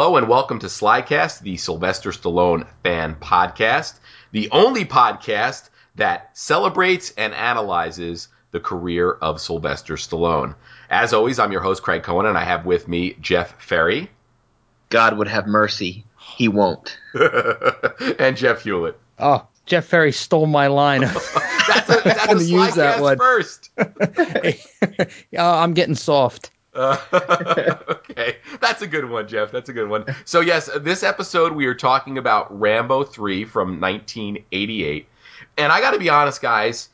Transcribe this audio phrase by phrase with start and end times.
[0.00, 3.98] Hello and welcome to Slycast, the Sylvester Stallone fan podcast,
[4.30, 10.54] the only podcast that celebrates and analyzes the career of Sylvester Stallone.
[10.88, 14.08] As always, I'm your host, Craig Cohen, and I have with me Jeff Ferry.
[14.88, 16.04] God would have mercy.
[16.16, 16.96] He won't.
[18.20, 19.00] and Jeff Hewlett.
[19.18, 21.00] Oh, Jeff Ferry stole my line.
[21.00, 23.70] that's a, that's a use that one first.
[23.76, 26.52] oh, I'm getting soft.
[28.08, 29.50] Okay, that's a good one, Jeff.
[29.52, 30.04] That's a good one.
[30.24, 35.06] So yes, this episode we are talking about Rambo 3 from 1988.
[35.58, 36.88] And I got to be honest, guys,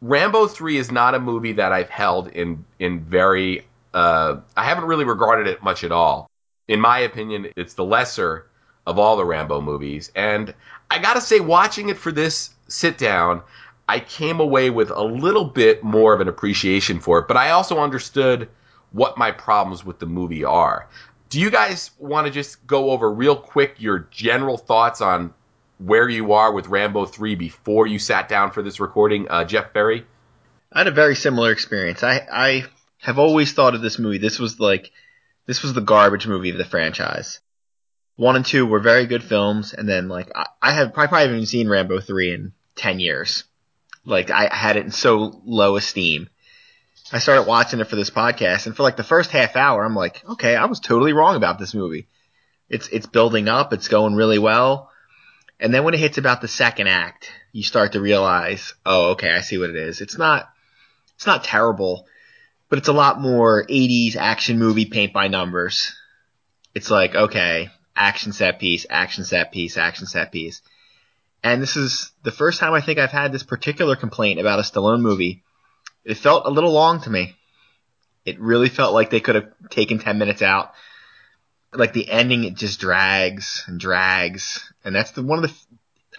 [0.00, 4.84] Rambo 3 is not a movie that I've held in in very uh, I haven't
[4.84, 6.30] really regarded it much at all.
[6.68, 8.46] In my opinion, it's the lesser
[8.86, 10.10] of all the Rambo movies.
[10.14, 10.52] And
[10.90, 13.42] I got to say watching it for this sit down,
[13.88, 17.50] I came away with a little bit more of an appreciation for it, but I
[17.50, 18.48] also understood
[18.94, 20.88] what my problems with the movie are.
[21.28, 25.34] Do you guys want to just go over real quick your general thoughts on
[25.78, 29.72] where you are with Rambo 3 before you sat down for this recording, uh, Jeff
[29.72, 30.06] Ferry?
[30.72, 32.04] I had a very similar experience.
[32.04, 32.64] I, I
[32.98, 34.18] have always thought of this movie.
[34.18, 34.92] This was like,
[35.46, 37.40] this was the garbage movie of the franchise.
[38.14, 41.20] One and two were very good films, and then like I, I have I probably
[41.22, 43.42] haven't even seen Rambo 3 in 10 years.
[44.04, 46.28] Like I had it in so low esteem.
[47.12, 49.94] I started watching it for this podcast, and for like the first half hour, I'm
[49.94, 52.08] like, okay, I was totally wrong about this movie.
[52.68, 54.90] It's it's building up, it's going really well,
[55.60, 59.30] and then when it hits about the second act, you start to realize, oh, okay,
[59.30, 60.00] I see what it is.
[60.00, 60.48] It's not
[61.14, 62.06] it's not terrible,
[62.68, 65.94] but it's a lot more 80s action movie paint by numbers.
[66.74, 70.62] It's like, okay, action set piece, action set piece, action set piece.
[71.42, 74.62] And this is the first time I think I've had this particular complaint about a
[74.62, 75.44] Stallone movie
[76.04, 77.36] it felt a little long to me.
[78.24, 80.72] It really felt like they could have taken 10 minutes out.
[81.72, 84.70] Like the ending, it just drags and drags.
[84.84, 85.56] And that's the one of the,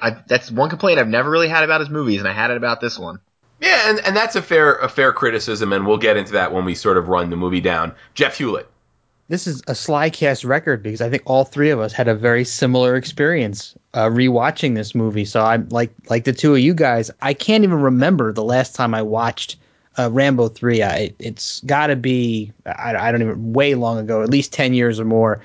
[0.02, 2.58] I, that's one complaint I've never really had about his movies, and I had it
[2.58, 3.20] about this one.
[3.62, 6.66] Yeah, and, and that's a fair a fair criticism, and we'll get into that when
[6.66, 7.96] we sort of run the movie down.
[8.14, 8.70] Jeff Hewlett.
[9.28, 12.44] This is a Slycast record because I think all three of us had a very
[12.44, 15.26] similar experience uh, rewatching this movie.
[15.26, 17.10] So I'm like like the two of you guys.
[17.22, 19.56] I can't even remember the last time I watched
[19.98, 20.84] uh, Rambo three.
[20.84, 24.74] I it's got to be I, I, don't even way long ago, at least ten
[24.74, 25.42] years or more.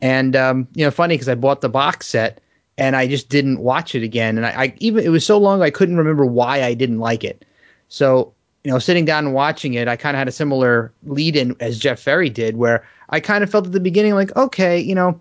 [0.00, 2.40] And um, you know, funny because I bought the box set
[2.78, 4.36] and I just didn't watch it again.
[4.36, 7.24] And I, I even it was so long I couldn't remember why I didn't like
[7.24, 7.44] it.
[7.88, 8.32] So
[8.64, 11.54] you know, sitting down and watching it, I kind of had a similar lead in
[11.60, 14.94] as Jeff Ferry did, where I kind of felt at the beginning like, okay, you
[14.94, 15.20] know,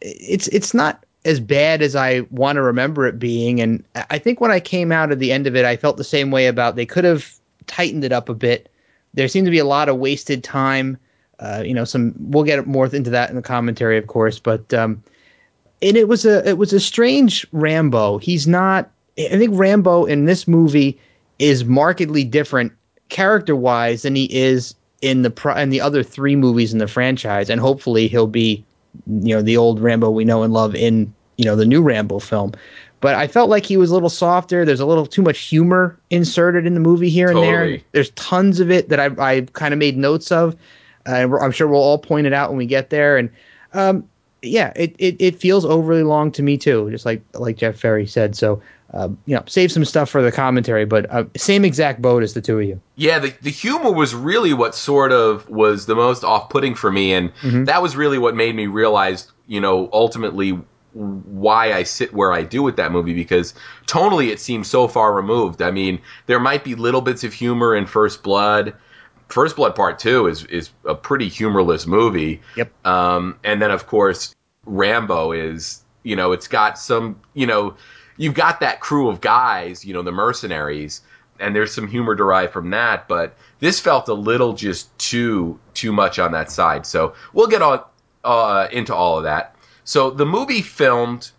[0.00, 3.60] it's it's not as bad as I want to remember it being.
[3.60, 6.04] And I think when I came out at the end of it, I felt the
[6.04, 7.34] same way about they could have
[7.66, 8.70] tightened it up a bit.
[9.14, 10.98] There seemed to be a lot of wasted time.
[11.38, 14.38] Uh, you know, some we'll get more into that in the commentary, of course.
[14.38, 15.02] But um,
[15.82, 18.18] and it was a it was a strange Rambo.
[18.18, 18.90] He's not.
[19.18, 20.98] I think Rambo in this movie
[21.38, 22.72] is markedly different
[23.08, 27.50] character wise than he is in the in the other three movies in the franchise,
[27.50, 28.64] and hopefully he'll be
[29.20, 32.18] you know the old Rambo we know and love in you know the new Rambo
[32.18, 32.52] film
[33.00, 34.64] but I felt like he was a little softer.
[34.64, 37.78] There's a little too much humor inserted in the movie here and there.
[37.92, 40.56] There's tons of it that I, I kind of made notes of.
[41.06, 43.16] Uh, I'm sure we'll all point it out when we get there.
[43.16, 43.30] And
[43.74, 44.08] um,
[44.42, 48.06] yeah, it, it, it feels overly long to me too, just like like Jeff Ferry
[48.06, 48.34] said.
[48.34, 48.62] So
[48.94, 52.34] uh, you know, save some stuff for the commentary, but uh, same exact boat as
[52.34, 52.80] the two of you.
[52.94, 56.90] Yeah, the, the humor was really what sort of was the most off putting for
[56.90, 57.64] me, and mm-hmm.
[57.64, 60.58] that was really what made me realize, you know, ultimately
[60.96, 63.54] why I sit where I do with that movie because
[63.86, 65.60] tonally it seems so far removed.
[65.60, 68.74] I mean, there might be little bits of humor in First Blood.
[69.28, 72.40] First Blood Part Two is is a pretty humorless movie.
[72.56, 72.86] Yep.
[72.86, 74.34] Um, and then of course
[74.64, 77.74] Rambo is you know it's got some you know
[78.16, 81.02] you've got that crew of guys you know the mercenaries
[81.38, 85.92] and there's some humor derived from that but this felt a little just too too
[85.92, 87.82] much on that side so we'll get on
[88.24, 89.55] uh, into all of that
[89.86, 91.30] so the movie filmed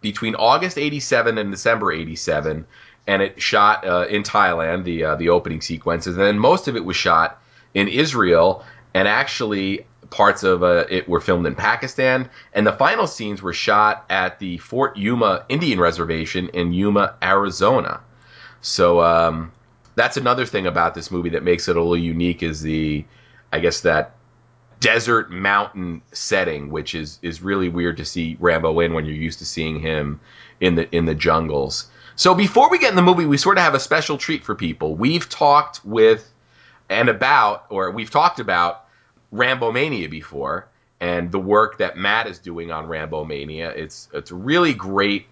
[0.00, 2.66] between August 87 and December 87
[3.06, 6.74] and it shot uh, in Thailand the uh, the opening sequences and then most of
[6.74, 7.40] it was shot
[7.74, 8.64] in Israel
[8.94, 13.52] and actually parts of uh, it were filmed in Pakistan and the final scenes were
[13.52, 18.00] shot at the Fort Yuma Indian Reservation in Yuma, Arizona.
[18.60, 19.52] So um,
[19.94, 23.04] that's another thing about this movie that makes it a little unique is the
[23.52, 24.14] I guess that
[24.80, 29.38] desert mountain setting, which is is really weird to see Rambo in when you're used
[29.40, 30.20] to seeing him
[30.60, 31.86] in the in the jungles.
[32.16, 34.54] So before we get in the movie, we sort of have a special treat for
[34.54, 34.94] people.
[34.94, 36.30] We've talked with
[36.88, 38.84] and about, or we've talked about
[39.32, 40.68] Rambo Mania before,
[41.00, 43.70] and the work that Matt is doing on Rambo Mania.
[43.70, 45.26] It's it's a really great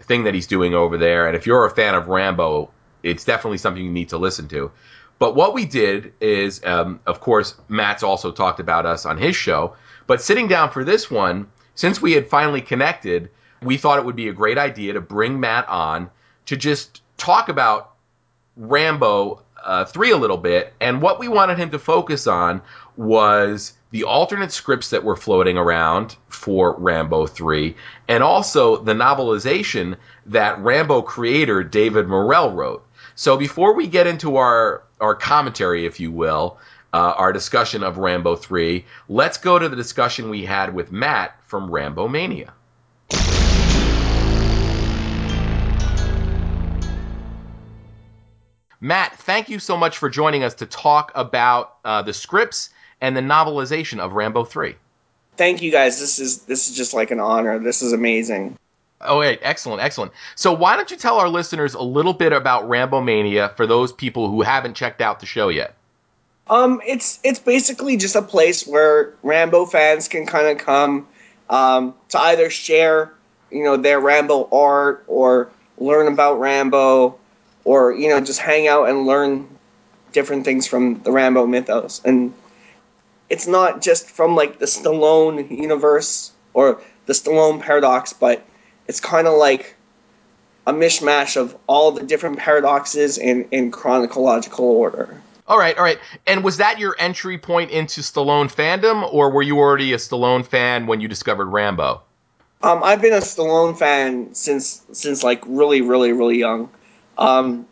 [0.00, 1.26] thing that he's doing over there.
[1.26, 2.70] And if you're a fan of Rambo,
[3.02, 4.70] it's definitely something you need to listen to.
[5.20, 9.36] But what we did is, um, of course, Matt's also talked about us on his
[9.36, 9.74] show.
[10.06, 13.30] But sitting down for this one, since we had finally connected,
[13.62, 16.10] we thought it would be a great idea to bring Matt on
[16.46, 17.92] to just talk about
[18.56, 20.72] Rambo uh, 3 a little bit.
[20.80, 22.62] And what we wanted him to focus on
[22.96, 27.76] was the alternate scripts that were floating around for Rambo 3,
[28.08, 29.96] and also the novelization
[30.26, 32.86] that Rambo creator David Morrell wrote.
[33.20, 36.56] So before we get into our, our commentary, if you will,
[36.94, 41.38] uh, our discussion of Rambo 3, let's go to the discussion we had with Matt
[41.46, 42.54] from Rambo Mania.
[48.80, 52.70] Matt, thank you so much for joining us to talk about uh, the scripts
[53.02, 54.74] and the novelization of Rambo 3.
[55.36, 56.00] Thank you guys.
[56.00, 57.58] This is this is just like an honor.
[57.58, 58.56] This is amazing.
[59.02, 60.12] Oh, wait, excellent, excellent.
[60.34, 63.92] So, why don't you tell our listeners a little bit about Rambo Mania for those
[63.92, 65.74] people who haven't checked out the show yet?
[66.48, 71.06] Um, it's it's basically just a place where Rambo fans can kind of come
[71.48, 73.12] um, to either share,
[73.50, 77.16] you know, their Rambo art or learn about Rambo,
[77.64, 79.48] or you know, just hang out and learn
[80.12, 82.02] different things from the Rambo mythos.
[82.04, 82.34] And
[83.30, 88.44] it's not just from like the Stallone universe or the Stallone paradox, but
[88.90, 89.76] it's kind of like
[90.66, 95.22] a mishmash of all the different paradoxes in, in chronological order.
[95.46, 96.00] All right, all right.
[96.26, 100.44] And was that your entry point into Stallone fandom, or were you already a Stallone
[100.44, 102.02] fan when you discovered Rambo?
[102.62, 106.68] Um, I've been a Stallone fan since since like really, really, really young.
[107.16, 107.66] Um,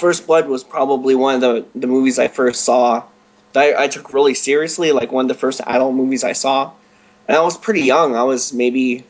[0.00, 3.04] First Blood was probably one of the, the movies I first saw
[3.52, 6.72] that I, I took really seriously, like one of the first adult movies I saw.
[7.26, 8.16] And I was pretty young.
[8.16, 9.04] I was maybe,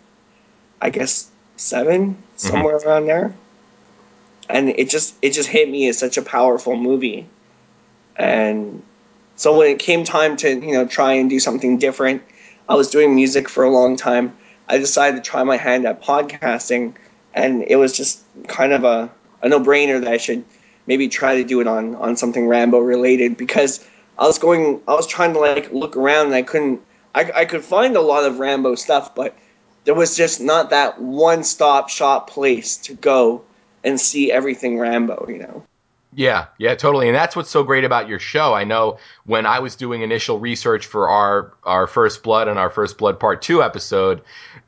[0.80, 2.88] I guess, seven, somewhere mm-hmm.
[2.88, 3.34] around there.
[4.48, 7.26] And it just it just hit me as such a powerful movie.
[8.16, 8.82] And
[9.36, 12.22] so when it came time to you know try and do something different,
[12.68, 14.36] I was doing music for a long time.
[14.68, 16.94] I decided to try my hand at podcasting,
[17.34, 19.10] and it was just kind of a,
[19.42, 20.44] a no brainer that I should
[20.86, 23.86] maybe try to do it on on something Rambo related because
[24.18, 26.80] I was going, I was trying to like look around and I couldn't,
[27.14, 29.36] I, I could find a lot of Rambo stuff, but
[29.88, 33.42] there was just not that one stop shop place to go
[33.82, 35.64] and see everything Rambo, you know?
[36.12, 37.08] Yeah, yeah, totally.
[37.08, 38.52] And that's what's so great about your show.
[38.52, 42.68] I know when I was doing initial research for our our First Blood and our
[42.68, 44.20] First Blood Part 2 episode,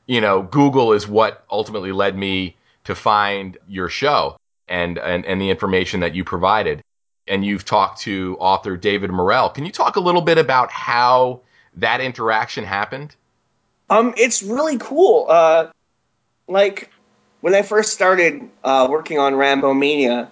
[0.07, 4.39] you know, Google is what ultimately led me to find your show
[4.69, 6.81] and and, and the information that you provided
[7.29, 9.51] and you've talked to author David Morrell.
[9.51, 11.43] Can you talk a little bit about how
[11.77, 13.15] that interaction happened?
[13.91, 15.27] Um, it's really cool.
[15.29, 15.67] Uh,
[16.49, 16.91] like
[17.41, 20.31] when I first started uh, working on Rambo Mania,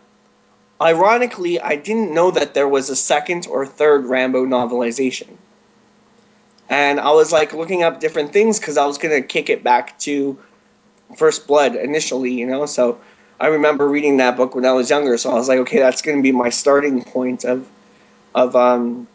[0.80, 5.28] ironically, I didn't know that there was a second or third Rambo novelization.
[6.68, 9.98] And I was like looking up different things because I was gonna kick it back
[10.00, 10.38] to
[11.16, 12.66] First Blood initially, you know.
[12.66, 12.98] So
[13.40, 16.02] I remember reading that book when I was younger, so I was like, okay, that's
[16.02, 17.66] to be my starting point of
[18.34, 19.08] of um,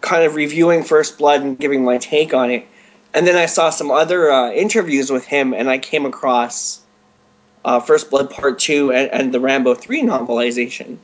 [0.00, 2.66] kind of reviewing First Blood and giving my take on it.
[3.14, 6.80] And then I saw some other uh, interviews with him, and I came across
[7.64, 10.98] uh, First Blood Part Two and, and, the Rambo Three novelization.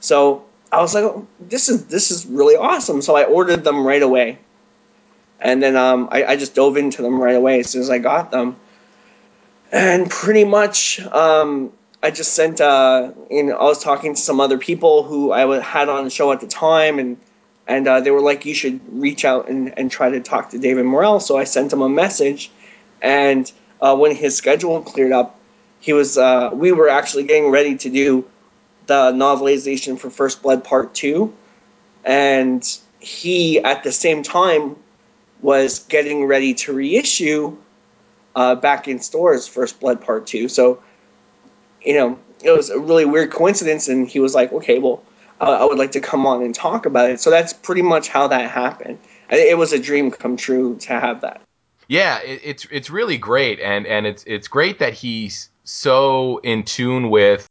[0.00, 3.00] So I was like, oh, this is this is really awesome.
[3.02, 4.38] So I ordered them right away,
[5.40, 7.98] and then um, I, I just dove into them right away as soon as I
[7.98, 8.56] got them
[9.72, 14.40] and pretty much um, I just sent uh, you know I was talking to some
[14.40, 17.18] other people who I had on the show at the time and
[17.68, 20.58] and uh, they were like you should reach out and, and try to talk to
[20.58, 22.50] David Morrell so I sent him a message
[23.00, 25.38] and uh, when his schedule cleared up
[25.80, 28.24] he was uh, we were actually getting ready to do
[28.86, 31.32] the novelization for First Blood Part 2
[32.04, 34.76] and he at the same time
[35.40, 37.56] was getting ready to reissue
[38.34, 40.48] uh, back in stores First Blood Part Two.
[40.48, 40.82] So,
[41.82, 45.02] you know, it was a really weird coincidence, and he was like, "Okay, well,
[45.40, 48.08] Uh, I would like to come on and talk about it." So that's pretty much
[48.08, 48.98] how that happened.
[49.30, 51.40] It was a dream come true to have that.
[51.88, 56.62] Yeah, it, it's it's really great, and and it's it's great that he's so in
[56.62, 57.46] tune with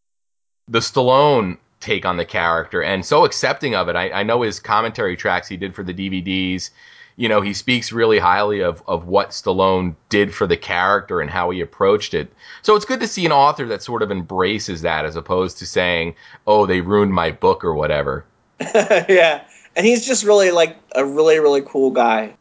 [0.68, 3.96] the Stallone take on the character and so accepting of it.
[3.96, 6.72] I, I know his commentary tracks he did for the DVDs
[7.18, 11.30] you know, he speaks really highly of, of what Stallone did for the character and
[11.30, 12.32] how he approached it.
[12.62, 15.66] So it's good to see an author that sort of embraces that as opposed to
[15.66, 18.24] saying, oh, they ruined my book or whatever.
[18.60, 19.44] yeah.
[19.76, 22.36] And he's just really like a really, really cool guy.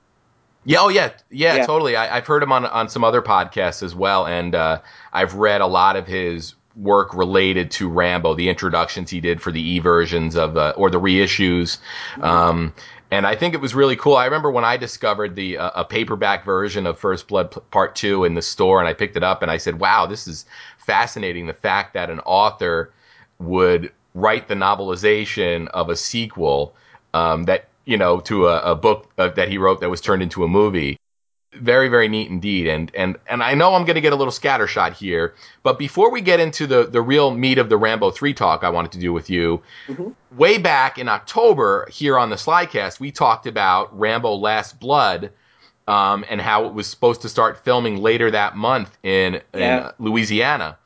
[0.66, 1.66] Yeah, oh yeah, yeah, Yeah.
[1.66, 1.94] totally.
[1.96, 4.80] I, I've heard him on on some other podcasts as well, and uh,
[5.12, 9.52] I've read a lot of his work related to Rambo, the introductions he did for
[9.52, 11.78] the e versions of uh, or the reissues.
[12.20, 12.74] Um,
[13.10, 14.16] and I think it was really cool.
[14.16, 18.24] I remember when I discovered the uh, a paperback version of First Blood Part Two
[18.24, 20.46] in the store, and I picked it up, and I said, "Wow, this is
[20.78, 22.92] fascinating." The fact that an author
[23.38, 26.74] would write the novelization of a sequel
[27.14, 30.22] um, that you know to a, a book uh, that he wrote that was turned
[30.22, 30.98] into a movie.
[31.60, 32.66] Very, very neat indeed.
[32.66, 36.10] And and and I know I'm going to get a little scattershot here, but before
[36.10, 38.98] we get into the the real meat of the Rambo three talk, I wanted to
[38.98, 39.62] do with you.
[39.88, 40.14] Mhm.
[40.36, 45.30] Way back in October, here on the Slycast, we talked about Rambo Last Blood.
[45.88, 49.76] Um, and how it was supposed to start filming later that month in, in Yeah.
[49.76, 50.78] uh, Louisiana.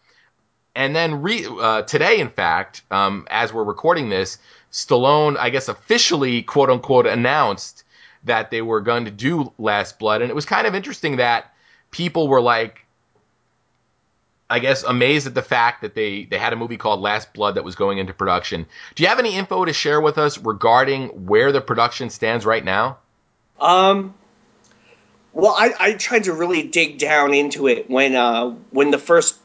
[0.76, 4.36] And then re- uh, today, in fact, um, as we're recording this,
[4.70, 7.84] Stallone, I guess, officially, quote unquote, announced
[8.24, 10.22] that they were going to do Last Blood.
[10.22, 11.52] And it was kind of interesting that
[11.90, 12.86] people were like,
[14.48, 17.54] I guess, amazed at the fact that they, they had a movie called Last Blood
[17.54, 18.66] that was going into production.
[18.94, 22.64] Do you have any info to share with us regarding where the production stands right
[22.64, 22.98] now?
[23.60, 24.14] Um,
[25.32, 29.36] well, I, I tried to really dig down into it when uh when the first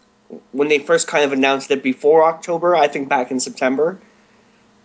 [0.51, 2.75] when they first kind of announced it before October.
[2.75, 3.99] I think back in September.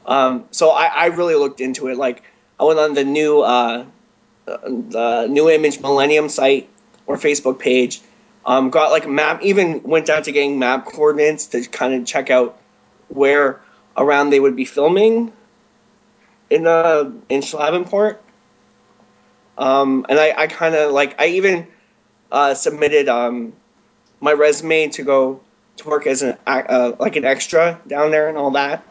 [0.05, 1.97] Um, so I, I really looked into it.
[1.97, 2.23] Like
[2.61, 3.87] I went on the new uh
[4.47, 6.69] the Nu Image Millennium site
[7.07, 8.03] or Facebook page.
[8.45, 9.43] Um, got like map.
[9.43, 12.59] Even went down to getting map coordinates to kind of check out
[13.09, 13.61] where
[13.97, 15.33] around they would be filming
[16.51, 18.19] in uh in Schlavenport.
[19.57, 21.67] Um, and I, I kind of like I even
[22.33, 23.53] uh, submitted um,
[24.21, 25.41] my resume to go
[25.77, 28.85] to work as an uh, like an extra down there and all that.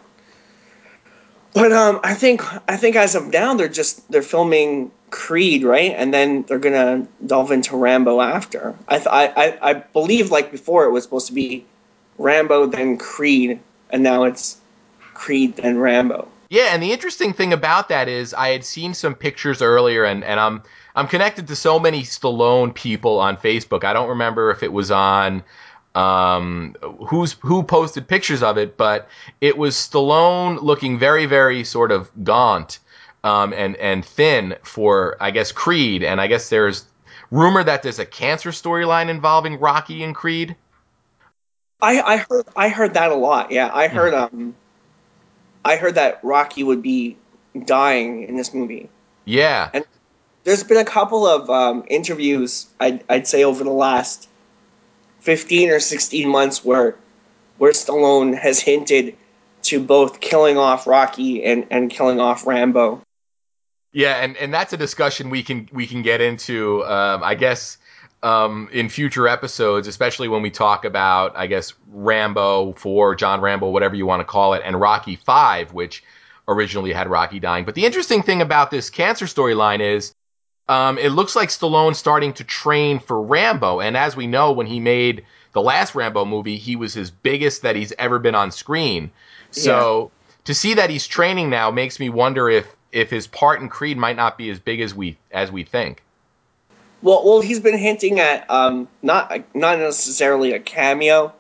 [1.54, 5.92] But um, I think I think as of now they're just they're filming Creed right,
[5.96, 8.76] and then they're gonna delve into Rambo after.
[8.88, 11.66] I th- I, I I believe like before it was supposed to be
[12.18, 14.58] Rambo then Creed, and now it's
[15.14, 16.28] Creed then Rambo.
[16.50, 20.24] Yeah, and the interesting thing about that is I had seen some pictures earlier, and,
[20.24, 20.64] and I'm
[20.96, 23.84] I'm connected to so many Stallone people on Facebook.
[23.84, 25.44] I don't remember if it was on
[25.96, 26.76] um,
[27.08, 29.08] who's who posted pictures of it, but
[29.42, 32.80] it was Stallone looking very very sort of gaunt
[33.24, 36.86] um, and and thin for I guess Creed, and I guess there's
[37.32, 40.56] rumor that there's a cancer storyline involving Rocky and Creed.
[41.82, 43.52] I, I heard I heard that a lot.
[43.52, 44.56] Yeah, I heard um,
[45.66, 47.18] I heard that Rocky would be
[47.66, 48.90] dying in this movie.
[49.26, 49.86] Yeah, and
[50.44, 54.30] There's been a couple of um, interviews I'd, I'd say over the last
[55.30, 56.96] fifteen or sixteen months where
[57.60, 59.16] where Stallone has hinted
[59.62, 63.04] to both killing off Rocky and, and killing off Rambo.
[63.92, 66.84] Yeah, and, and that's a discussion we can we can get into.
[66.84, 67.78] Um, I guess
[68.24, 73.70] um, in future episodes, especially when we talk about I guess Rambo Four, John Rambo,
[73.70, 76.04] whatever you want to call it, and Rocky Five, which
[76.48, 77.66] originally had Rocky dying.
[77.66, 80.12] But the interesting thing about this cancer storyline is.
[80.70, 84.68] Um, it looks like Stallone's starting to train for Rambo, and as we know, when
[84.68, 88.52] he made the last Rambo movie, he was his biggest that he's ever been on
[88.52, 89.10] screen.
[89.50, 90.12] So
[90.44, 93.98] to see that he's training now makes me wonder if if his part in Creed
[93.98, 96.04] might not be as big as we as we think.
[97.02, 101.34] Well, well, he's been hinting at um, not not necessarily a cameo,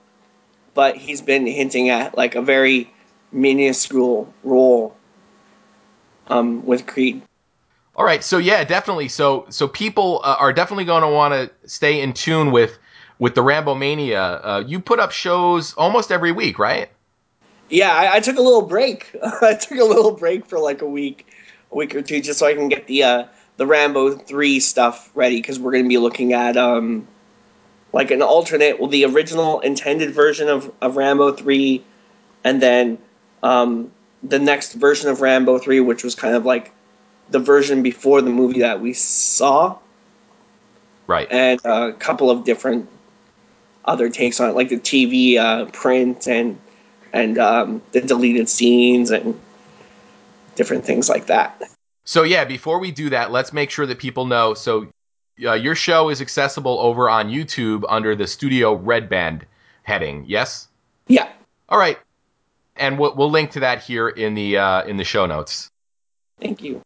[0.73, 2.91] but he's been hinting at like a very
[3.31, 4.95] minuscule role
[6.29, 7.21] um, with Creed.
[7.99, 9.09] All right, so yeah, definitely.
[9.09, 12.79] So so people uh, are definitely going to want to stay in tune with
[13.19, 14.21] with the Rambo Mania.
[14.21, 16.89] Uh, you put up shows almost every week, right?
[17.69, 19.13] Yeah, I, I took a little break.
[19.41, 21.27] I took a little break for like a week,
[21.73, 23.23] a week or two, just so I can get the uh,
[23.57, 27.05] the Rambo three stuff ready because we're going to be looking at um,
[27.91, 31.83] like an alternate, well, the original intended version of, of Rambo three,
[32.45, 32.97] and then
[33.43, 33.91] um,
[34.23, 36.71] the next version of Rambo three, which was kind of like
[37.31, 39.77] the version before the movie that we saw,
[41.07, 41.27] Right.
[41.31, 42.87] and a couple of different
[43.85, 46.59] other takes on it, like the TV uh, print and
[47.11, 49.39] and um, the deleted scenes and
[50.55, 51.61] different things like that.
[52.05, 54.53] So yeah, before we do that, let's make sure that people know.
[54.53, 54.87] So
[55.43, 59.45] uh, your show is accessible over on YouTube under the Studio Red Band
[59.83, 60.25] heading.
[60.27, 60.67] Yes.
[61.07, 61.29] Yeah.
[61.67, 61.97] All right.
[62.75, 65.69] And we'll, we'll link to that here in the uh, in the show notes.
[66.39, 66.81] Thank you.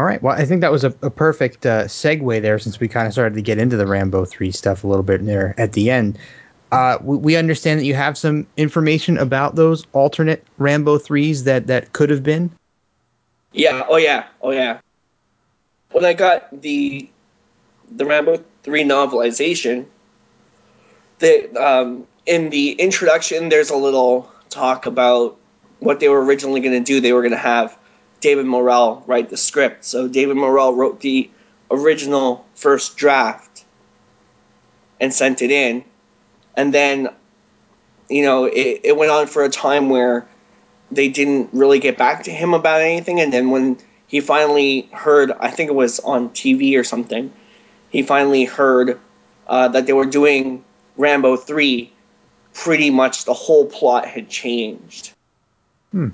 [0.00, 0.22] All right.
[0.22, 3.12] Well, I think that was a, a perfect uh, segue there since we kind of
[3.12, 6.18] started to get into the Rambo 3 stuff a little bit there at the end.
[6.72, 11.66] Uh, we, we understand that you have some information about those alternate Rambo 3s that,
[11.66, 12.50] that could have been.
[13.52, 13.84] Yeah.
[13.90, 14.24] Oh yeah.
[14.40, 14.78] Oh yeah.
[15.92, 17.06] when I got the
[17.90, 19.84] the Rambo three novelization,
[21.18, 25.36] the um, in the introduction, there's a little talk about
[25.80, 27.02] what they were originally going to do.
[27.02, 27.76] They were going to have
[28.20, 29.84] David Morrell write the script.
[29.84, 31.30] So David Morrell wrote the
[31.70, 33.64] original first draft
[35.00, 35.84] and sent it in,
[36.56, 37.08] and then
[38.08, 40.28] you know it, it went on for a time where
[40.90, 45.30] they didn't really get back to him about anything, and then when he finally heard,
[45.30, 47.32] I think it was on TV or something,
[47.90, 48.98] he finally heard
[49.46, 50.64] uh, that they were doing
[50.96, 51.92] Rambo 3,
[52.52, 55.12] pretty much the whole plot had changed.
[55.92, 56.08] Hmm.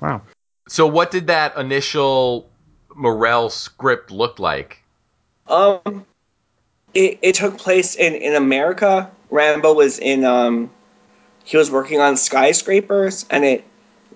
[0.00, 0.22] Wow.
[0.68, 2.50] So, what did that initial
[2.94, 4.82] Morrell script look like?
[5.46, 6.06] Um,
[6.94, 9.10] it, it took place in, in America.
[9.30, 10.70] Rambo was in, um,
[11.44, 13.64] he was working on skyscrapers, and it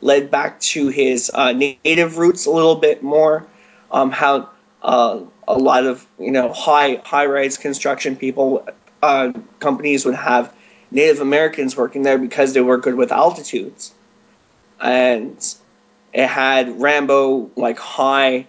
[0.01, 3.47] led back to his uh, native roots a little bit more.
[3.91, 4.51] Um, how
[4.83, 8.67] uh, a lot of you know high high rise construction people
[9.03, 10.53] uh, companies would have
[10.91, 13.93] Native Americans working there because they were good with altitudes,
[14.81, 15.55] and
[16.13, 18.47] it had Rambo like high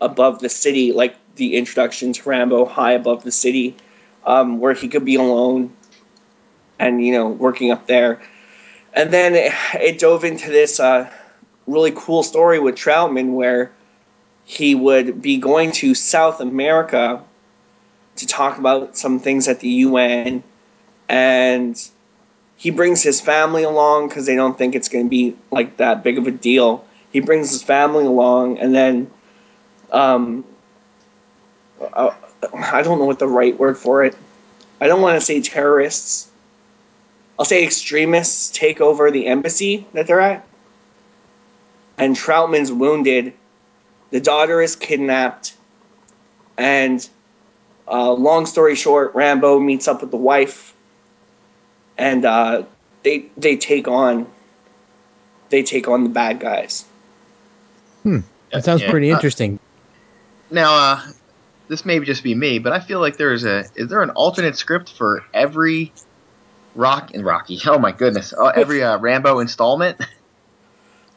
[0.00, 3.76] above the city, like the introduction to Rambo high above the city,
[4.24, 5.74] um, where he could be alone,
[6.78, 8.20] and you know working up there,
[8.92, 11.10] and then it, it dove into this uh,
[11.66, 13.72] really cool story with Troutman where
[14.44, 17.22] he would be going to South America
[18.16, 20.42] to talk about some things at the UN,
[21.08, 21.90] and
[22.56, 26.02] he brings his family along because they don't think it's going to be like that
[26.02, 26.84] big of a deal.
[27.12, 29.10] He brings his family along, and then,
[29.90, 30.44] um,
[31.80, 32.14] uh,
[32.54, 34.16] I don't know what the right word for it.
[34.80, 36.30] I don't want to say terrorists.
[37.38, 40.46] I'll say extremists take over the embassy that they're at,
[41.98, 43.34] and Troutman's wounded
[44.10, 45.56] the daughter is kidnapped,
[46.56, 47.06] and
[47.88, 50.74] uh, long story short, Rambo meets up with the wife,
[51.98, 52.64] and uh,
[53.02, 54.26] they they take on
[55.50, 56.84] they take on the bad guys.
[58.02, 58.20] Hmm.
[58.52, 58.90] That sounds Yeah.
[58.90, 59.58] pretty Uh, interesting.
[60.50, 61.00] Now, uh,
[61.68, 64.10] this may just be me, but I feel like there is a is there an
[64.10, 65.92] alternate script for every
[66.74, 67.60] Rock and Rocky?
[67.66, 68.32] Oh my goodness!
[68.36, 70.00] Oh, every uh, Rambo installment.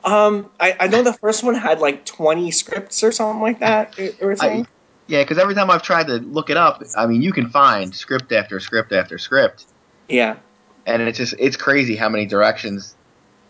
[0.01, 3.91] Um, I, I know the first one had like twenty scripts or something like that.
[3.97, 4.65] They they were saying.
[5.07, 7.93] yeah, because every time I've tried to look it up, I mean, you can find
[7.93, 9.65] script after script after script,
[10.07, 10.37] yeah.
[10.85, 12.95] And it's just it's crazy how many directions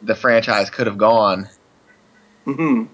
[0.01, 1.49] the franchise could have gone.
[2.45, 2.85] hmm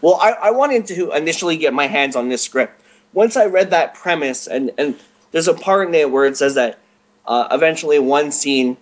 [0.00, 2.80] Well, I, I wanted to initially get my hands on this script.
[3.12, 4.98] Once I read that premise, and, and
[5.32, 6.78] there's a part in it where it says that
[7.26, 8.76] uh, eventually, one scene,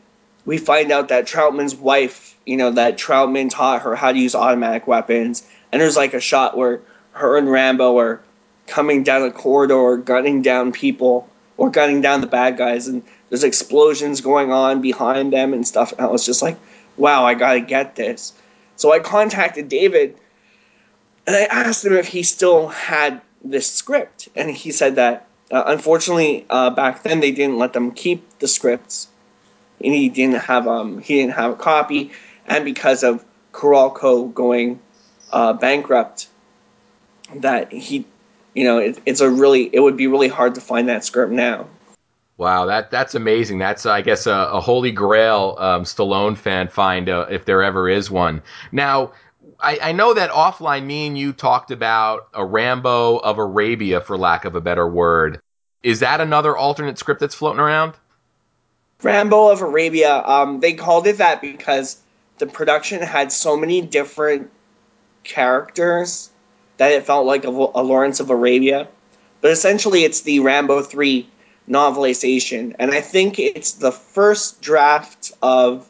[0.46, 4.34] we find out that Troutman's wife, you know, that Troutman taught her how to use
[4.34, 5.46] automatic weapons.
[5.72, 6.80] And there's like a shot where
[7.12, 8.20] her and Rambo are
[8.66, 12.88] coming down a corridor, gunning down people, or gunning down the bad guys.
[12.88, 15.92] And there's explosions going on behind them and stuff.
[15.92, 16.58] And I was just like,
[16.98, 18.34] wow, I gotta get this.
[18.76, 20.18] So I contacted David
[21.26, 25.62] and I asked him if he still had this script, and he said that uh,
[25.66, 29.08] unfortunately uh, back then they didn't let them keep the scripts,
[29.82, 32.10] and he didn't have um he didn't have a copy,
[32.46, 34.80] and because of Carolco going
[35.32, 36.28] uh, bankrupt,
[37.36, 38.04] that he,
[38.54, 41.32] you know, it, it's a really it would be really hard to find that script
[41.32, 41.68] now.
[42.40, 43.58] Wow, that that's amazing.
[43.58, 47.86] That's I guess a, a holy grail um, Stallone fan find uh, if there ever
[47.86, 48.40] is one.
[48.72, 49.12] Now,
[49.60, 54.16] I, I know that offline, me and you talked about a Rambo of Arabia, for
[54.16, 55.42] lack of a better word.
[55.82, 57.92] Is that another alternate script that's floating around?
[59.02, 60.22] Rambo of Arabia.
[60.24, 61.98] Um, they called it that because
[62.38, 64.50] the production had so many different
[65.24, 66.30] characters
[66.78, 68.88] that it felt like a, a Lawrence of Arabia.
[69.42, 71.28] But essentially, it's the Rambo 3
[71.70, 72.74] novelization.
[72.78, 75.88] And I think it's the first draft of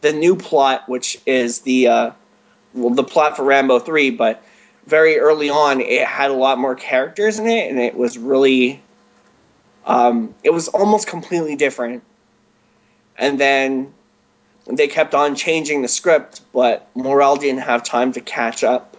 [0.00, 2.10] the new plot, which is the uh,
[2.72, 4.10] well, the plot for Rambo 3.
[4.10, 4.42] But
[4.86, 8.80] very early on, it had a lot more characters in it, and it was really.
[9.86, 12.02] Um, it was almost completely different
[13.16, 13.92] and then
[14.66, 18.96] they kept on changing the script, but Morrell didn't have time to catch up,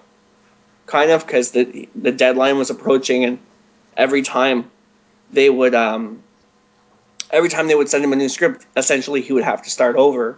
[0.86, 3.40] kind of because the the deadline was approaching, and
[3.98, 4.70] every time
[5.32, 6.24] they would um,
[7.32, 9.96] every time they would send him a new script, essentially he would have to start
[9.96, 10.38] over.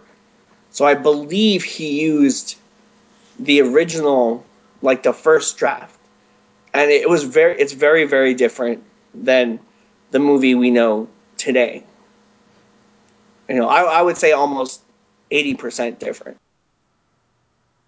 [0.70, 2.56] So I believe he used
[3.38, 4.44] the original,
[4.82, 5.96] like the first draft,
[6.74, 8.82] and it was very it's very very different
[9.14, 9.60] than
[10.10, 11.84] the movie we know today
[13.48, 14.82] you know, I, I would say almost
[15.30, 16.36] eighty percent different.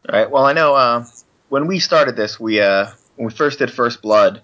[0.08, 0.30] All right.
[0.30, 1.04] Well, I know uh,
[1.48, 2.86] when we started this, we uh,
[3.16, 4.40] when we first did First Blood,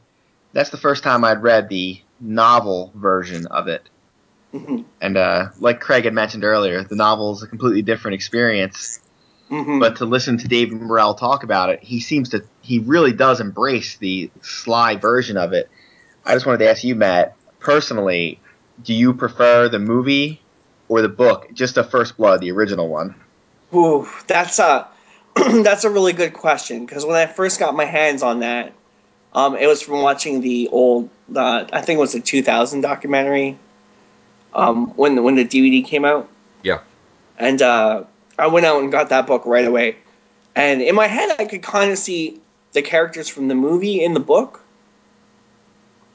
[0.53, 3.89] that's the first time I'd read the novel version of it.
[4.53, 9.01] hmm And uh, like Craig had mentioned earlier, the novel is a completely different experience.
[9.49, 13.13] hmm But to listen to David Morrell talk about it, he seems to he really
[13.13, 15.71] does embrace the sly version of it.
[16.25, 18.41] I just wanted to ask you, Matt, personally,
[18.83, 20.41] do you prefer the movie
[20.89, 21.49] or the book?
[21.53, 23.15] Just a First Blood, the original one.
[23.75, 24.89] Ooh, that's a
[25.37, 28.73] that's a really good question because when I first got my hands on that,
[29.37, 33.59] um, it was from watching the old, uh, I think it was the 2000 documentary,
[34.55, 36.27] um, when the, when the DVD came out.
[36.63, 36.81] Yeah.
[37.39, 38.05] And uh,
[38.39, 39.97] I went out and got that book right away,
[40.57, 42.41] and in my head I could kind of see
[42.73, 44.63] the characters from the movie in the book.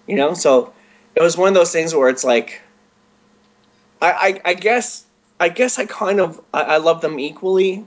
[0.08, 0.74] You know, so
[1.16, 2.60] it was one of those things where it's like,
[4.02, 5.06] I I, I guess
[5.40, 7.86] I guess I kind of I, I love them equally,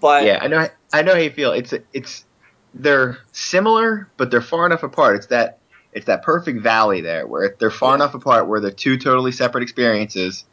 [0.00, 0.68] but yeah, I know.
[0.92, 1.52] I know how you feel.
[1.52, 2.24] It's it's
[2.74, 5.16] they're similar, but they're far enough apart.
[5.16, 5.58] It's that
[5.92, 7.96] it's that perfect valley there where they're far Yeah.
[7.96, 10.44] enough apart where they're two totally separate experiences.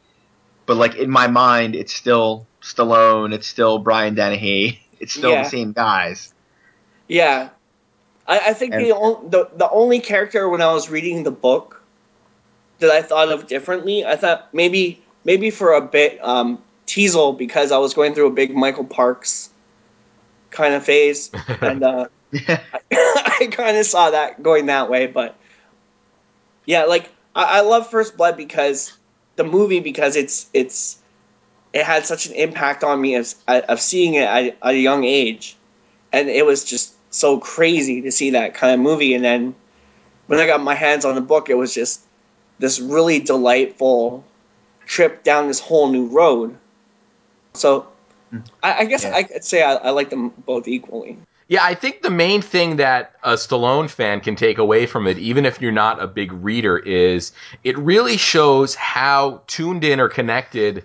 [0.66, 3.34] But like in my mind, it's still Stallone.
[3.34, 4.82] It's still Brian Dennehy.
[5.00, 5.44] It's still Yeah.
[5.44, 6.34] the same guys.
[7.08, 7.50] Yeah,
[8.28, 11.30] I, I think And- the, on, the the only character when I was reading the
[11.32, 11.84] book
[12.80, 17.72] that I thought of differently, I thought maybe maybe for a bit um, Teasle because
[17.72, 19.50] I was going through a big Michael Parks
[20.52, 21.32] kind of phase,
[21.62, 22.08] and uh,
[22.92, 25.08] I kind of saw that going that way.
[25.08, 25.36] But
[26.66, 28.94] yeah, like I, I love First Blood because
[29.36, 31.00] the movie because it's it's
[31.74, 35.04] it had such an impact on me as of seeing it at, at a young
[35.04, 35.56] age,
[36.12, 39.14] and it was just so crazy to see that kind of movie.
[39.14, 39.56] And then
[40.28, 42.02] when I got my hands on the book, it was just
[42.60, 44.24] this really delightful
[44.86, 46.58] trip down this whole new road.
[47.54, 47.88] So
[48.64, 49.16] I, I guess Yeah.
[49.16, 51.18] I could say I, I like them both equally.
[51.50, 55.18] Yeah, I think the main thing that a Stallone fan can take away from it,
[55.18, 57.32] even if you're not a big reader, is
[57.64, 60.84] it really shows how tuned in or connected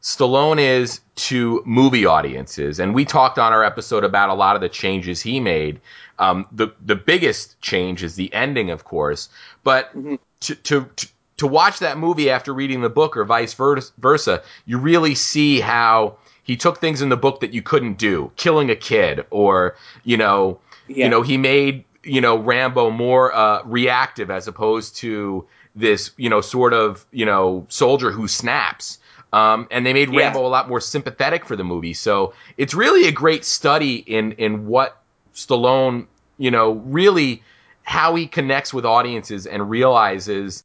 [0.00, 2.78] Stallone is to movie audiences.
[2.78, 5.80] And we talked on our episode about a lot of the changes he made.
[6.18, 9.28] Um, the the biggest change is the ending, of course,
[9.62, 10.18] but Mhm.
[10.40, 14.78] to, to to to watch that movie after reading the book or vice versa, you
[14.78, 16.16] really see how
[16.48, 20.16] he took things in the book that you couldn't do, killing a kid, or you
[20.16, 20.58] know,
[20.88, 21.04] Yeah.
[21.04, 26.30] you know, he made you know Rambo more uh, reactive as opposed to this you
[26.30, 28.98] know sort of you know soldier who snaps.
[29.30, 30.20] Um, and they made Yeah.
[30.20, 31.92] Rambo a lot more sympathetic for the movie.
[31.92, 35.02] So it's really a great study in in what
[35.34, 36.06] Stallone,
[36.38, 37.42] you know, really
[37.82, 40.64] how he connects with audiences and realizes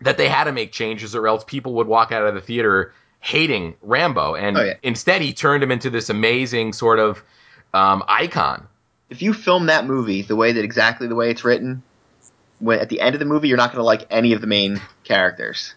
[0.00, 2.94] that they had to make changes or else people would walk out of the theater
[3.26, 4.34] hating Rambo.
[4.34, 4.74] And Oh, yeah.
[4.82, 7.22] instead, he turned him into this amazing sort of
[7.74, 8.66] um, icon.
[9.10, 11.82] if you film that movie the way that exactly the way it's written,
[12.58, 14.46] when at the end of the movie you're not going to like any of the
[14.46, 15.74] main characters.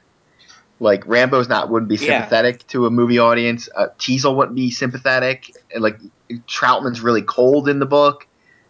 [0.79, 2.19] Like Rambo's not wouldn't be Yeah.
[2.21, 3.67] sympathetic to a movie audience.
[3.75, 5.51] Uh, Teasle wouldn't be sympathetic.
[5.73, 5.99] And like
[6.47, 8.25] Troutman's really cold in the book.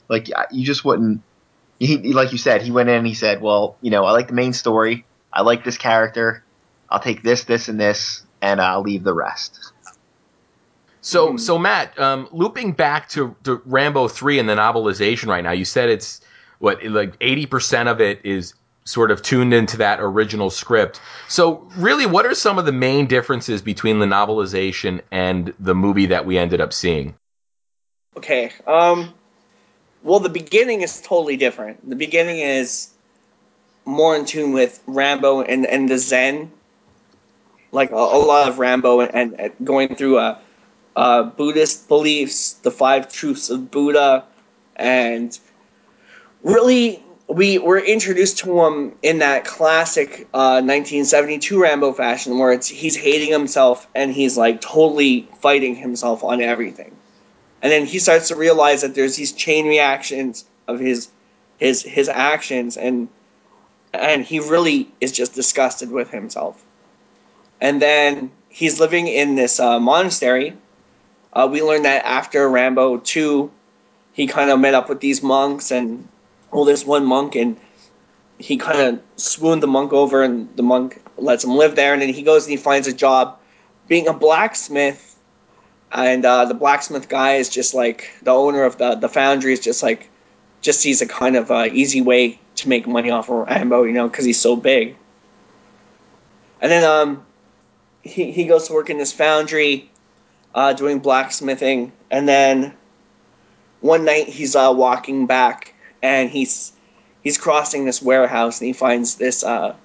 [0.07, 1.21] Like you just wouldn't.
[1.79, 4.11] He, he- like you said, he went in and he said, "Well, you know, I
[4.11, 5.05] like the main story.
[5.31, 6.43] I like this character.
[6.89, 9.73] I'll take this, this, and this, and I'll leave the rest."
[11.02, 15.52] So, so Matt, um, looping back to, to Rambo three and the novelization right now,
[15.52, 16.21] you said it's
[16.60, 20.99] what like eighty percent of it is sort of tuned into that original script.
[21.28, 26.08] So, really, what are some of the main differences between the novelization and the movie
[26.08, 27.15] that we ended up seeing?
[28.17, 28.52] Okay.
[28.67, 29.13] Um.
[30.04, 31.89] Well, the beginning is totally different.
[31.89, 32.89] The beginning is
[33.86, 36.52] more in tune with Rambo and and the Zen,
[37.71, 40.39] like a, a lot of Rambo and, and going through uh,
[40.95, 44.25] uh, Buddhist beliefs, the five truths of Buddha,
[44.75, 45.38] and
[46.43, 52.67] really we were introduced to him in that classic uh, 1972 Rambo fashion, where it's
[52.67, 56.95] he's hating himself and he's like totally fighting himself on everything.
[57.62, 61.10] And then he starts to realize that there's these chain reactions of his
[61.58, 63.10] his his actions and
[63.93, 66.63] and he really is just disgusted with himself
[67.62, 70.56] and then he's living in this uh, monastery.
[71.34, 73.52] Uh, we learned that after rambo 2
[74.13, 76.08] he kind of met up with these monks and
[76.52, 77.56] well this one monk and
[78.39, 81.93] he kind of swooned the monk over and the monk lets him live there.
[81.93, 83.38] And then he goes and he finds a job
[83.88, 85.06] being a blacksmith.
[85.91, 89.60] And uh, the blacksmith guy is just like the owner of the the foundry is
[89.60, 90.10] just like
[90.62, 93.93] just sees a kind of uh, easy way to make money off of Rambo, you
[93.93, 94.95] know, because he's so big.
[96.62, 97.26] And then um,
[98.01, 99.89] he he goes to work in this foundry,
[100.55, 102.73] uh, doing blacksmithing, and then
[103.81, 106.73] one night he's uh, walking back and he's
[107.23, 109.75] he's crossing this warehouse and he finds this uh,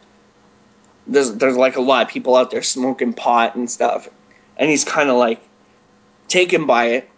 [1.06, 4.08] there's there's like a lot of people out there smoking pot and stuff,
[4.56, 5.40] and he's kind of like
[6.28, 7.10] taken by it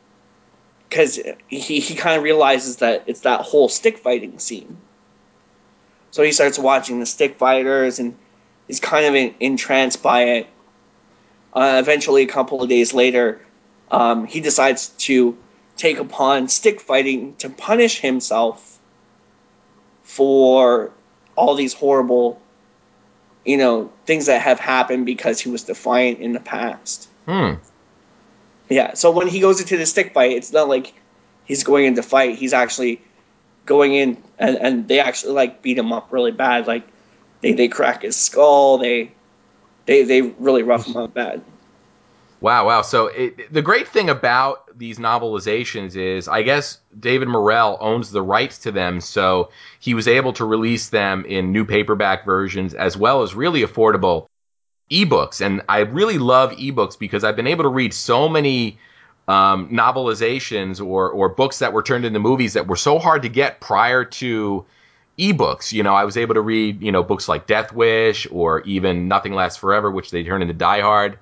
[0.89, 4.77] because he, he kind of realizes that it's that whole stick fighting scene.
[6.11, 8.17] So he starts watching the stick fighters and
[8.67, 10.47] he's kind of in, entranced by it.
[11.57, 13.41] Uh, eventually, a couple of days later,
[13.91, 15.39] um, he decides to
[15.79, 18.79] take upon stick fighting to punish himself
[20.03, 20.93] for
[21.35, 22.39] all these horrible,
[23.47, 27.09] you know, things that have happened because he was defiant in the past.
[27.25, 27.55] Hmm.
[28.69, 30.93] Yeah, so when he goes into the stick fight, it's not like
[31.47, 32.37] he's going in to fight.
[32.37, 33.01] He's actually
[33.65, 36.67] going in, and, and they actually like beat him up really bad.
[36.67, 36.87] Like
[37.41, 38.77] they, they crack his skull.
[38.77, 39.13] They
[39.87, 41.43] they they really rough him up bad.
[42.41, 42.83] Wow, wow.
[42.83, 48.21] So it, the great thing about these novelizations is, I guess David Morrell owns the
[48.21, 52.95] rights to them, so he was able to release them in new paperback versions as
[52.97, 54.27] well as really affordable
[54.91, 55.45] ebooks.
[55.45, 58.79] And I really love ebooks because I've been able to read so many
[59.29, 63.29] um, novelizations or or books that were turned into movies that were so hard to
[63.29, 64.65] get prior to
[65.19, 65.73] ebooks.
[65.73, 69.09] You know, I was able to read you know books like Death Wish or even
[69.09, 71.19] Nothing Lasts Forever, which they turned into Die Hard.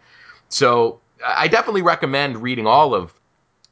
[0.49, 3.13] So I definitely recommend reading all of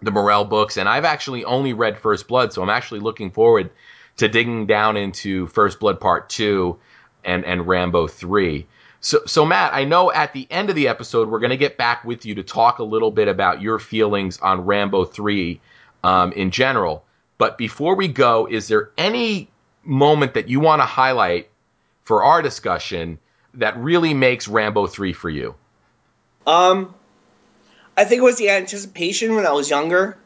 [0.01, 3.71] the Morrell books, and I've actually only read First Blood, so I'm actually looking forward
[4.17, 6.79] to digging down into First Blood Part Two
[7.25, 8.67] and and Rambo Three.
[9.01, 11.77] So, so Matt, I know at the end of the episode we're going to get
[11.77, 15.61] back with you to talk a little bit about your feelings on Rambo Three
[16.05, 17.05] um, in general.
[17.37, 19.51] But before we go, is there any
[19.85, 21.49] moment that you want to highlight
[22.05, 23.19] for our discussion
[23.55, 25.55] that really makes Rambo Three for you?
[26.47, 26.95] Um,
[27.97, 30.17] I think it was the anticipation when I was younger.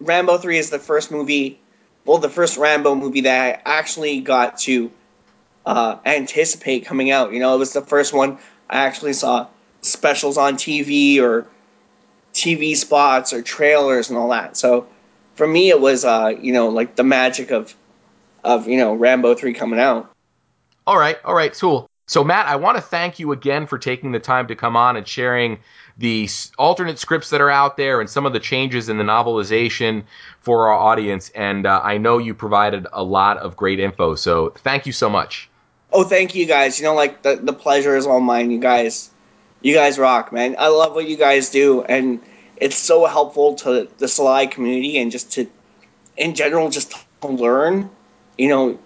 [0.00, 1.58] Rambo 3 is the first movie,
[2.04, 4.90] well, the first Rambo movie that I actually got to
[5.64, 7.32] uh, anticipate coming out.
[7.32, 9.48] You know, it was the first one I actually saw
[9.80, 11.46] specials on TV or
[12.32, 14.56] TV spots or trailers and all that.
[14.56, 14.86] So
[15.34, 17.74] for me, it was, uh, you know, like the magic of,
[18.46, 20.10] of you know, Rambo 3 coming out.
[20.86, 21.90] All right, all right, cool.
[22.06, 24.96] So, Matt, I want to thank you again for taking the time to come on
[24.96, 25.58] and sharing
[25.98, 30.04] the alternate scripts that are out there and some of the changes in the novelization
[30.40, 31.30] for our audience.
[31.30, 34.14] And uh, I know you provided a lot of great info.
[34.14, 35.50] So, thank you so much.
[35.92, 36.78] Oh, thank you guys.
[36.78, 38.52] You know, like the, the pleasure is all mine.
[38.52, 39.10] You guys,
[39.60, 40.54] you guys rock, man.
[40.60, 42.20] I love what you guys do, and
[42.56, 45.50] it's so helpful to the Sly community and just to,
[46.16, 47.90] in general, just to learn.
[48.38, 48.78] You know,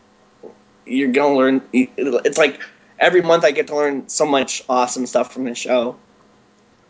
[0.86, 1.62] you're gonna learn.
[1.72, 2.60] It's like
[2.98, 5.96] every month I get to learn so much awesome stuff from the show.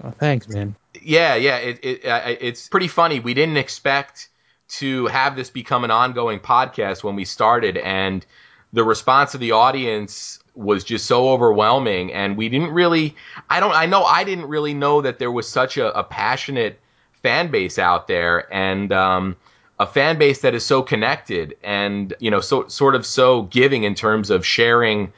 [0.03, 0.75] Oh, thanks, man.
[1.03, 2.01] Yeah, yeah, it, it
[2.41, 3.21] it's pretty funny.
[3.21, 4.29] We didn't expect
[4.69, 8.25] to have this become an ongoing podcast when we started, and
[8.73, 12.13] the response of the audience was just so overwhelming.
[12.13, 13.17] And we didn't really,
[13.49, 16.79] I don't, I know I didn't really know that there was such a, a passionate
[17.23, 19.37] fan base out there, and um,
[19.81, 23.85] a fan base that is so connected and you know so sort of so giving
[23.85, 25.11] in terms of sharing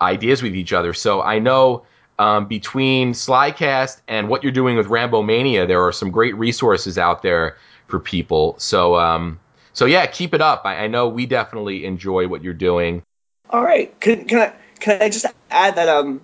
[0.00, 0.92] ideas with each other.
[0.92, 1.84] So I know
[2.18, 6.98] um, between Slycast and what you're doing with Rambo Mania, there are some great resources
[6.98, 8.56] out there for people.
[8.58, 9.38] So um,
[9.72, 10.62] so yeah, keep it up.
[10.64, 13.04] I, I, know we definitely enjoy what you're doing.
[13.50, 16.20] All right, can, can I can I just add that um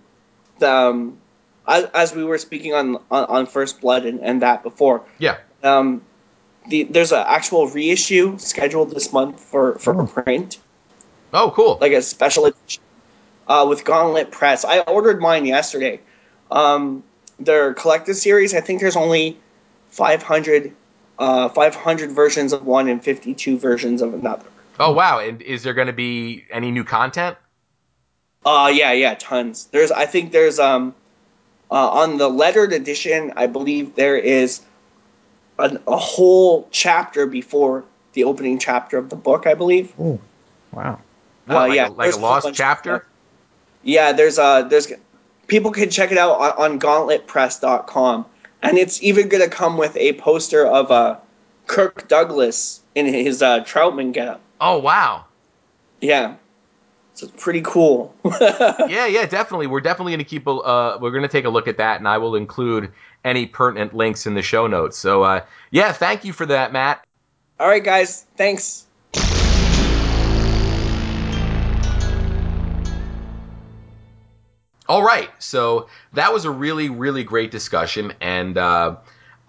[0.59, 1.19] the um
[1.67, 5.39] as, as we were speaking on on, on First Blood and, and that before yeah
[5.63, 6.03] um
[6.69, 10.07] the there's an actual reissue scheduled this month for for oh.
[10.07, 10.59] print.
[11.33, 11.79] Oh, cool!
[11.81, 12.83] Like a special edition
[13.49, 14.65] uh, with Gauntlet Press.
[14.65, 16.01] I ordered mine yesterday.
[16.51, 17.03] Um,
[17.39, 19.37] their collected series, I think there's only
[19.91, 20.73] 500,
[21.19, 24.47] uh, 500 versions of one and 52 versions of another.
[24.79, 25.19] Oh wow!
[25.19, 27.37] And is there going to be any new content?
[28.45, 29.67] Uh yeah, yeah, tons.
[29.67, 30.95] There's, I think there's um,
[31.71, 34.61] uh, on the lettered edition, I believe there is
[35.59, 39.47] an, a whole chapter before the opening chapter of the book.
[39.47, 39.93] I believe.
[39.99, 40.19] Oh,
[40.73, 41.01] wow!
[41.47, 43.07] What, uh, like yeah, a, like a lost chapter.
[43.83, 44.93] Yeah, there's uh there's
[45.47, 48.27] people can check it out on, on gauntletpress.com.
[48.63, 51.19] And it's even gonna come with a poster of uh
[51.67, 54.41] Kirk Douglas in his uh Troutman getup.
[54.61, 55.27] Oh wow.
[56.01, 56.37] Yeah.
[57.15, 58.13] So it's pretty cool.
[58.41, 59.69] yeah, yeah, definitely.
[59.69, 61.99] We're definitely going to keep a, uh, we're going to take a look at that,
[61.99, 62.91] and I will include
[63.25, 64.99] any pertinent links in the show notes.
[64.99, 67.05] So, uh, yeah, thank you for that, Matt.
[67.59, 68.27] All right, guys.
[68.37, 68.85] Thanks.
[74.87, 78.97] All right, so that was a really, really great discussion, and uh,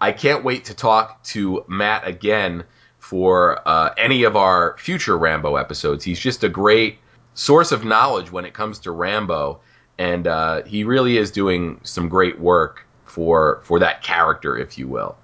[0.00, 2.64] I can't wait to talk to Matt again
[2.98, 6.04] for uh, any of our future Rambo episodes.
[6.04, 7.00] He's just a great
[7.34, 9.60] source of knowledge when it comes to Rambo,
[9.98, 12.85] and uh, he really is doing some great work
[13.16, 15.16] for for that character, if you will.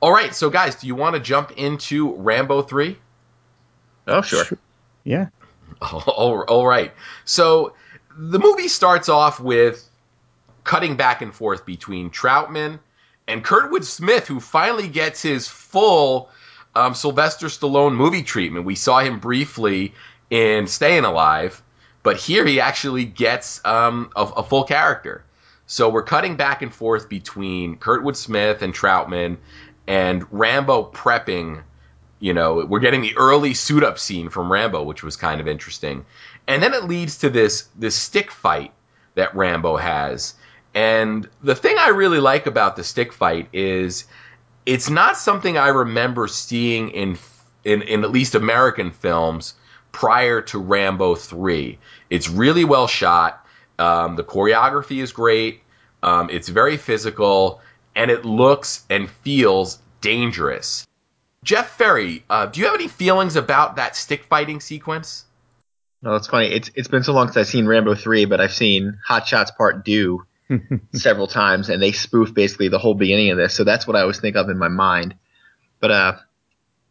[0.00, 2.98] All right, so guys, do you want to jump into Rambo three?
[4.06, 4.46] Oh, sure.
[5.04, 5.26] Yeah.
[5.82, 6.92] all, all right.
[7.26, 7.74] So
[8.16, 9.86] the movie starts off with
[10.64, 12.78] cutting back and forth between Troutman
[13.28, 16.30] and Kurtwood Smith, who finally gets his full
[16.74, 18.64] um, Sylvester Stallone movie treatment.
[18.64, 19.92] We saw him briefly
[20.30, 21.62] in Staying Alive,
[22.02, 25.22] but here he actually gets um, a, a full character.
[25.70, 29.36] So we're cutting back and forth between Kurtwood Smith and Troutman
[29.86, 31.62] and Rambo prepping.
[32.18, 35.46] You know, we're getting the early suit up scene from Rambo, which was kind of
[35.46, 36.06] interesting.
[36.48, 38.72] And then it leads to this this stick fight
[39.14, 40.34] that Rambo has.
[40.74, 44.06] And the thing I really like about the stick fight is
[44.66, 47.16] it's not something I remember seeing in
[47.62, 49.54] in, in at least American films
[49.92, 51.78] prior to Rambo 3.
[52.10, 53.39] It's really well shot.
[53.80, 55.62] Um, the choreography is great.
[56.02, 57.60] Um, it's very physical,
[57.96, 60.86] and it looks and feels dangerous.
[61.42, 65.24] Jeff Ferry, uh, do you have any feelings about that stick fighting sequence?
[66.02, 66.48] No, it's funny.
[66.48, 69.50] It's it's been so long since I've seen Rambo three, but I've seen Hot Shots
[69.50, 70.26] Part Two
[70.94, 73.54] several times, and they spoof basically the whole beginning of this.
[73.54, 75.14] So that's what I always think of in my mind.
[75.78, 76.16] But uh,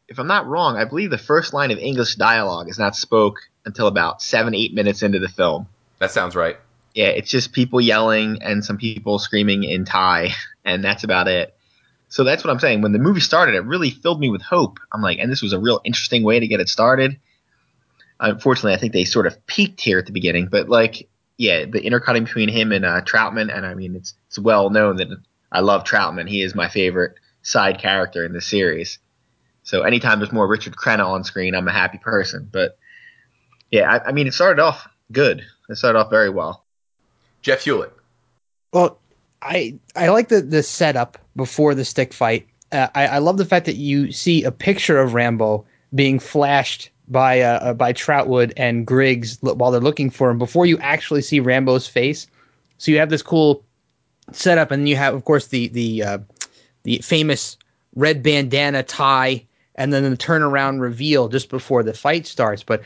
[0.08, 3.40] if I'm not wrong, I believe the first line of English dialogue is not spoke
[3.66, 5.68] until about seven, eight minutes into the film.
[6.00, 6.58] That sounds right.
[6.94, 10.34] Yeah, it's just people yelling and some people screaming in Thai,
[10.66, 11.56] and that's about it.
[12.10, 12.82] So that's what I'm saying.
[12.82, 14.80] When the movie started, it really filled me with hope.
[14.92, 17.20] I'm like, and this was a real interesting way to get it started.
[18.20, 21.82] Unfortunately, I think they sort of peaked here at the beginning, but like, yeah, the
[21.82, 25.08] intercutting between him and uh, Troutman, and I mean, it's it's well known that
[25.52, 26.28] I love Troutman.
[26.28, 29.00] He is my favorite side character in the series.
[29.64, 32.50] So anytime there's more Richard Crenna on screen, I'm a happy person.
[32.52, 32.78] But
[33.72, 35.44] yeah, I, I mean, it started off good.
[35.70, 36.66] It started off very well.
[37.42, 37.94] Jeff Hewlett.
[38.74, 39.00] Well,
[39.42, 42.48] I I like the the setup before the stick fight.
[42.72, 46.92] Uh, I, I love the fact that you see a picture of Rambo being flashed
[47.08, 51.22] by uh, uh, by Troutwood and Griggs while they're looking for him before you actually
[51.22, 52.28] see Rambo's face.
[52.78, 53.64] So you have this cool
[54.32, 56.18] setup, and you have, of course, the the uh,
[56.84, 57.58] the famous
[57.96, 62.64] red bandana tie, and then the turnaround reveal just before the fight starts.
[62.64, 62.82] But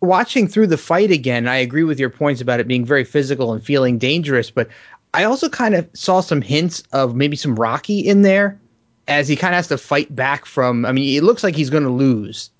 [0.00, 3.52] watching through the fight again, I agree with your points about it being very physical
[3.52, 4.50] and feeling dangerous.
[4.50, 4.68] But
[5.14, 8.60] I also kind of saw some hints of maybe some Rocky in there,
[9.08, 10.86] as he kind of has to fight back from.
[10.86, 12.50] I mean, it looks like he's going to lose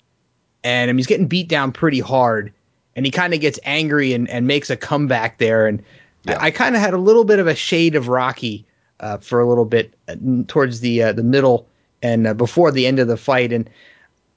[0.63, 2.53] and I mean, he's getting beat down pretty hard,
[2.95, 5.67] and he kind of gets angry and, and makes a comeback there.
[5.67, 5.81] And
[6.23, 6.37] yeah.
[6.39, 8.65] I, I kind of had a little bit of a shade of Rocky
[8.99, 10.15] uh, for a little bit uh,
[10.47, 11.67] towards the uh, the middle
[12.03, 13.51] and uh, before the end of the fight.
[13.51, 13.69] And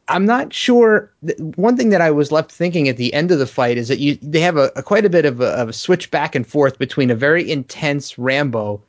[0.08, 1.10] I'm not sure.
[1.56, 3.98] One thing that I was left thinking at the end of the fight is that
[3.98, 6.46] you they have a, a quite a bit of a, of a switch back and
[6.46, 8.82] forth between a very intense Rambo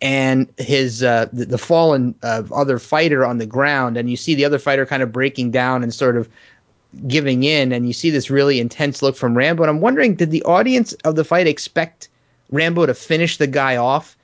[0.00, 4.34] and his uh, the, the fallen uh, other fighter on the ground, and you see
[4.34, 6.28] the other fighter kind of breaking down and sort of
[7.06, 9.62] giving in, and you see this really intense look from Rambo.
[9.62, 12.08] And I'm wondering, did the audience of the fight expect
[12.50, 14.16] Rambo to finish the guy off,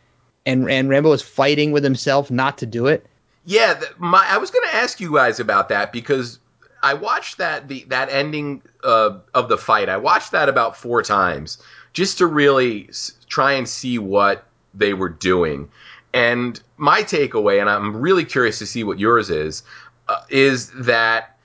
[0.44, 3.06] and and Rambo is fighting with himself not to do it?
[3.44, 6.38] Yeah, my, I was going to ask you guys about that because
[6.82, 9.88] I watched that the that ending uh, of the fight.
[9.88, 11.58] I watched that about four times
[11.92, 15.68] just to really s- try and see what they were doing.
[16.14, 19.62] And my takeaway, and I'm really curious to see what yours is,
[20.08, 21.36] uh, is that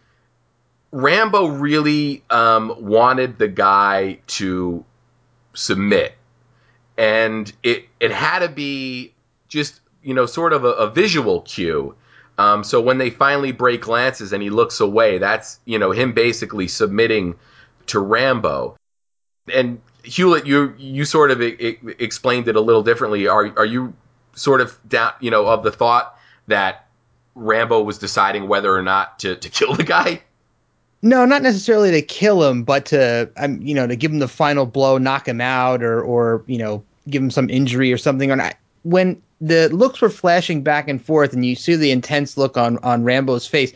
[0.92, 4.86] Rambo really um, wanted the guy to
[5.54, 6.14] submit,
[6.98, 9.14] and it it had to be
[9.48, 11.94] just you know sort of a, a visual cue.
[12.38, 16.14] Um, so when they finally break lances and he looks away, that's you know him
[16.14, 17.36] basically submitting
[17.88, 18.78] to Rambo.
[19.54, 23.28] And Hewlett, you you sort of I- I explained it a little differently.
[23.28, 23.94] Are are you
[24.34, 26.88] sort of down you know of the thought that
[27.36, 30.22] Rambo was deciding whether or not to, to kill the guy?
[31.02, 34.28] No, not necessarily to kill him, but to um, you know to give him the
[34.28, 38.32] final blow, knock him out, or or you know give him some injury or something.
[38.32, 38.56] Or not.
[38.84, 42.78] when the looks were flashing back and forth, and you see the intense look on
[42.80, 43.74] on Rambo's face,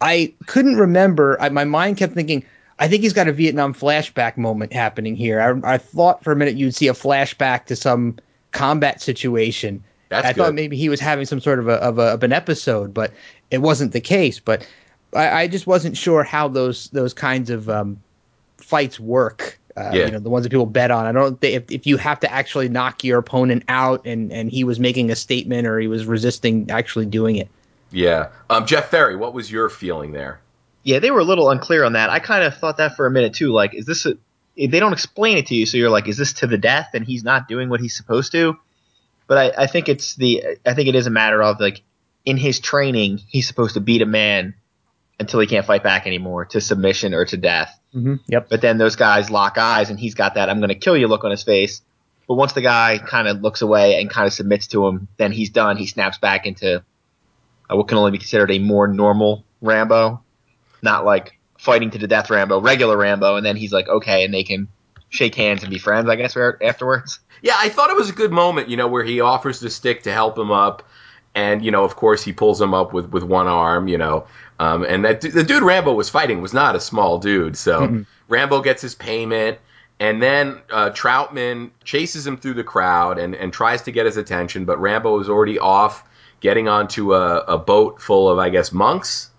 [0.00, 1.40] I couldn't remember.
[1.40, 2.44] I, my mind kept thinking,
[2.78, 5.40] I think he's got a Vietnam flashback moment happening here.
[5.40, 8.16] I, I thought for a minute you'd see a flashback to some
[8.50, 9.82] combat situation.
[10.08, 10.42] That's I good.
[10.42, 13.12] thought maybe he was having some sort of a, of, a, of an episode, but
[13.50, 14.40] it wasn't the case.
[14.40, 14.66] But
[15.14, 18.02] I, I just wasn't sure how those those kinds of um,
[18.58, 19.58] fights work.
[19.76, 20.06] Uh, Yeah.
[20.06, 21.06] You know, the ones that people bet on.
[21.06, 24.50] I don't think if, if you have to actually knock your opponent out and, and
[24.50, 27.48] he was making a statement or he was resisting actually doing it.
[27.90, 28.28] Yeah.
[28.50, 30.40] Um, Jeff Ferry, what was your feeling there?
[30.82, 32.10] Yeah, they were a little unclear on that.
[32.10, 33.52] I kind of thought that for a minute too.
[33.52, 34.16] Like, is this a?
[34.56, 37.06] They don't explain it to you, so you're like, is this to the death, and
[37.06, 38.58] he's not doing what he's supposed to?
[39.26, 40.58] But I, I think it's the.
[40.66, 41.82] I think it is a matter of like,
[42.24, 44.54] in his training, he's supposed to beat a man
[45.20, 47.78] until he can't fight back anymore to submission or to death.
[47.94, 48.14] Mm-hmm.
[48.26, 48.48] Yep.
[48.48, 51.08] But then those guys lock eyes, and he's got that "I'm going to kill you"
[51.08, 51.82] look on his face.
[52.26, 55.32] But once the guy kind of looks away and kind of submits to him, then
[55.32, 55.76] he's done.
[55.76, 56.82] He snaps back into
[57.70, 60.22] uh, what can only be considered a more normal Rambo,
[60.82, 63.36] not like fighting to the death Rambo, regular Rambo.
[63.36, 64.68] And then he's like, okay, and they can
[65.08, 67.20] shake hands and be friends, I guess, afterwards.
[67.42, 70.04] Yeah, I thought it was a good moment, you know, where he offers the stick
[70.04, 70.88] to help him up,
[71.34, 74.26] and you know, of course, he pulls him up with with one arm, you know,
[74.58, 78.06] um, and that the dude Rambo was fighting was not a small dude, so Mm-mm.
[78.28, 79.58] Rambo gets his payment.
[80.00, 84.16] And then uh, Troutman chases him through the crowd and, and tries to get his
[84.16, 86.02] attention, but Rambo is already off
[86.40, 89.30] getting onto a, a boat full of, I guess, monks.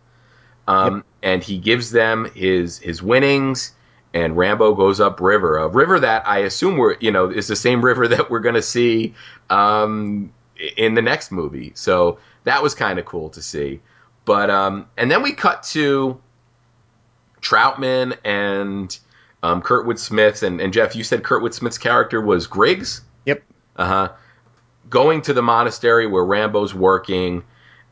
[0.67, 3.73] Um, And he gives them his his winnings,
[4.13, 7.55] and Rambo goes up river, a river that I assume we're you know is the
[7.55, 9.15] same river that we're going to see
[9.49, 10.31] um,
[10.77, 11.73] in the next movie.
[11.75, 13.81] So that was kind of cool to see.
[14.25, 16.21] But um, and then we cut to
[17.41, 18.97] Troutman and
[19.43, 20.95] um, Kurtwood Smith and, and Jeff.
[20.95, 23.01] You said Kurtwood Smith's character was Griggs.
[23.25, 23.43] Yep.
[23.75, 24.11] Uh huh.
[24.89, 27.43] Going to the monastery where Rambo's working,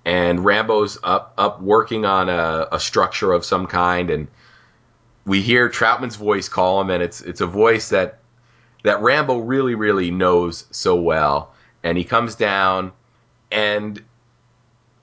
[0.06, 4.28] and Rambo's up up working on a, a structure of some kind, and
[5.26, 8.20] we hear Troutman's voice call him, and it's it's a voice that
[8.84, 11.54] that Rambo really really knows so well,
[11.84, 12.92] and he comes down,
[13.52, 14.02] and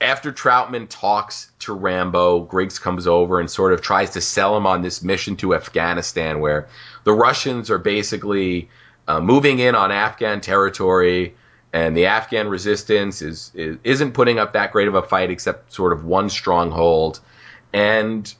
[0.01, 4.65] after Troutman talks to Rambo, Griggs comes over and sort of tries to sell him
[4.65, 6.67] on this mission to Afghanistan, where
[7.03, 8.69] the Russians are basically
[9.07, 11.35] uh, moving in on Afghan territory,
[11.73, 15.73] and the Afghan resistance is, is isn't putting up that great of a fight, except
[15.73, 17.19] sort of one stronghold.
[17.73, 18.33] And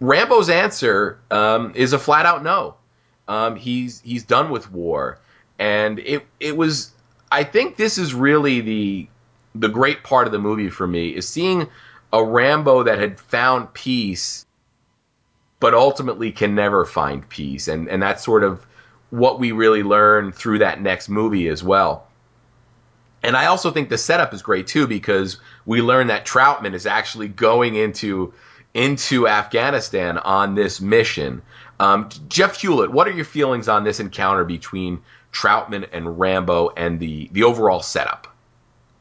[0.00, 2.76] Rambo's answer um, is a flat out no.
[3.28, 5.18] Um, he's he's done with war,
[5.58, 6.92] and it it was.
[7.30, 9.08] I think this is really the
[9.54, 11.68] the great part of the movie for me is seeing
[12.12, 14.46] a Rambo that had found peace,
[15.58, 18.66] but ultimately can never find peace, and and that's sort of
[19.10, 22.06] what we really learn through that next movie as well.
[23.22, 26.86] And I also think the setup is great too because we learn that Troutman is
[26.86, 28.32] actually going into
[28.72, 31.42] into Afghanistan on this mission.
[31.80, 35.00] Um, Jeff Hewlett, what are your feelings on this encounter between
[35.32, 38.26] Troutman and Rambo and the the overall setup?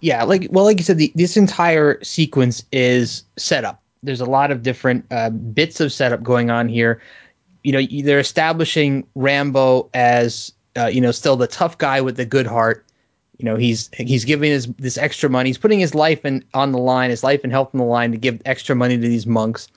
[0.01, 3.81] yeah like well like you said the, this entire sequence is set up.
[4.01, 7.01] There's a lot of different uh, bits of setup going on here.
[7.63, 12.25] You know they're establishing rambo as uh, you know still the tough guy with the
[12.25, 12.85] good heart.
[13.37, 15.49] You know he's he's giving his this extra money.
[15.49, 18.11] He's putting his life in, on the line his life and health on the line
[18.11, 19.67] to give extra money to these monks.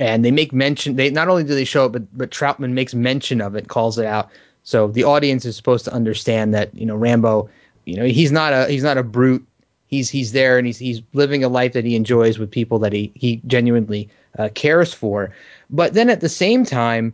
[0.00, 2.94] And they make mention they not only do they show it but but troutman makes
[2.94, 4.30] mention of it calls it out
[4.68, 7.48] so the audience is supposed to understand that you know rambo
[7.84, 9.46] you know he's not a he's not a brute
[9.88, 12.92] he's he's there and he's he's living a life that he enjoys with people that
[12.92, 14.08] he he genuinely
[14.38, 15.34] uh, cares for.
[15.70, 17.12] But then at the same time,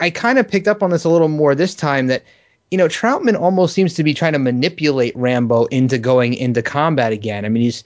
[0.00, 2.22] I kind of picked up on this a little more this time that
[2.70, 7.12] you know Troutman almost seems to be trying to manipulate Rambo into going into combat
[7.12, 7.44] again.
[7.44, 7.84] I mean he's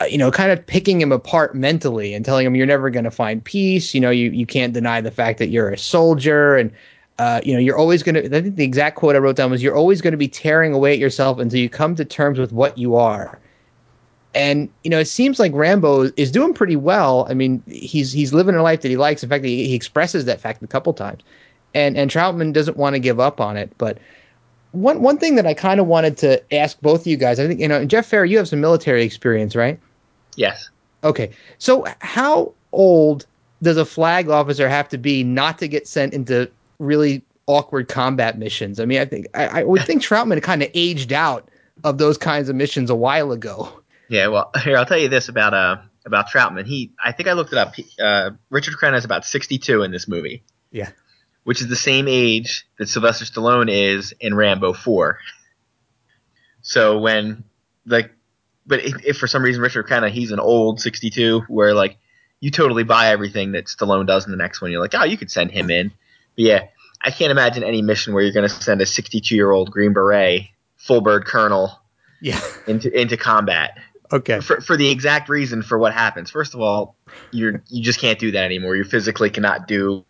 [0.00, 3.04] uh, you know kind of picking him apart mentally and telling him you're never going
[3.04, 3.94] to find peace.
[3.94, 6.70] You know you you can't deny the fact that you're a soldier and
[7.18, 9.50] uh, you know, you're always going to, I think the exact quote I wrote down
[9.50, 12.38] was, you're always going to be tearing away at yourself until you come to terms
[12.38, 13.38] with what you are.
[14.34, 17.26] And you know, it seems like Rambo is doing pretty well.
[17.30, 19.22] I mean, he's he's living a life that he likes.
[19.22, 21.22] In fact, he, he expresses that fact a couple times.
[21.72, 23.72] And and Troutman doesn't want to give up on it.
[23.78, 23.96] But
[24.72, 27.46] one one thing that I kind of wanted to ask both of you guys, I
[27.46, 29.80] think you know, Jeff Ferry, you have some military experience, right?
[30.36, 30.68] Yes.
[31.02, 31.30] Okay.
[31.56, 33.24] So how old
[33.62, 38.38] does a flag officer have to be not to get sent into really awkward combat
[38.38, 38.80] missions?
[38.80, 41.50] I mean, I think I, I would think Troutman kind of aged out
[41.84, 43.82] of those kinds of missions a while ago.
[44.08, 46.66] Yeah, well, here I'll tell you this about uh about Troutman.
[46.66, 47.74] He, I think I looked it up.
[47.74, 50.44] He, uh, Richard Crenna is about 62 in this movie.
[50.70, 50.90] Yeah.
[51.42, 55.18] Which is the same age that Sylvester Stallone is in Rambo 4.
[56.62, 57.44] So when
[57.84, 58.12] like,
[58.66, 61.98] but if, if for some reason Richard Crenna he's an old 62, where like
[62.40, 64.70] you totally buy everything that Stallone does in the next one.
[64.70, 65.92] You're like, oh, you could send him in.
[66.36, 66.64] Yeah,
[67.02, 69.92] I can't imagine any mission where you're going to send a 62 year old Green
[69.92, 70.42] Beret,
[70.76, 71.80] full bird colonel,
[72.20, 72.40] Yeah.
[72.66, 73.78] into into combat
[74.12, 74.40] Okay.
[74.40, 76.30] for, for the exact reason for what happens.
[76.30, 76.96] First of all,
[77.32, 78.76] you're you just can't do that anymore.
[78.76, 80.04] You physically cannot do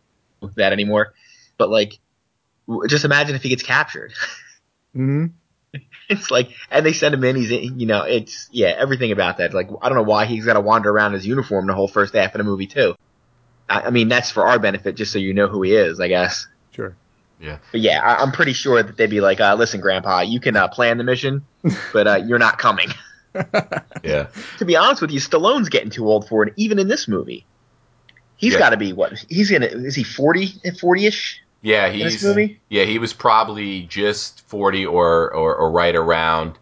[0.56, 1.14] that anymore.
[1.58, 1.98] But like,
[2.88, 4.12] just imagine if he gets captured.
[4.92, 5.26] hmm
[6.08, 7.34] It's like, and they send him in.
[7.34, 9.52] He's, in, you know, it's yeah, everything about that.
[9.52, 12.14] Like, I don't know why he's got to wander around his uniform the whole first
[12.14, 12.94] half of the movie too.
[13.68, 16.08] I, I mean, that's for our benefit, just so you know who he is, I
[16.08, 16.46] guess.
[16.72, 16.94] Sure.
[17.40, 17.58] Yeah.
[17.72, 20.56] But yeah, I, I'm pretty sure that they'd be like, uh, "Listen, Grandpa, you can
[20.56, 21.44] uh, plan the mission,
[21.92, 22.88] but uh, you're not coming."
[24.02, 24.28] Yeah.
[24.58, 27.44] to be honest with you, Stallone's getting too old for it, even in this movie.
[28.36, 28.58] He's Yeah.
[28.60, 29.12] got to be what?
[29.28, 32.60] He's gonna is he 40 40 ish Yeah, in this he's movie?
[32.70, 36.58] yeah he was probably just forty or or, or right around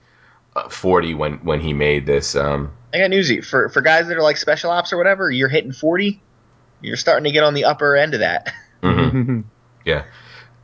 [0.57, 2.35] uh, forty when when he made this.
[2.35, 3.43] Um, I got news for you.
[3.43, 5.31] for for guys that are like special ops or whatever.
[5.31, 6.21] You're hitting 40.
[6.85, 8.53] You're starting to get on the upper end of that.
[8.82, 9.45] mhm.
[9.85, 10.05] Yeah.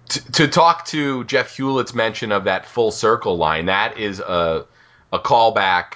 [0.09, 4.67] To, to talk to Jeff Hewlett's mention of that full circle line, that is a
[5.13, 5.95] a callback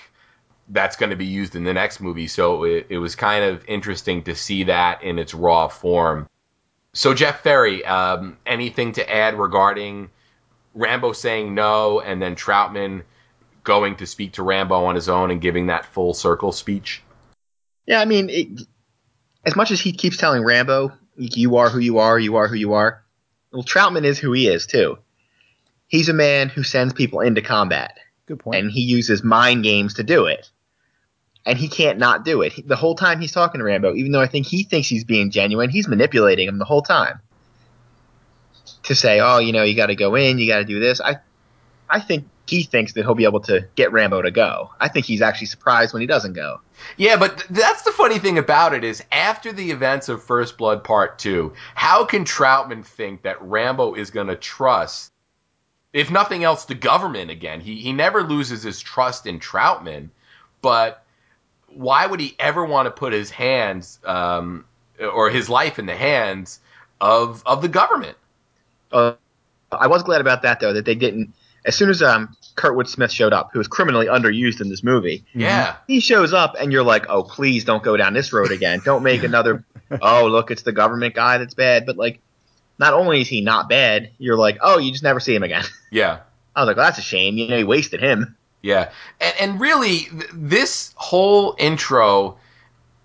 [0.68, 2.26] that's going to be used in the next movie.
[2.26, 6.28] So it, it was kind of interesting to see that in its raw form.
[6.92, 10.10] So Jeff Ferry, um, anything to add regarding
[10.74, 13.02] Rambo saying no, and then Troutman
[13.62, 17.02] going to speak to Rambo on his own and giving that full circle speech?
[17.86, 18.66] Yeah, I mean, it,
[19.46, 22.18] as much as he keeps telling Rambo, "You are who you are.
[22.18, 23.02] You are who you are."
[23.52, 24.98] Well, Troutman is who he is too.
[25.86, 27.98] He's a man who sends people into combat.
[28.26, 28.56] Good point.
[28.56, 30.48] and he uses mind games to do it.
[31.44, 32.54] And he can't not do it.
[32.54, 35.04] He- The whole time he's talking to Rambo, even though I think he thinks he's
[35.04, 37.20] being genuine, he's manipulating him the whole time.
[38.84, 41.02] To say, "Oh, you know, you got to go in, you got to do this."
[41.02, 41.18] I
[41.88, 44.70] I think he thinks that he'll be able to get Rambo to go.
[44.78, 46.60] I think he's actually surprised when he doesn't go.
[46.96, 50.58] Yeah, but th- that's the funny thing about it is after the events of First
[50.58, 55.12] Blood Part 2, how can Troutman think that Rambo is going to trust
[55.92, 57.60] if nothing else the government again?
[57.60, 60.10] He he never loses his trust in Troutman,
[60.60, 61.04] but
[61.68, 64.64] why would he ever want to put his hands um,
[65.00, 66.60] or his life in the hands
[67.00, 68.18] of of the government?
[68.92, 69.14] Uh,
[69.72, 71.32] I was glad about that though that they didn't.
[71.64, 75.24] As soon as um, Kurtwood Smith showed up, who was criminally underused in this movie,
[75.34, 75.76] Yeah.
[75.86, 78.80] he shows up and you're like, oh, please don't go down this road again.
[78.84, 79.64] Don't make another,
[80.02, 81.86] oh, look, it's the government guy that's bad.
[81.86, 82.20] But, like,
[82.78, 85.64] not only is he not bad, you're like, oh, you just never see him again.
[85.90, 86.20] Yeah.
[86.56, 87.36] I was like, well, that's a shame.
[87.38, 88.36] You know, he wasted him.
[88.62, 88.90] Yeah,
[89.20, 92.38] and, and really, th- this whole intro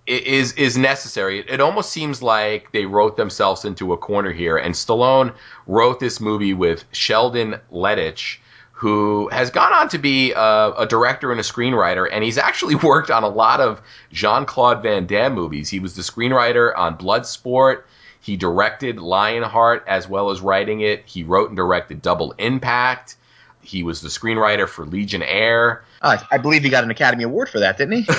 [0.07, 1.39] is is necessary.
[1.47, 4.57] It almost seems like they wrote themselves into a corner here.
[4.57, 5.33] And Stallone
[5.67, 8.37] wrote this movie with Sheldon Lettich,
[8.79, 12.75] who has gone on to be a, a director and a screenwriter, and he's actually
[12.83, 13.81] worked on a lot of
[14.13, 15.67] Jean Claude Van Damme movies.
[15.67, 17.83] He was the screenwriter on Bloodsport.
[18.21, 21.03] He directed Lionheart as well as writing it.
[21.05, 23.17] He wrote and directed Double Impact.
[23.61, 25.83] He was the screenwriter for Legionnaire.
[26.01, 28.07] Uh, I believe he got an Academy Award for that, didn't he?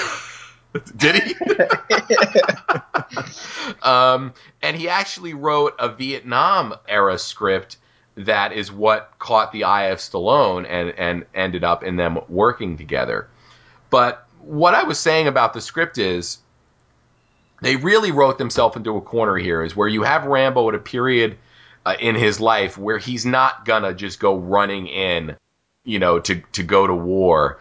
[0.96, 1.34] Did he?
[3.82, 7.78] um, and he actually wrote a Vietnam era script
[8.16, 12.76] that is what caught the eye of Stallone and, and ended up in them working
[12.76, 13.28] together.
[13.88, 16.38] But what I was saying about the script is
[17.62, 20.78] they really wrote themselves into a corner here, is where you have Rambo at a
[20.78, 21.38] period
[21.86, 25.36] uh, in his life where he's not gonna just go running in,
[25.84, 27.58] you know, to, to go to war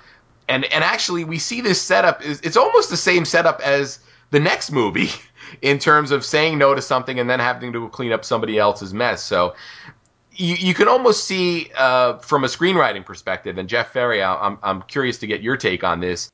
[0.49, 3.99] and and actually we see this setup is it's almost the same setup as
[4.31, 5.09] the next movie
[5.61, 8.93] in terms of saying no to something and then having to clean up somebody else's
[8.93, 9.23] mess.
[9.23, 9.55] So
[10.39, 14.81] you, you can almost see uh, from a screenwriting perspective, and Jeff Ferry, I'm I'm
[14.83, 16.29] curious to get your take on this.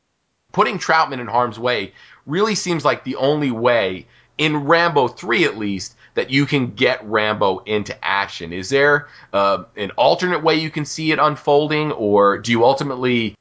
[0.54, 1.94] Putting Troutman in harm's way
[2.26, 7.04] really seems like the only way in Rambo three, at least, that you can get
[7.04, 8.54] Rambo into action.
[8.54, 13.36] Is there uh, an alternate way you can see it unfolding, or do you ultimately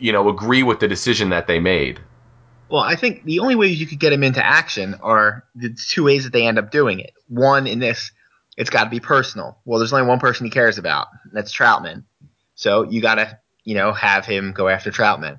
[0.00, 2.00] you know, agree with the decision that they made.
[2.68, 6.04] Well, I think the only ways you could get him into action are the two
[6.04, 7.12] ways that they end up doing it.
[7.28, 8.10] One, in this,
[8.60, 9.58] it's got to be personal.
[9.64, 12.04] Well, there's only one person he cares about, and that's Troutman.
[12.54, 15.38] So you got to, you know, have him go after Troutman.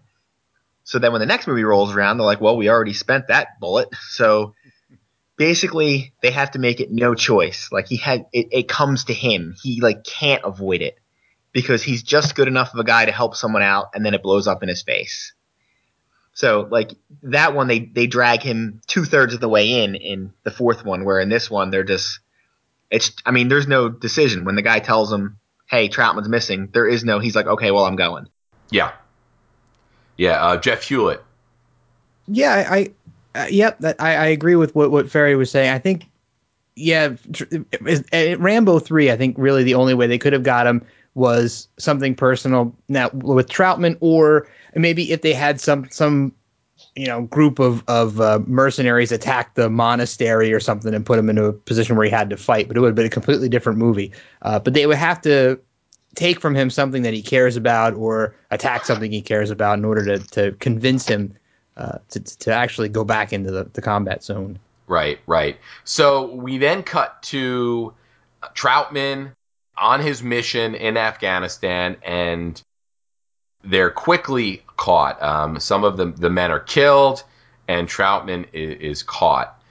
[0.86, 3.60] So then when the next movie rolls around, they're like, well, we already spent that
[3.60, 3.90] bullet.
[4.10, 4.56] So
[5.38, 7.70] basically, they have to make it no choice.
[7.72, 9.54] Like he had, it, it comes to him.
[9.62, 10.98] He like can't avoid it
[11.52, 14.24] because he's just good enough of a guy to help someone out, and then it
[14.24, 15.36] blows up in his face.
[16.34, 16.90] So like
[17.22, 20.84] that one, they they drag him two thirds of the way in in the fourth
[20.84, 22.20] one, where in this one they're just
[22.92, 25.38] it's I mean there's no decision when the guy tells him,
[25.70, 26.70] hey Troutman's missing.
[26.72, 27.20] There is no.
[27.20, 28.28] He's like okay, well I'm going.
[28.70, 28.92] Yeah.
[30.18, 31.24] Yeah, uh, Jeff Hewlett.
[32.28, 32.92] Yeah, I, I
[33.34, 35.72] uh, yep, that, I, I agree with what what Ferry was saying.
[35.72, 36.06] I think,
[36.76, 37.46] yeah, tr-
[37.88, 39.10] is- uh, Rambo three.
[39.10, 40.86] I think really the only way they could have got him
[41.16, 42.76] was something personal.
[42.88, 46.34] Now with Troutman, or maybe if they had some some
[46.96, 51.30] you know group of of uh, mercenaries attack the monastery or something and put him
[51.30, 52.68] into a position where he had to fight.
[52.68, 54.12] But it would have been a completely different movie.
[54.42, 55.60] Uh, but they would have to
[56.16, 59.86] take from him something that he cares about or attack something he cares about in
[59.86, 61.34] order to, to convince him
[61.78, 64.60] uh, to, to actually go back into the, the combat zone.
[64.88, 65.58] Right, right.
[65.86, 67.94] So we then cut to
[68.54, 69.32] Troutman
[69.78, 72.62] on his mission in Afghanistan, and
[73.64, 75.22] they're quickly caught.
[75.22, 77.24] Um, some of the, the men are killed,
[77.68, 79.62] and Troutman is, is caught,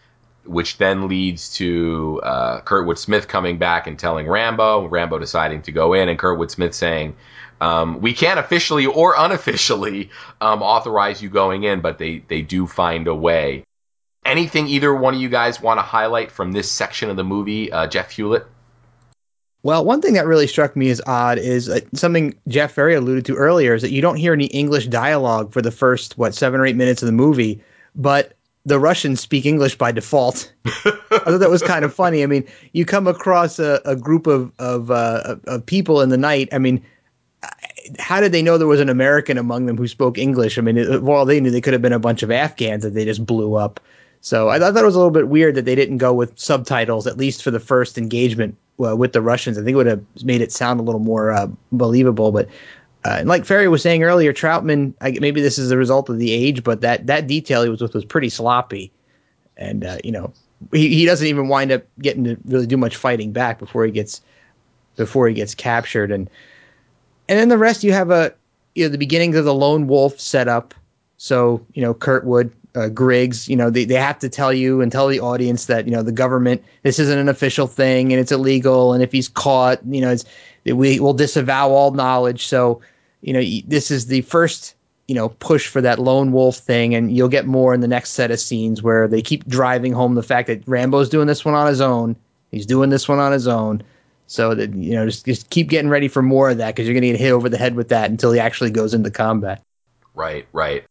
[0.45, 5.73] which then leads to uh, Kurtwood Smith coming back and telling Rambo, Rambo deciding to
[5.73, 7.17] go in, and Kurtwood Smith saying,
[7.61, 12.69] um, we can't officially or unofficially um, authorize you going in, but they, they do
[12.69, 13.65] find a way.
[14.25, 17.73] Anything either one of you guys want to highlight from this section of the movie,
[17.73, 18.47] uh, Jeff Hewlett?
[19.63, 23.27] Well, one thing that really struck me as odd is uh, something Jeff Ferry alluded
[23.27, 26.61] to earlier is that you don't hear any English dialogue for the first, what, seven
[26.61, 27.63] or eight minutes of the movie,
[27.95, 28.33] but
[28.65, 30.53] the Russians speak English by default.
[30.65, 32.23] I thought that was kind of funny.
[32.23, 36.19] I mean, you come across a, a group of, of, uh, of people in the
[36.19, 36.49] night.
[36.53, 36.83] I mean,
[37.99, 40.59] how did they know there was an American among them who spoke English?
[40.59, 42.95] I mean, it, well, they knew they could have been a bunch of Afghans that
[42.95, 43.81] they just blew up.
[44.21, 47.07] So I, thought it was a little bit weird that they didn't go with subtitles,
[47.07, 49.57] at least for the first engagement uh, with the Russians.
[49.57, 52.31] I think it would have made it sound a little more uh, believable.
[52.31, 52.47] But
[53.05, 56.19] uh, and like Ferry was saying earlier, Troutman, I, maybe this is a result of
[56.19, 58.93] the age, but that that detail he was with was pretty sloppy,
[59.57, 60.33] and uh, you know
[60.71, 63.91] he, he doesn't even wind up getting to really do much fighting back before he
[63.91, 64.21] gets
[64.97, 66.29] before he gets captured, and
[67.29, 68.35] and then the rest you have a
[68.75, 70.75] you know the beginnings of the lone wolf setup.
[71.17, 74.93] So you know Kurtwood uh, Griggs, you know, they, they have to tell you and
[74.93, 78.33] tell the audience that, you know, the government, this isn't an official thing and it's
[78.33, 78.93] illegal.
[78.93, 80.17] And if he's caught, you know,
[80.65, 82.47] we will disavow all knowledge.
[82.47, 82.81] So,
[83.23, 84.75] you know, this is the first,
[85.09, 86.95] you know, push for that lone wolf thing.
[86.95, 90.15] And you'll get more in the next set of scenes where they keep driving home
[90.15, 92.15] the fact that Rambo's doing this one on his own.
[92.51, 93.83] He's doing this one on his own.
[94.27, 96.95] So that, you know, just, just keep getting ready for more of that because you're
[96.95, 99.61] going to get hit over the head with that until he actually goes into combat.
[100.15, 100.85] Right, right.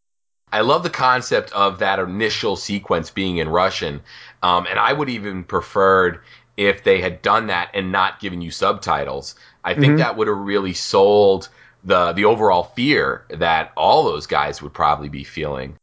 [0.52, 4.02] I love the concept of that initial sequence being in Russian,
[4.42, 6.22] um, and I would even preferred
[6.58, 9.36] if they had done that and not given you subtitles.
[9.64, 9.98] I think mm-hmm.
[9.98, 11.50] that would have really sold
[11.84, 15.78] the the overall fear that all those guys would probably be feeling.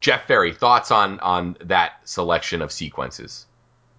[0.00, 3.46] Jeff Ferry, thoughts on on that selection of sequences?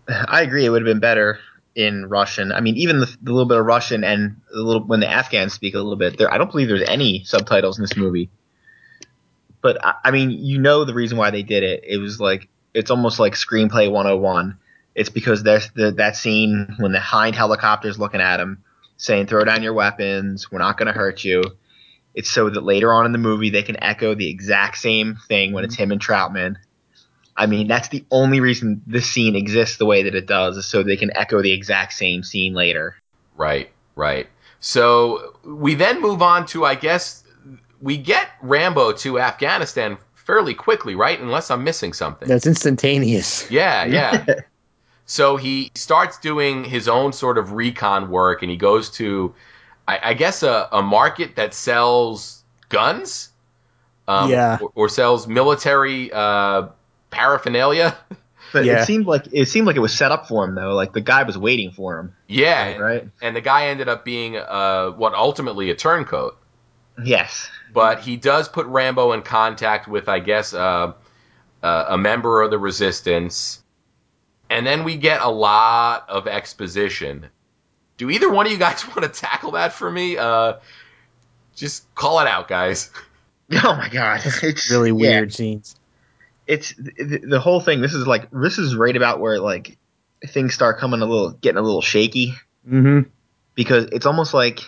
[0.08, 0.66] I agree.
[0.66, 1.40] It would have been better
[1.76, 2.52] in Russian.
[2.52, 5.54] I mean, even the, the little bit of Russian and a little when the Afghans
[5.54, 8.30] speak a little bit, there I don't believe there's any subtitles in this movie
[9.62, 11.84] but I mean, you know the reason why they did it.
[11.86, 14.58] It was like it's almost like screenplay 101.
[14.96, 18.64] It's because there's the, that scene when the Hind helicopter's looking at him,
[18.98, 20.52] saying, "Throw down your weapons.
[20.52, 21.44] We're not going to hurt you."
[22.16, 25.54] It's so that later on in the movie they can echo the exact same thing
[25.54, 25.84] when it's mm-hmm.
[25.84, 26.56] him and Troutman.
[27.38, 30.66] I mean, that's the only reason this scene exists the way that it does, is
[30.66, 32.98] so they can echo the exact same scene later.
[33.38, 34.28] Right, right.
[34.60, 37.24] So we then move on to, I guess,
[37.82, 39.98] we get Rambo to Afghanistan
[40.30, 41.20] fairly quickly, right?
[41.20, 42.28] Unless I'm missing something.
[42.28, 43.50] That's instantaneous.
[43.50, 44.26] Yeah, yeah.
[45.06, 49.34] so he starts doing his own sort of recon work, and he goes to,
[49.88, 53.30] I, I guess, a, a, market that sells guns.
[54.08, 54.60] Um, yeah.
[54.62, 56.70] Or, or, sells military uh,
[57.10, 57.98] paraphernalia.
[58.52, 58.82] But yeah.
[58.82, 60.74] it seemed like it seemed like it was set up for him though.
[60.74, 62.16] Like the guy was waiting for him.
[62.28, 63.08] Yeah, right.
[63.22, 66.36] And the guy ended up being uh, what ultimately a turncoat.
[67.04, 67.50] Yes.
[67.74, 70.94] But he does put Rambo in contact with, I guess, uh,
[71.62, 73.62] uh, a member of the resistance.
[74.50, 77.28] And then we get a lot of exposition.
[77.98, 80.18] Do either one of you guys want to tackle that for me?
[80.18, 80.54] Uh,
[81.56, 82.90] just call it out, guys.
[83.52, 85.36] Oh my god, it's really weird yeah.
[85.36, 85.76] scenes.
[86.46, 87.82] It's the, the, whole thing.
[87.82, 89.76] This is like this is right about where like
[90.28, 92.36] things start coming a little, getting a little shaky.
[92.68, 93.10] Mm-hmm.
[93.56, 94.60] Because it's almost like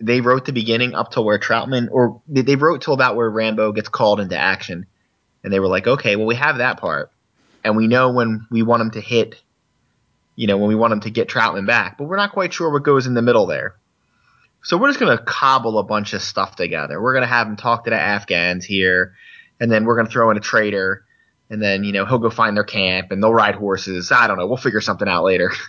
[0.00, 3.72] they wrote the beginning up to where Troutman, or they wrote till about where Rambo
[3.72, 4.86] gets called into action,
[5.44, 7.10] and they were like, okay, well we have that part,
[7.62, 9.40] and we know when we want him to hit,
[10.36, 12.70] you know, when we want him to get Troutman back, but we're not quite sure
[12.72, 13.76] what goes in the middle there.
[14.62, 17.00] So we're just gonna cobble a bunch of stuff together.
[17.00, 19.14] We're gonna have him talk to the Afghans here,
[19.60, 21.04] and then we're gonna throw in a traitor,
[21.50, 24.10] and then you know he'll go find their camp, and they'll ride horses.
[24.12, 24.46] I don't know.
[24.46, 25.52] We'll figure something out later.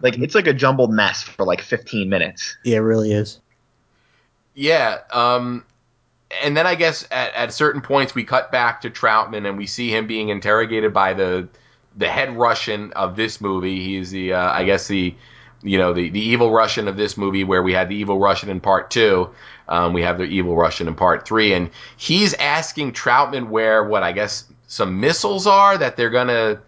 [0.00, 2.56] like it's like a jumbled mess for like 15 minutes.
[2.64, 3.40] Yeah, it really is.
[4.54, 5.64] Yeah, um,
[6.42, 9.66] and then I guess at, at certain points we cut back to Troutman and we
[9.66, 11.48] see him being interrogated by the
[11.96, 13.82] the head Russian of this movie.
[13.82, 15.14] He's the uh, I guess the
[15.62, 18.48] you know the the evil Russian of this movie where we had the evil Russian
[18.48, 19.30] in part two.
[19.68, 24.02] Um, we have the evil Russian in part three, and he's asking Troutman where what
[24.02, 26.60] I guess some missiles are that they're gonna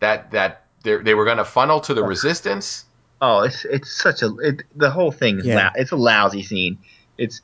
[0.00, 2.06] that that they were going to funnel to the oh.
[2.06, 2.84] resistance.
[3.20, 5.70] Oh, it's it's such a it, the whole thing is Yeah.
[5.74, 6.78] lou- it's a lousy scene.
[7.16, 7.40] It's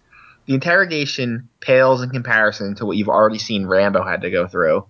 [0.46, 4.86] the interrogation pales in comparison to what you've already seen Rambo had to go through.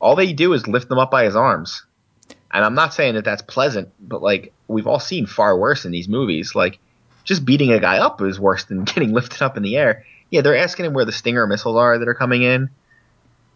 [0.00, 1.84] All they do is lift them up by his arms,
[2.52, 5.92] and I'm not saying that that's pleasant, but like we've all seen far worse in
[5.92, 6.54] these movies.
[6.54, 6.78] Like
[7.24, 10.04] just beating a guy up is worse than getting lifted up in the air.
[10.30, 12.70] Yeah, they're asking him where the Stinger missiles are that are coming in.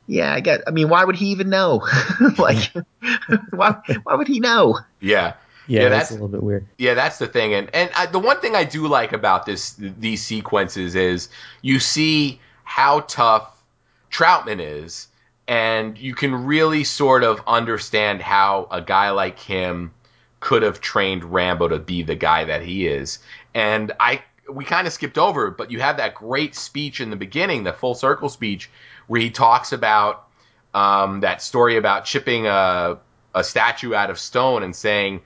[0.07, 0.63] Yeah, I get.
[0.67, 1.87] I mean, why would he even know?
[2.39, 2.73] like,
[3.51, 3.77] why?
[4.05, 4.79] Why would he know?
[5.01, 5.35] Yeah.
[5.69, 6.67] Yeah, Yeah, that's, that's- a little bit weird.
[6.79, 9.75] Yeah, that's the thing, and and I, the one thing I do like about this
[9.79, 11.29] these sequences is
[11.61, 13.51] you see how tough
[14.11, 15.09] Troutman is,
[15.49, 19.93] and you can really sort of understand how a guy like him
[20.39, 23.19] could have trained Rambo to be the guy that he is.
[23.53, 27.17] And I we kind of skipped over but you have that great speech in the
[27.17, 28.71] beginning, the full circle speech,
[29.07, 30.27] where he talks about
[30.75, 32.99] um, that story about chipping a
[33.35, 35.21] a statue out of stone and saying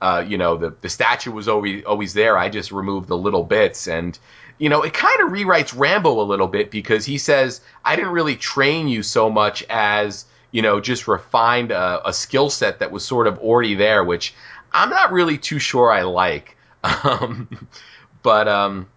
[0.00, 2.36] uh, you know, the, the statue was always always there.
[2.36, 4.18] I just removed the little bits, and
[4.58, 8.12] you know, it kind of rewrites Rambo a little bit because he says, "I didn't
[8.12, 12.92] really train you so much as you know, just refined a, a skill set that
[12.92, 14.34] was sort of already there," which
[14.70, 16.56] I'm not really too sure I like.
[17.02, 17.68] Um,
[18.22, 18.88] but um,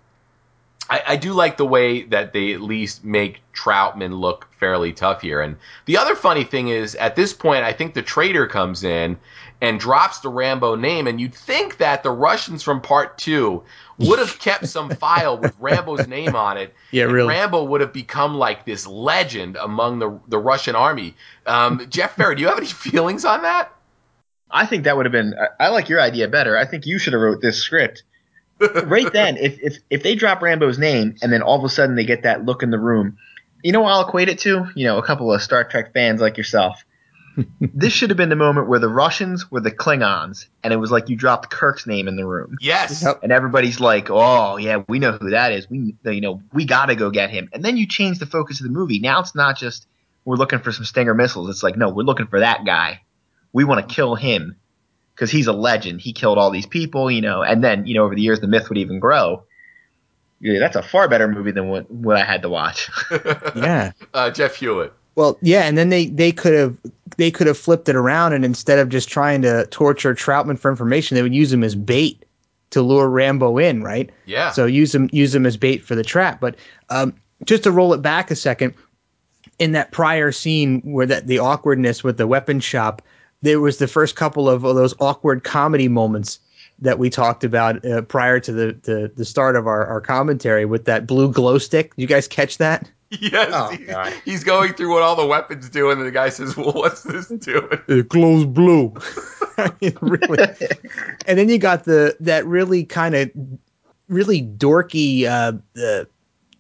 [0.90, 5.22] I, I do like the way that they at least make Troutman look fairly tough
[5.22, 5.42] here.
[5.42, 9.18] And the other funny thing is, at this point, I think the traitor comes in
[9.62, 13.64] and drops the Rambo name, and you'd think that the Russians from Part Two
[13.98, 16.74] would have kept some file with Rambo's name on it.
[16.92, 17.30] Yeah, and really.
[17.30, 21.16] Rambo would have become like this legend among the the Russian army.
[21.46, 23.72] Um, Jeff Ferry, do you have any feelings on that?
[24.50, 25.36] I think that would have been.
[25.60, 26.58] I, I like your idea better.
[26.58, 28.04] I think you should have wrote this script
[28.60, 29.38] right then.
[29.38, 32.24] If if if they drop Rambo's name and then all of a sudden they get
[32.24, 33.18] that look in the room,
[33.64, 34.68] you know what I'll equate it to?
[34.76, 36.84] You know, a couple of Star Trek fans like yourself.
[37.62, 40.92] this should have been the moment where the Russians were the Klingons, and it was
[40.92, 43.02] like you dropped Kirk's name in the room, Yes.
[43.04, 43.22] Yep.
[43.24, 45.70] and everybody's like, "Oh yeah, we know who that is.
[45.70, 48.60] We you know we got to go get him." And then you change the focus
[48.60, 49.00] of the movie.
[49.00, 49.86] Now it's not just
[50.26, 51.50] we're looking for some Stinger missiles.
[51.50, 53.02] It's like, no, we're looking for that guy.
[53.54, 54.58] We want to kill him
[55.20, 56.00] because he's a legend.
[56.00, 57.44] He killed all these people, you know.
[57.44, 59.44] And then, you know, over the years, the myth would even grow.
[60.40, 62.90] Yeah, that's a far better movie than what, what I had to watch.
[63.56, 63.92] Yeah.
[64.14, 64.94] uh, Jeff Hewlett.
[65.16, 66.78] Well, yeah, and then they they could have
[67.18, 70.72] they could have flipped it around, and instead of just trying to torture Troutman for
[70.72, 72.24] information, they would use him as bait
[72.70, 74.10] to lure Rambo in, right?
[74.26, 74.52] Yeah.
[74.52, 76.40] So use him use him as bait for the trap.
[76.40, 76.56] But
[76.90, 77.14] um,
[77.44, 78.76] just to roll it back a second,
[79.58, 83.02] in that prior scene where that the awkwardness with the weapon shop,
[83.42, 86.40] there was the first couple of those awkward comedy moments
[86.82, 90.66] that we talked about uh, prior to the, the the start of our, our commentary
[90.66, 91.92] with that blue glow stick.
[91.98, 92.90] You guys catch that?
[93.12, 96.56] Yes, Oh, he- he's going through what all the weapons do, and the guy says,
[96.56, 98.94] "Well, what's this doing?" It glows blue.
[99.58, 100.48] I mean, really.
[101.26, 103.32] and then you got the that really kind of
[104.10, 106.08] really dorky uh, the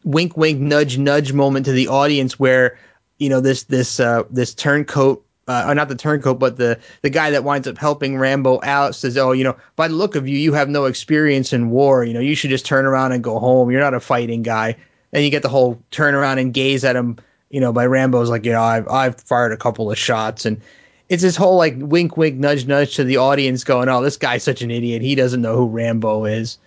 [0.03, 2.77] wink wink nudge nudge moment to the audience where
[3.19, 7.09] you know this this uh, this turncoat uh, or not the turncoat but the the
[7.09, 10.27] guy that winds up helping Rambo out says oh you know by the look of
[10.27, 12.05] you you have no experience in war.
[12.05, 13.71] You know you should just turn around and go home.
[13.71, 14.75] You're not a fighting guy.
[15.11, 17.17] And you get the whole turn around and gaze at him
[17.49, 20.45] you know by Rambo's like you know I've I've fired a couple of shots.
[20.45, 20.61] And
[21.09, 24.43] it's this whole like wink wink nudge nudge to the audience going oh this guy's
[24.43, 25.01] such an idiot.
[25.01, 26.59] He doesn't know who Rambo is.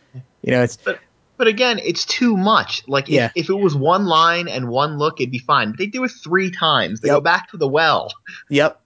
[0.43, 0.99] You know it's but
[1.39, 2.83] again, it's too much.
[2.87, 3.31] Like, if, Yeah.
[3.35, 5.71] if it was one line and one look, it'd be fine.
[5.71, 7.01] But they do it three times.
[7.01, 7.17] They Yep.
[7.17, 8.13] go back to the well.
[8.49, 8.79] yep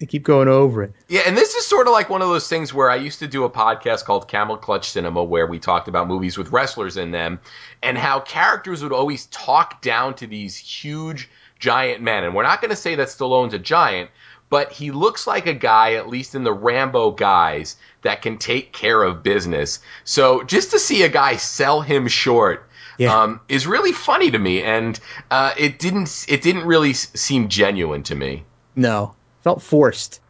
[0.00, 2.48] they keep going over it Yeah, and this is sort of like one of those
[2.48, 5.88] things where I used to do a podcast called Camel Clutch Cinema where we talked
[5.88, 7.40] about movies with wrestlers in them
[7.82, 11.28] and how characters would always talk down to these huge
[11.58, 12.22] giant men.
[12.22, 14.10] And we're not going to say that Stallone's a giant,
[14.50, 18.72] but he looks like a guy, at least in the Rambo guys, that can take
[18.72, 19.80] care of business.
[20.04, 23.14] So just to see a guy sell him short Yeah.
[23.22, 24.98] um, is really funny to me, and
[25.30, 28.44] uh, it didn't it didn't really s- seem genuine to me.
[28.76, 30.20] no felt forced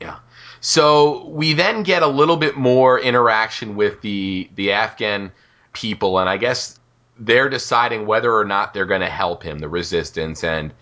[0.00, 0.16] Yeah.
[0.60, 5.32] So we then get a little bit more interaction with the the Afghan
[5.72, 6.78] people, and I guess
[7.18, 10.72] they're deciding whether or not they're going to help him, the resistance, and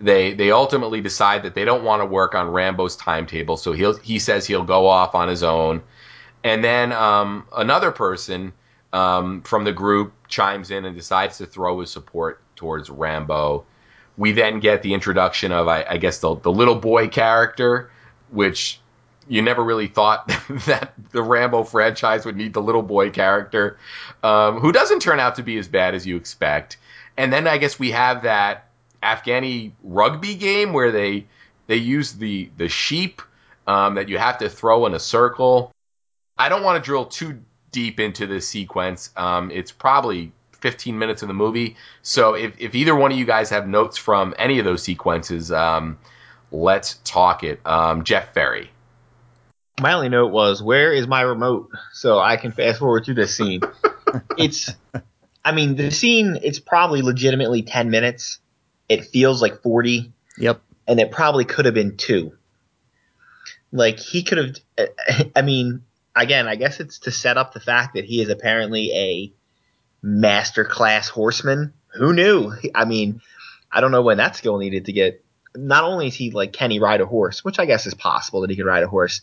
[0.00, 3.96] they they ultimately decide that they don't want to work on Rambo's timetable, so he'll
[3.98, 5.82] he says he'll go off on his own,
[6.42, 8.52] and then um, another person
[8.92, 13.64] um, from the group chimes in and decides to throw his support towards Rambo.
[14.16, 17.90] We then get the introduction of, I, I guess, the, the little boy character,
[18.30, 18.80] which
[19.28, 20.28] you never really thought
[20.66, 23.78] that the Rambo franchise would need the little boy character,
[24.22, 26.76] um, who doesn't turn out to be as bad as you expect.
[27.16, 28.69] And then I guess we have that
[29.02, 31.26] Afghani rugby game where they
[31.66, 33.22] they use the the sheep
[33.66, 35.72] um, that you have to throw in a circle.
[36.36, 37.40] I don't want to drill too
[37.70, 39.10] deep into this sequence.
[39.16, 41.76] Um, it's probably 15 minutes of the movie.
[42.02, 45.52] So if, if either one of you guys have notes from any of those sequences,
[45.52, 45.98] um,
[46.50, 47.64] let's talk it.
[47.66, 48.70] Um, Jeff Ferry.
[49.80, 51.70] My only note was, where is my remote?
[51.92, 53.60] So I can fast forward through this scene.
[54.36, 54.70] it's,
[55.44, 58.40] I mean, the scene, it's probably legitimately 10 minutes.
[58.90, 60.12] It feels like 40.
[60.36, 60.60] Yep.
[60.86, 62.32] And it probably could have been two.
[63.72, 64.38] Like, he could
[64.76, 64.90] have,
[65.36, 65.84] I mean,
[66.14, 69.32] again, I guess it's to set up the fact that he is apparently a
[70.02, 71.72] master class horseman.
[71.94, 72.52] Who knew?
[72.74, 73.22] I mean,
[73.70, 75.24] I don't know when that skill needed to get.
[75.54, 78.40] Not only is he like, can he ride a horse, which I guess is possible
[78.42, 79.20] that he could ride a horse,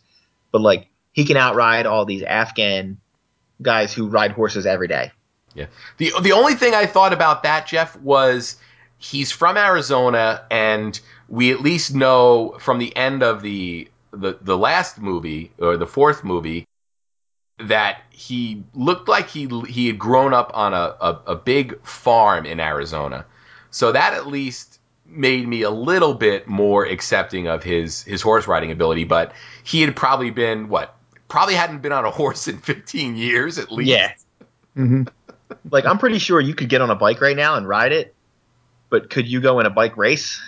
[0.51, 2.97] but like he can outride all these Afghan
[3.61, 5.11] guys who ride horses every day.
[5.53, 5.67] Yeah.
[5.97, 8.57] The the only thing I thought about that, Jeff, was
[8.97, 14.57] he's from Arizona, and we at least know from the end of the the the
[14.57, 16.65] last movie or the fourth movie
[17.59, 22.45] that he looked like he he had grown up on a, a, a, big farm
[22.45, 23.25] in Arizona.
[23.71, 28.47] So that at least made me a little bit more accepting of his his horse
[28.47, 29.05] riding ability.
[29.05, 29.33] But
[29.63, 30.95] he had probably been what
[31.27, 33.89] probably hadn't been on a horse in 15 years at least.
[33.89, 34.13] Yeah.
[34.77, 35.03] Mm-hmm.
[35.71, 38.13] like I'm pretty sure you could get on a bike right now and ride it,
[38.89, 40.41] but could you go in a bike race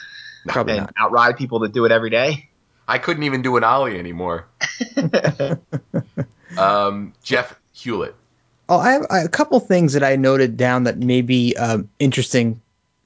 [0.48, 0.94] Probably and not.
[0.98, 2.50] outride people that do it every day?
[2.88, 4.48] I couldn't even do an ollie anymore.
[6.58, 8.16] um, Jeff Hewlett.
[8.68, 12.60] Oh, I have a couple things that I noted down that may be um, interesting,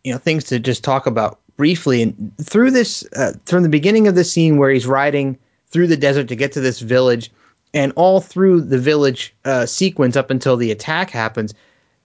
[0.03, 2.01] you know, things to just talk about briefly.
[2.01, 5.97] And through this, uh, from the beginning of the scene where he's riding through the
[5.97, 7.31] desert to get to this village,
[7.73, 11.53] and all through the village uh, sequence up until the attack happens,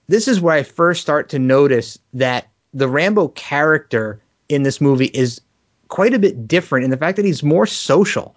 [0.07, 5.11] this is where I first start to notice that the Rambo character in this movie
[5.13, 5.41] is
[5.87, 8.35] quite a bit different in the fact that he's more social.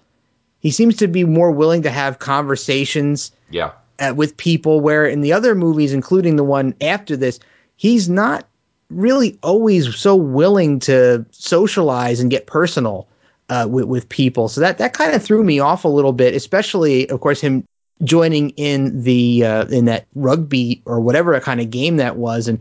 [0.60, 3.72] He seems to be more willing to have conversations Yeah.
[3.98, 7.38] uh, with people where in the other movies including the one after this
[7.76, 8.46] he's not
[8.90, 13.08] really always so willing to socialize and get personal
[13.48, 16.34] uh, with, with people so that that kind of threw me off a little bit
[16.34, 17.64] especially of course him
[18.04, 22.58] joining in the uh, in that rugby or whatever kind of game that was and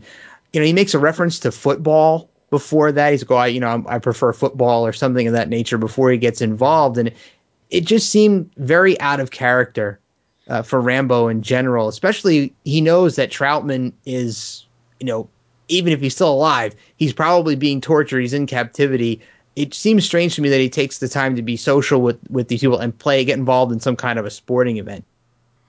[0.52, 3.84] you know he makes a reference to football before that he's go I, you know
[3.88, 7.12] I prefer football or something of that nature before he gets involved and
[7.70, 9.98] it just seemed very out of character
[10.48, 11.88] uh, for Rambo in general.
[11.88, 14.66] Especially, he knows that Troutman is,
[15.00, 15.28] you know,
[15.68, 18.20] even if he's still alive, he's probably being tortured.
[18.20, 19.20] He's in captivity.
[19.56, 22.48] It seems strange to me that he takes the time to be social with with
[22.48, 25.04] these people and play, get involved in some kind of a sporting event.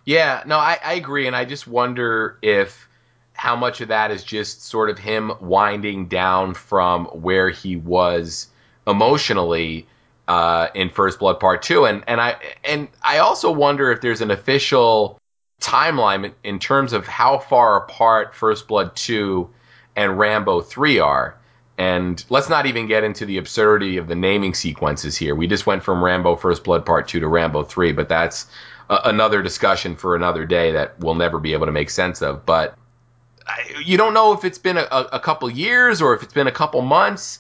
[0.05, 2.89] Yeah, no, I, I agree, and I just wonder if
[3.34, 8.47] how much of that is just sort of him winding down from where he was
[8.88, 9.88] emotionally
[10.27, 14.21] uh, in First Blood Part Two, and and I and I also wonder if there's
[14.21, 15.19] an official
[15.59, 19.49] timeline in, terms of how far apart First Blood Two
[19.95, 21.38] and Rambo Three are.
[21.77, 25.34] And let's not even get into the absurdity of the naming sequences here.
[25.34, 28.45] We just went from Rambo First Blood Part 2 to Rambo 3, but that's
[28.91, 32.45] a, another discussion for another day that we'll never be able to make sense of.
[32.45, 32.77] But
[33.83, 36.51] you don't know if it's been a, a couple years or if it's been a
[36.51, 37.39] couple months.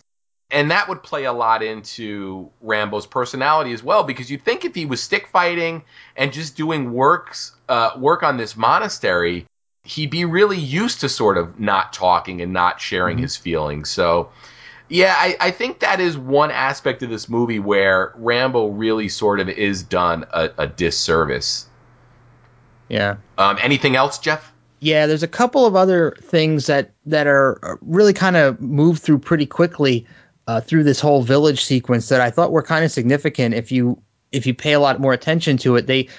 [0.51, 4.75] And that would play a lot into Rambo's personality as well, because you'd think if
[4.75, 5.83] he was stick fighting
[6.15, 9.47] and just doing works, uh, work on this monastery,
[9.83, 13.89] he'd be really used to sort of not talking and not sharing his feelings.
[13.89, 14.29] So,
[14.89, 19.39] yeah, I, I think that is one aspect of this movie where Rambo really sort
[19.39, 21.67] of is done a, a disservice.
[22.89, 23.15] Yeah.
[23.39, 24.52] Um, anything else, Jeff?
[24.83, 29.19] Yeah, there's a couple of other things that that are really kind of moved through
[29.19, 30.05] pretty quickly
[30.47, 33.55] uh, through this whole village sequence that I thought were kind of significant.
[33.55, 33.97] If you
[34.33, 36.09] if you pay a lot more attention to it, they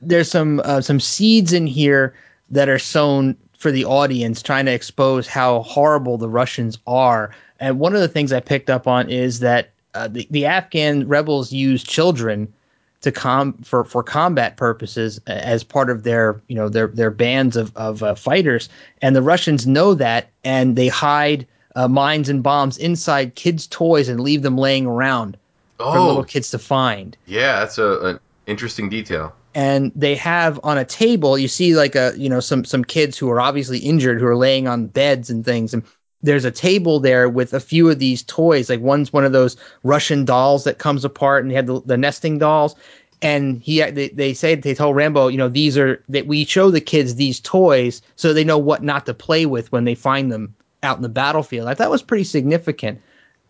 [0.00, 2.14] there's some uh, some seeds in here
[2.48, 7.34] that are sown for the audience, trying to expose how horrible the Russians are.
[7.58, 11.08] And one of the things I picked up on is that uh, the, the Afghan
[11.08, 12.52] rebels use children
[13.06, 17.56] to com for, for combat purposes as part of their you know their their bands
[17.56, 18.68] of of uh, fighters,
[19.02, 21.46] and the Russians know that, and they hide
[21.76, 25.36] uh, mines and bombs inside kids' toys and leave them laying around
[25.88, 27.16] for little Oh, kids to find.
[27.26, 29.36] Yeah, that's a, an interesting detail.
[29.54, 33.16] and they have on a table you see like a you know some some kids
[33.16, 35.72] who are obviously injured who are laying on beds and things.
[35.72, 35.82] And
[36.26, 38.68] there's a table there with a few of these toys.
[38.68, 41.96] Like one's one of those russian dolls that comes apart and they had the, the
[41.96, 42.74] nesting dolls.
[43.22, 46.70] And he they, they say they tell rambo you know these are that we show
[46.70, 50.30] the kids these toys so they know what not to play with when they find
[50.30, 51.68] them out in the battlefield.
[51.68, 53.00] I thought was pretty significant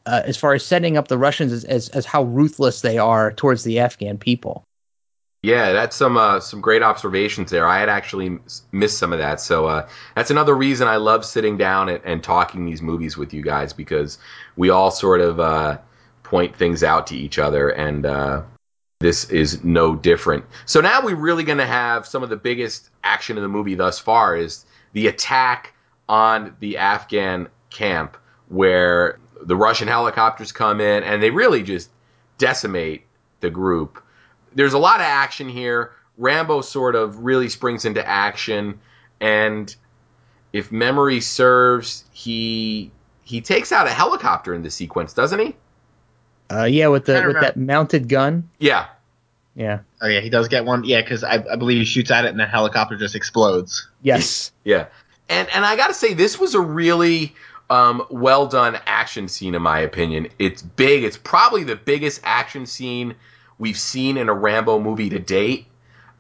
[0.06, 3.32] uh, as far as setting up the russians as, as, as how ruthless they are
[3.32, 4.65] towards the afghan people
[5.43, 7.68] Yeah, that's some uh, some great observations there.
[7.68, 8.39] I had actually
[8.72, 12.22] missed some of that, so uh, that's another reason I love sitting down and, and,
[12.22, 14.18] talking these movies with you guys because
[14.57, 15.78] we all sort of uh,
[16.24, 18.43] point things out to each other, and uh,
[18.99, 20.45] this is no different.
[20.64, 23.74] So now we're really going to have some of the biggest action in the movie
[23.74, 24.64] thus far is
[24.95, 25.74] the attack
[26.09, 28.16] on the Afghan camp
[28.49, 31.91] where the Russian helicopters come in and they really just
[32.39, 33.05] decimate
[33.41, 34.03] the group
[34.57, 35.92] there's a lot of action here.
[36.18, 38.80] Rambo sort of really springs into action,
[39.20, 39.74] and
[40.52, 42.90] if memory serves, he
[43.22, 45.57] he takes out a helicopter in the sequence, doesn't he?
[46.50, 48.48] Uh, yeah, with the with that mounted gun.
[48.59, 48.86] Yeah.
[49.54, 49.80] Yeah.
[50.00, 50.84] Oh yeah, he does get one.
[50.84, 53.88] Yeah, because I, I believe he shoots at it and the helicopter just explodes.
[54.02, 54.52] Yes.
[54.64, 54.86] Yeah.
[55.28, 57.34] And and I got to say, this was a really
[57.70, 60.28] um, well done action scene in my opinion.
[60.40, 61.04] It's big.
[61.04, 63.14] It's probably the biggest action scene
[63.59, 65.66] we've seen in a Rambo movie to date.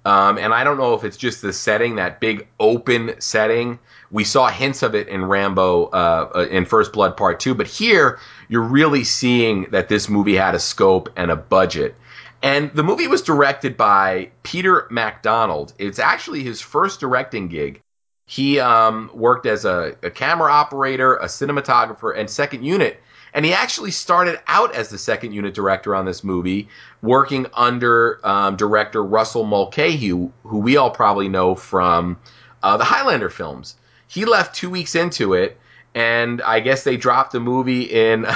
[0.04, 3.80] Um, and I don't know if it's just the setting, that big open setting.
[4.12, 7.66] We saw hints of it in Rambo uh, uh, in First Blood Part 2, but
[7.66, 11.96] here you're really seeing that this movie had a scope and a budget.
[12.40, 15.72] And the movie was directed by Peter MacDonald.
[15.78, 17.80] It's actually his first directing gig.
[18.26, 23.00] He um, worked as a, a camera operator, a cinematographer, and second unit
[23.36, 26.68] and he actually started out as the second unit director on this movie,
[27.06, 32.18] working under um, director Russell Mulcahy, who we all probably know from
[32.62, 33.76] uh, the Highlander films.
[34.08, 35.58] He left two weeks into it,
[35.94, 38.26] and I guess they dropped the movie in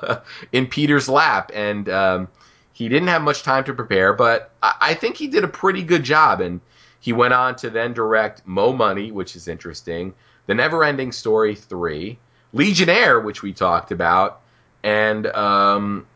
[0.52, 2.28] in Peter's lap, and um,
[2.72, 4.12] he didn't have much time to prepare.
[4.12, 6.60] But I, I think he did a pretty good job, and
[7.00, 10.14] he went on to then direct Mo Money, which is interesting,
[10.46, 12.18] The Never Ending Story three.
[12.54, 14.40] Legionnaire, which we talked about,
[14.84, 16.06] and um,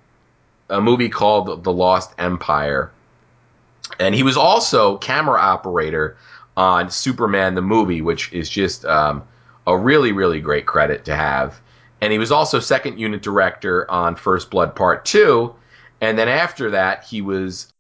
[0.71, 2.91] a movie called The Lost Empire.
[3.99, 6.17] And he was also camera operator
[6.57, 9.23] on Superman the movie, which is just um,
[9.67, 11.61] a really, really great credit to have.
[12.01, 15.55] And he was also second unit director on First Blood Part 2.
[16.01, 17.73] And then after that, he was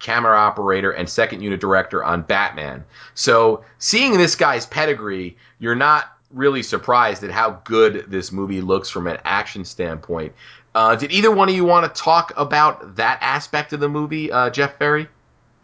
[0.00, 2.84] camera operator and second unit director on Batman.
[3.14, 8.88] So seeing this guy's pedigree, you're not really surprised at how good this movie looks
[8.88, 10.32] from an action standpoint.
[10.74, 14.32] Uh, did either one of you want to talk about that aspect of the movie,
[14.32, 15.08] uh, Jeff Ferry?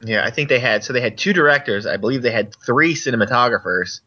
[0.03, 1.87] Yeah, I think they had so they had two directors.
[1.87, 4.01] I believe they had three cinematographers.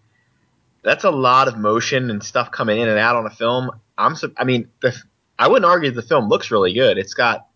[0.84, 3.72] That's a lot of motion and stuff coming in and out on a film.
[3.98, 4.96] I'm, I mean, the,
[5.38, 6.98] I wouldn't argue the film looks really good.
[6.98, 7.48] It's got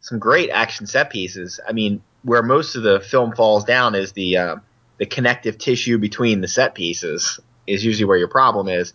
[0.00, 1.60] some great action set pieces.
[1.66, 4.56] I mean, where most of the film falls down is the uh,
[4.98, 8.92] the connective tissue between the set pieces is usually where your problem is.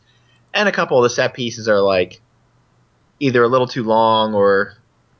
[0.53, 2.21] And a couple of the set pieces are like
[3.19, 4.75] either a little too long or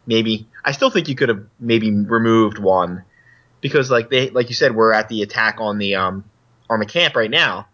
[0.05, 3.03] maybe I still think you could have maybe removed one
[3.61, 6.23] because like they like you said we're at the attack on the um
[6.69, 7.67] on the camp right now.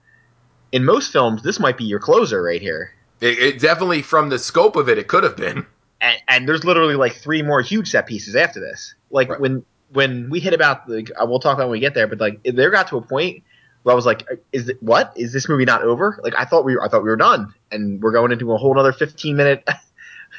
[0.72, 2.92] In most films, this might be your closer right here.
[3.22, 5.66] It, it definitely, from the scope of it, it could have been.
[6.02, 8.94] And, and, there's literally like three more huge set pieces after this.
[9.10, 9.40] Like right.
[9.40, 12.42] when when we hit about the, we'll talk about when we get there, but like
[12.44, 13.44] there got to a point
[13.84, 15.14] where I was like, "Is it what?
[15.16, 18.02] Is this movie not over?" Like I thought we, I thought we were done, and
[18.02, 19.68] we're going into a whole other 15 minute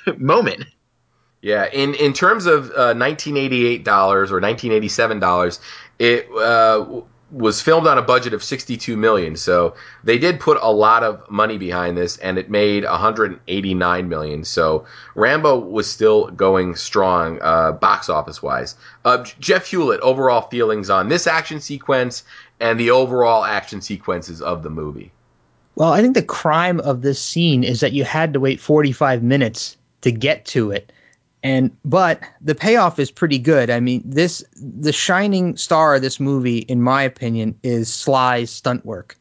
[0.16, 0.64] moment.
[1.42, 5.60] Yeah, in in terms of uh, 1988 dollars or 1987 dollars,
[5.98, 9.36] it uh, was filmed on a budget of 62 million.
[9.36, 14.44] So they did put a lot of money behind this, and it made 189 million.
[14.44, 18.76] So Rambo was still going strong, uh, box office wise.
[19.04, 22.22] Uh, Jeff Hewlett, overall feelings on this action sequence
[22.60, 25.12] and the overall action sequences of the movie?
[25.74, 29.22] Well, I think the crime of this scene is that you had to wait 45
[29.22, 29.76] minutes
[30.06, 30.92] to get to it.
[31.42, 33.70] And but the payoff is pretty good.
[33.70, 38.86] I mean, this the shining star of this movie, in my opinion, is Sly's stunt
[38.86, 39.16] work.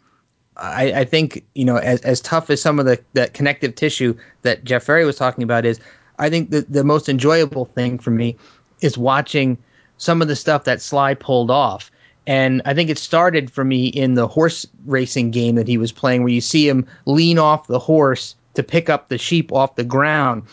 [0.58, 4.16] I, I think you know, as as tough as some of the that connective tissue
[4.44, 5.80] that Jeff Ferry was talking about is,
[6.20, 8.38] I think the the most enjoyable thing for me
[8.82, 9.58] is watching
[9.98, 11.92] some of the stuff that Sly pulled off.
[12.28, 15.92] And I think it started for me in the horse racing game that he was
[15.92, 19.76] playing, where you see him lean off the horse to pick up the sheep off
[19.76, 20.44] the ground.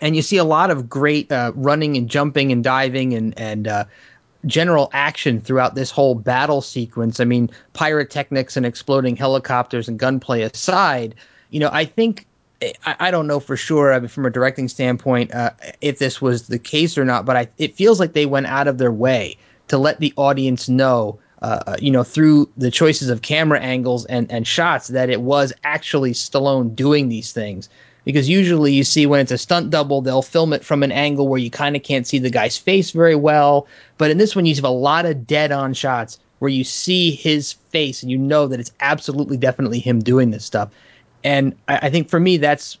[0.00, 3.68] And you see a lot of great uh, running and jumping and diving and, and
[3.68, 3.84] uh,
[4.46, 7.20] general action throughout this whole battle sequence.
[7.20, 11.14] I mean, pyrotechnics and exploding helicopters and gunplay aside,
[11.50, 12.26] you know, I think
[12.84, 16.48] I, don't know for sure I mean, from a directing standpoint uh, if this was
[16.48, 19.38] the case or not, but I, it feels like they went out of their way
[19.68, 24.04] to let the audience know, uh, uh, you know, through the choices of camera angles
[24.06, 27.70] and, and shots that it was actually Stallone doing these things.
[28.12, 31.28] Because usually you see when it's a stunt double, they'll film it from an angle
[31.28, 33.66] where you kind of can't see the guy's face very well.
[33.98, 37.12] But in this one, you have a lot of dead on shots where you see
[37.12, 40.70] his face and you know that it's absolutely definitely him doing this stuff.
[41.22, 42.78] And I, I think for me, that's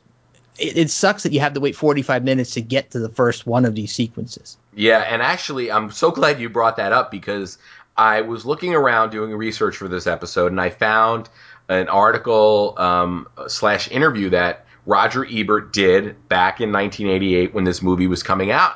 [0.58, 3.46] it, it sucks that you have to wait 45 minutes to get to the first
[3.46, 4.56] one of these sequences.
[4.74, 7.58] Yeah, and actually, I'm so glad you brought that up because
[7.96, 11.28] I was looking around doing research for this episode, and I found
[11.68, 18.06] an article um, slash interview that Roger Ebert did back in 1988 when this movie
[18.06, 18.74] was coming out,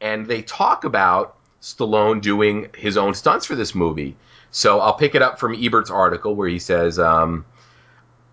[0.00, 4.16] and they talk about Stallone doing his own stunts for this movie.
[4.50, 6.98] So I'll pick it up from Ebert's article where he says.
[6.98, 7.44] Um,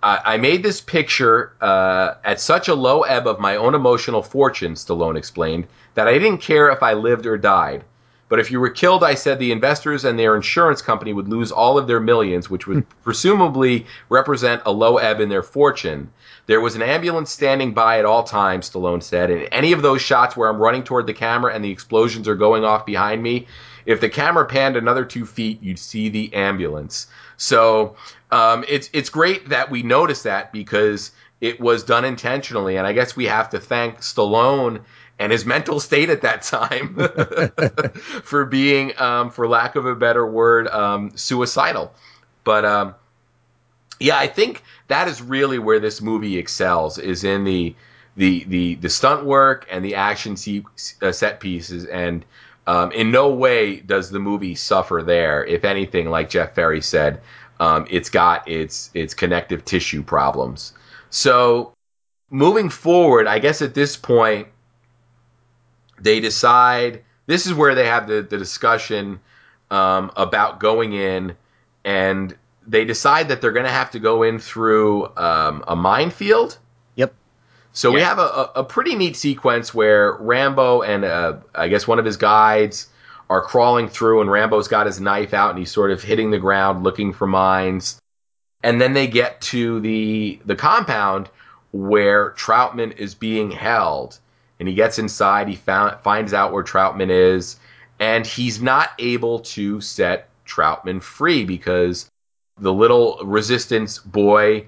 [0.01, 4.75] I made this picture uh, at such a low ebb of my own emotional fortune,
[4.75, 7.83] Stallone explained, that I didn't care if I lived or died.
[8.29, 11.51] But if you were killed, I said the investors and their insurance company would lose
[11.51, 16.11] all of their millions, which would presumably represent a low ebb in their fortune.
[16.45, 20.01] There was an ambulance standing by at all times, Stallone said, and any of those
[20.01, 23.47] shots where I'm running toward the camera and the explosions are going off behind me,
[23.85, 27.07] if the camera panned another two feet, you'd see the ambulance.
[27.37, 27.95] So
[28.29, 31.11] um, it's it's great that we noticed that because
[31.41, 34.81] it was done intentionally, and I guess we have to thank Stallone
[35.19, 36.95] and his mental state at that time
[38.23, 41.93] for being, um, for lack of a better word, um, suicidal.
[42.45, 42.95] But um,
[43.99, 47.75] yeah, I think that is really where this movie excels is in the
[48.15, 50.35] the the, the stunt work and the action
[51.01, 52.25] uh, set pieces and.
[52.67, 55.43] Um, in no way does the movie suffer there.
[55.43, 57.19] If anything, like Jeff Ferry said,
[57.59, 60.73] um, it's got its its connective tissue problems.
[61.09, 61.73] So
[62.29, 64.49] moving forward, I guess at this point
[66.01, 69.19] they decide this is where they have the, the discussion
[69.71, 71.35] um, about going in
[71.83, 72.35] and
[72.67, 76.57] they decide that they're going to have to go in through um, a minefield.
[76.95, 77.13] Yep.
[77.73, 81.99] So we have a, a, pretty neat sequence where Rambo and uh, I guess one
[81.99, 82.87] of his guides
[83.29, 86.39] are crawling through, and Rambo's got his knife out, and he's sort of hitting the
[86.39, 87.99] ground looking for mines.
[88.63, 91.29] And then they get to the the compound
[91.71, 94.17] where Troutman is being held,
[94.59, 95.47] and he gets inside.
[95.47, 97.57] He found, finds out where Troutman is,
[97.99, 102.09] and he's not able to set Troutman free because
[102.57, 104.67] the little resistance boy,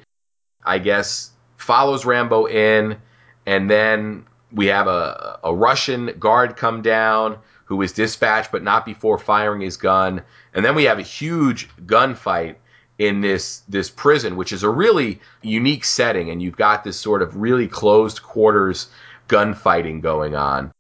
[0.64, 2.98] I guess, follows Rambo in,
[3.46, 8.86] and then we have a, a Russian guard come down who is dispatched but not
[8.86, 10.22] before firing his gun.
[10.54, 12.56] And then we have a huge gunfight
[12.98, 17.22] in this this prison, which is a really unique setting, and you've got this sort
[17.22, 18.90] of really closed quarters
[19.32, 20.72] gunfighting going on.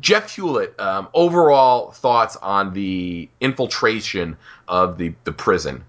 [0.00, 5.84] Jeff Hewlett, um, overall thoughts on the infiltration of the, the prison?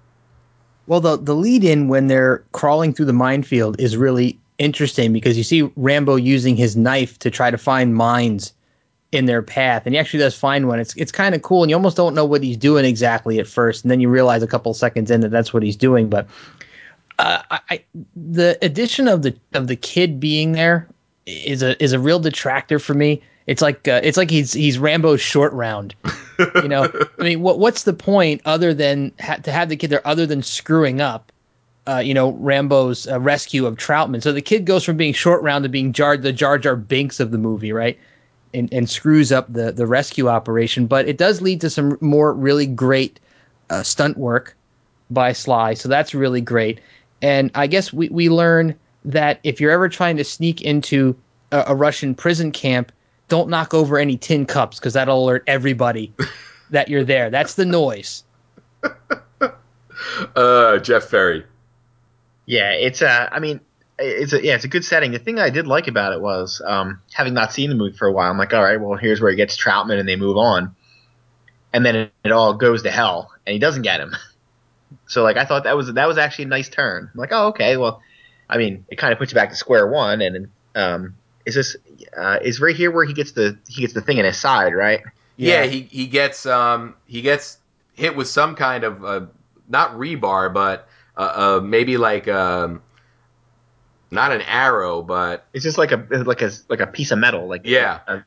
[0.85, 5.37] Well, the the lead in when they're crawling through the minefield is really interesting because
[5.37, 8.53] you see Rambo using his knife to try to find mines
[9.11, 10.79] in their path, and he actually does find one.
[10.79, 13.47] It's it's kind of cool, and you almost don't know what he's doing exactly at
[13.47, 16.09] first, and then you realize a couple seconds in that that's what he's doing.
[16.09, 16.27] But
[17.19, 17.83] uh, I,
[18.15, 20.87] the addition of the of the kid being there
[21.27, 23.21] is a is a real detractor for me.
[23.45, 25.93] It's like uh, it's like he's he's Rambo's short round.
[26.55, 29.89] You know, I mean, what what's the point other than ha- to have the kid
[29.89, 31.31] there other than screwing up?
[31.87, 34.21] Uh, you know, Rambo's uh, rescue of Troutman.
[34.21, 37.19] So the kid goes from being short round to being Jar the Jar Jar Binks
[37.19, 37.97] of the movie, right?
[38.53, 40.87] and, and screws up the the rescue operation.
[40.87, 43.19] But it does lead to some more really great
[43.69, 44.55] uh, stunt work
[45.09, 46.79] by Sly, so that's really great.
[47.21, 48.75] And I guess we we learn
[49.07, 51.15] that if you're ever trying to sneak into
[51.51, 52.91] a, a Russian prison camp,
[53.29, 56.13] don't knock over any tin cups because that'll alert everybody
[56.69, 57.29] that you're there.
[57.29, 58.23] That's the noise.
[60.35, 61.45] uh, Jeff Ferry.
[62.45, 63.29] Yeah, it's a.
[63.33, 63.59] I mean,
[63.97, 65.11] it's a yeah, it's a good setting.
[65.11, 68.07] The thing I did like about it was um, having not seen the movie for
[68.07, 68.29] a while.
[68.29, 70.75] I'm like, all right, well, here's where he gets Troutman, and they move on,
[71.73, 74.15] and then it, it all goes to hell, and he doesn't get him.
[75.09, 77.09] So like, I thought that was that was actually a nice turn.
[77.13, 78.01] I'm like, oh, okay, well,
[78.49, 81.15] I mean, it kind of puts you back to square one, and um,
[81.45, 81.75] is this
[82.15, 84.73] uh, is right here where he gets the he gets the thing in his side,
[84.73, 85.01] right?
[85.35, 87.57] Yeah, yeah he he gets um he gets
[87.93, 89.25] hit with some kind of uh,
[89.67, 92.81] not rebar, but uh, uh maybe like um
[94.11, 97.47] not an arrow, but it's just like a like a like a piece of metal.
[97.47, 97.99] Like yeah.
[98.07, 98.23] A,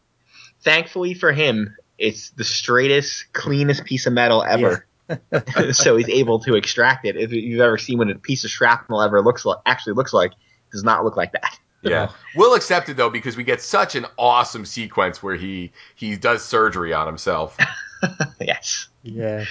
[0.62, 4.86] thankfully for him, it's the straightest, cleanest piece of metal ever.
[5.32, 5.70] Yeah.
[5.72, 7.16] so he's able to extract it.
[7.16, 10.32] If you've ever seen what a piece of shrapnel ever looks like, actually looks like,
[10.72, 11.58] does not look like that.
[11.82, 16.16] Yeah, we'll accept it though because we get such an awesome sequence where he he
[16.16, 17.56] does surgery on himself.
[18.40, 18.88] yes.
[19.02, 19.44] Yeah.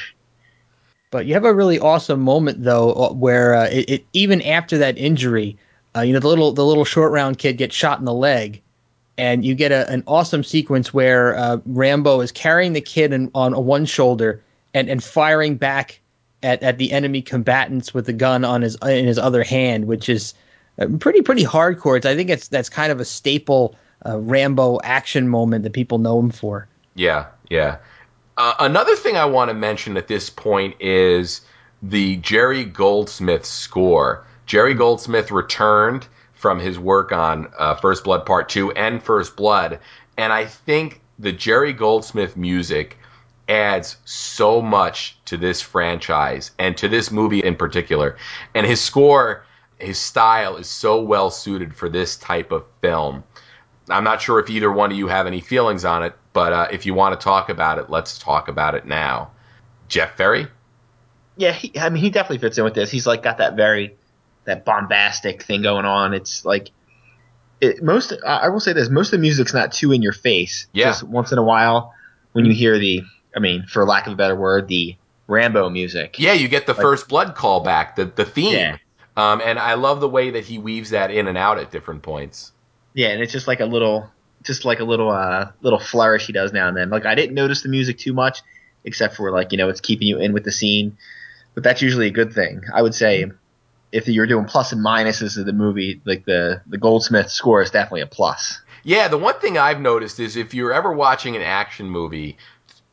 [1.11, 4.77] But you have a really awesome moment though, uh, where uh, it, it, even after
[4.77, 5.57] that injury,
[5.95, 8.61] uh, you know the little the little short round kid gets shot in the leg,
[9.18, 13.31] and you get a, an awesome sequence where uh, Rambo is carrying the kid in,
[13.34, 15.99] on one shoulder and and firing back
[16.43, 20.09] at, at the enemy combatants with the gun on his in his other hand, which
[20.09, 20.33] is
[20.79, 21.97] uh, pretty pretty hardcore.
[21.97, 23.75] It's, I think it's that's kind of a staple
[24.05, 26.67] uh, Rambo action moment that people know him for.
[26.95, 27.77] Yeah, yeah.
[28.37, 31.41] Uh, another thing I want to mention at this point is
[31.81, 34.25] the Jerry Goldsmith score.
[34.45, 39.79] Jerry Goldsmith returned from his work on uh, First Blood Part 2 and First Blood,
[40.17, 42.97] and I think the Jerry Goldsmith music
[43.49, 48.17] adds so much to this franchise and to this movie in particular.
[48.53, 49.43] And his score,
[49.77, 53.23] his style is so well suited for this type of film.
[53.89, 56.67] I'm not sure if either one of you have any feelings on it, but uh,
[56.71, 59.31] if you want to talk about it, let's talk about it now.
[59.88, 60.47] Jeff Ferry?
[61.35, 62.91] Yeah, he, I mean, he definitely fits in with this.
[62.91, 63.95] He's like got that very
[64.45, 66.13] that bombastic thing going on.
[66.13, 66.69] It's like
[67.61, 68.13] it, most.
[68.26, 70.67] I will say this: most of the music's not too in your face.
[70.73, 70.88] Yeah.
[70.88, 71.93] Just once in a while,
[72.34, 73.03] when you hear the,
[73.35, 74.95] I mean, for lack of a better word, the
[75.27, 76.18] Rambo music.
[76.19, 78.53] Yeah, you get the like, first blood callback, the the theme.
[78.53, 78.77] Yeah.
[79.15, 82.01] Um, and I love the way that he weaves that in and out at different
[82.03, 82.51] points.
[82.93, 84.10] Yeah, and it's just like a little,
[84.43, 86.89] just like a little, uh, little flourish he does now and then.
[86.89, 88.41] Like I didn't notice the music too much,
[88.84, 90.97] except for like you know it's keeping you in with the scene,
[91.53, 92.61] but that's usually a good thing.
[92.73, 93.30] I would say
[93.91, 97.72] if you're doing plus and minuses of the movie, like the the Goldsmith score is
[97.72, 98.61] definitely a plus.
[98.84, 102.38] Yeah, the one thing I've noticed is if you're ever watching an action movie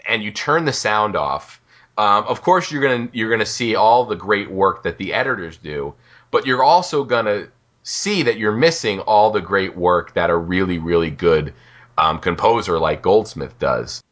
[0.08, 1.60] and you turn the sound off,
[1.98, 5.56] um, of course you're gonna you're gonna see all the great work that the editors
[5.56, 5.94] do,
[6.30, 7.48] but you're also gonna
[7.82, 11.54] see that you're missing all the great work that a really really good
[11.98, 14.02] um, composer like Goldsmith does.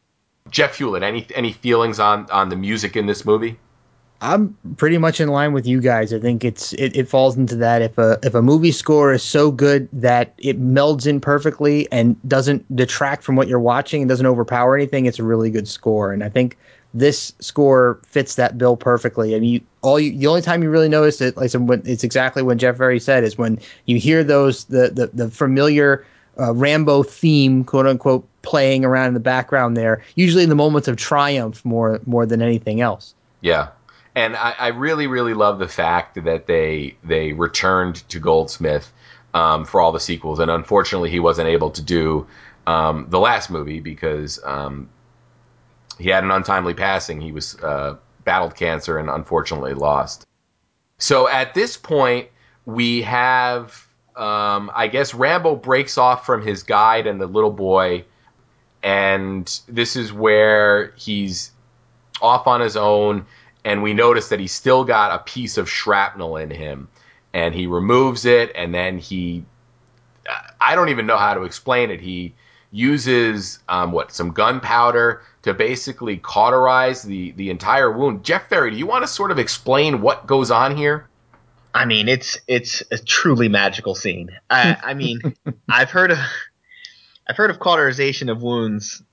[0.49, 3.57] Jeff Hewlett, any any feelings on on the music in this movie?
[4.21, 6.13] I'm pretty much in line with you guys.
[6.13, 9.21] I think it's it, it falls into that if a if a movie score is
[9.21, 14.09] so good that it melds in perfectly and doesn't detract from what you're watching and
[14.09, 16.13] doesn't overpower anything, it's a really good score.
[16.13, 16.57] And I think
[16.93, 19.35] this score fits that bill perfectly.
[19.35, 22.41] I mean, you, all you, the only time you really notice it, like it's exactly
[22.41, 26.05] what Jeff Ferry said, is when you hear those the the, the familiar
[26.39, 30.01] uh, Rambo theme, quote unquote, playing around in the background there.
[30.15, 33.13] Usually in the moments of triumph, more more than anything else.
[33.41, 33.67] Yeah,
[34.15, 38.91] and I, I, really, really love the fact that they they returned to Goldsmith
[39.33, 42.27] um, for all the sequels, and unfortunately, he wasn't able to do
[42.65, 44.89] um, the last movie because um,
[45.99, 47.19] he had an untimely passing.
[47.19, 50.25] He was uh, battled cancer and unfortunately lost.
[50.97, 52.29] So at this point,
[52.65, 53.85] we have,
[54.15, 58.05] um, I guess, Rambo breaks off from his guide and the little boy,
[58.81, 61.51] and this is where he's
[62.21, 63.25] off on his own
[63.65, 66.87] and we notice that he's still got a piece of shrapnel in him.
[67.33, 69.43] And he removes it and then he
[70.59, 71.99] i don't even know how to explain it.
[71.99, 72.33] He
[72.71, 78.23] uses um, what some gunpowder to basically cauterize the the entire wound.
[78.23, 81.09] Jeff ferry do you want to sort of explain what goes on here?
[81.73, 84.29] I mean it's it's a truly magical scene.
[84.49, 85.19] I, I mean
[85.69, 86.19] i've heard of
[87.27, 89.03] i've heard of cauterization of wounds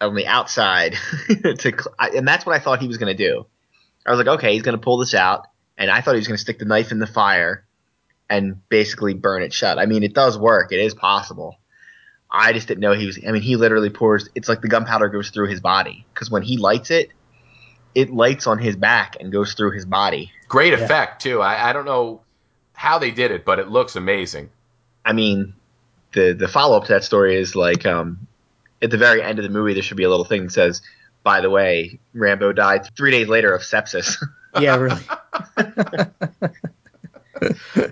[0.00, 0.94] on the outside
[1.28, 3.46] to and that's what i thought he was going to do
[4.06, 5.46] I was like, okay, he's going to pull this out,
[5.78, 7.64] and I thought he was going to stick the knife in the fire
[8.28, 9.78] and basically burn it shut.
[9.78, 11.58] I mean, it does work; it is possible.
[12.30, 13.18] I just didn't know he was.
[13.26, 14.28] I mean, he literally pours.
[14.34, 17.10] It's like the gunpowder goes through his body because when he lights it,
[17.94, 20.32] it lights on his back and goes through his body.
[20.48, 20.80] Great yeah.
[20.80, 21.40] effect too.
[21.40, 22.22] I, I don't know
[22.72, 24.50] how they did it, but it looks amazing.
[25.04, 25.54] I mean,
[26.12, 28.26] the the follow up to that story is like um,
[28.80, 30.82] at the very end of the movie, there should be a little thing that says
[31.22, 34.22] by the way, Rambo died three days later of sepsis.
[34.60, 35.02] yeah, really.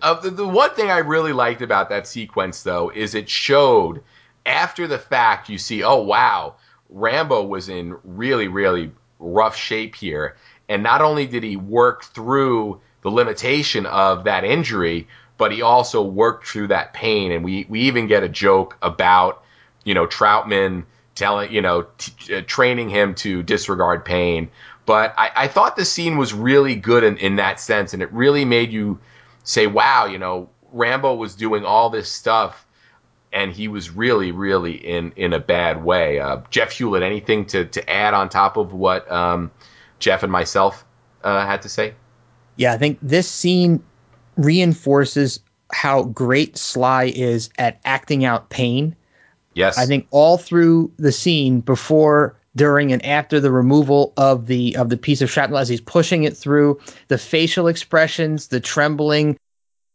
[0.03, 4.03] uh, the, the one thing I really liked about that sequence, though, is it showed
[4.47, 6.55] after the fact, you see, oh, wow,
[6.89, 10.37] Rambo was in really, really rough shape here.
[10.69, 16.03] And not only did he work through the limitation of that injury, but he also
[16.03, 17.33] worked through that pain.
[17.33, 19.43] And we, we even get a joke about,
[19.85, 20.85] you know, Troutman
[21.21, 24.51] telling you know t- uh, training him to disregard pain.
[24.87, 28.13] But I, I thought the scene was really good in, in that sense, and it
[28.13, 28.99] really made you
[29.45, 32.67] say, "Wow, you know, Rambo was doing all this stuff."
[33.33, 36.19] and he was really, really in in a bad way.
[36.19, 39.53] Uh, Jeff Hewlett, anything to, to add on top of what um,
[40.01, 40.85] Jeff and myself
[41.23, 41.95] uh, had to say?
[42.57, 43.85] Yeah, I think this scene
[44.37, 45.39] reinforces
[45.73, 48.97] how great Sly is at acting out pain
[49.55, 49.79] Yes.
[49.79, 54.89] I think all through the scene before during and after the removal of the of
[54.89, 59.39] the piece of shrapnel as he's pushing it through the facial expressions the trembling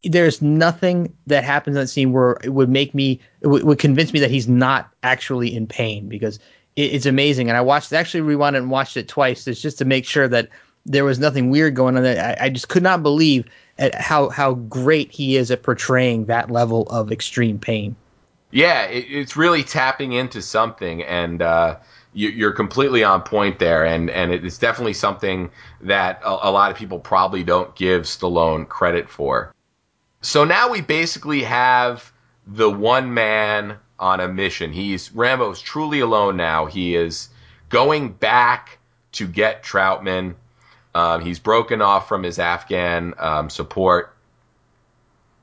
[0.05, 3.79] there's nothing that happens in that scene where it would make me it would, would
[3.79, 6.39] convince me that he's not actually in pain because
[6.75, 7.49] it, it's amazing.
[7.49, 10.49] And I watched actually rewound and watched it twice just to make sure that
[10.85, 12.05] there was nothing weird going on.
[12.05, 13.45] I, I just could not believe
[13.77, 17.95] at how how great he is at portraying that level of extreme pain.
[18.55, 21.75] Yeah, it, it's really tapping into something, and uh,
[22.13, 23.83] you, are completely on point there.
[23.85, 25.51] And and it's definitely something
[25.81, 29.53] that a, a lot of people probably don't give Stallone credit for.
[30.21, 32.13] So now we basically have
[32.47, 34.71] the one man on a mission.
[34.71, 36.65] He's Rambo's truly alone now.
[36.65, 37.27] He is
[37.67, 38.79] going back
[39.13, 40.35] to get Troutman.
[40.93, 44.15] Um, he's broken off from his Afghan um, support,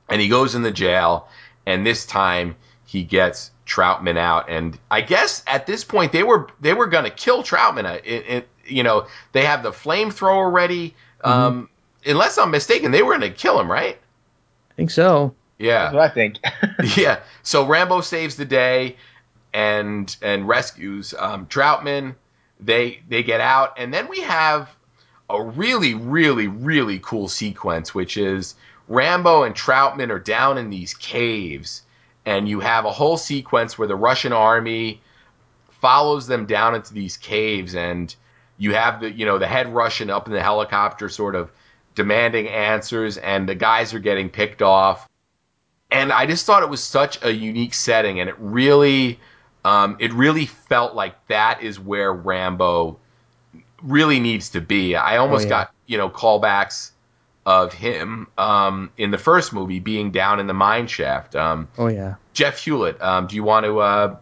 [0.09, 1.27] and he goes in the jail.
[1.67, 2.55] And this time
[2.93, 4.51] he gets Troutman out.
[4.51, 8.01] And I guess at this point they were they were going to kill Troutman.
[8.05, 10.93] It, it, you know they have the flamethrower ready.
[11.25, 11.29] Mm-hmm.
[11.29, 11.69] Um,
[12.05, 13.95] unless I'm mistaken, they were going to kill him, right?
[13.95, 15.33] I think so.
[15.57, 16.37] Yeah, That's what I think.
[16.97, 17.21] yeah.
[17.41, 18.95] So Rambo saves the day
[19.55, 22.13] and and rescues um, Troutman.
[22.59, 24.69] They they get out, and then we have
[25.31, 28.53] a really really really cool sequence, which is
[28.87, 31.81] Rambo and Troutman are down in these caves,
[32.25, 35.01] and you have a whole sequence where the Russian army
[35.69, 38.15] follows them down into these caves, and
[38.57, 41.51] you have the you know the head Russian up in the helicopter, sort of
[41.95, 45.09] demanding answers, and the guys are getting picked off.
[45.91, 49.19] And I just thought it was such a unique setting, and it really,
[49.65, 52.97] um, it really felt like that is where Rambo
[53.83, 54.95] really needs to be.
[54.95, 55.49] I almost oh, yeah.
[55.49, 56.92] got you know callbacks
[57.45, 61.35] of him um, in the first movie being down in the mine shaft.
[61.35, 63.01] Um, oh yeah, Jeff Hewlett.
[63.01, 64.15] Um, do you want to uh,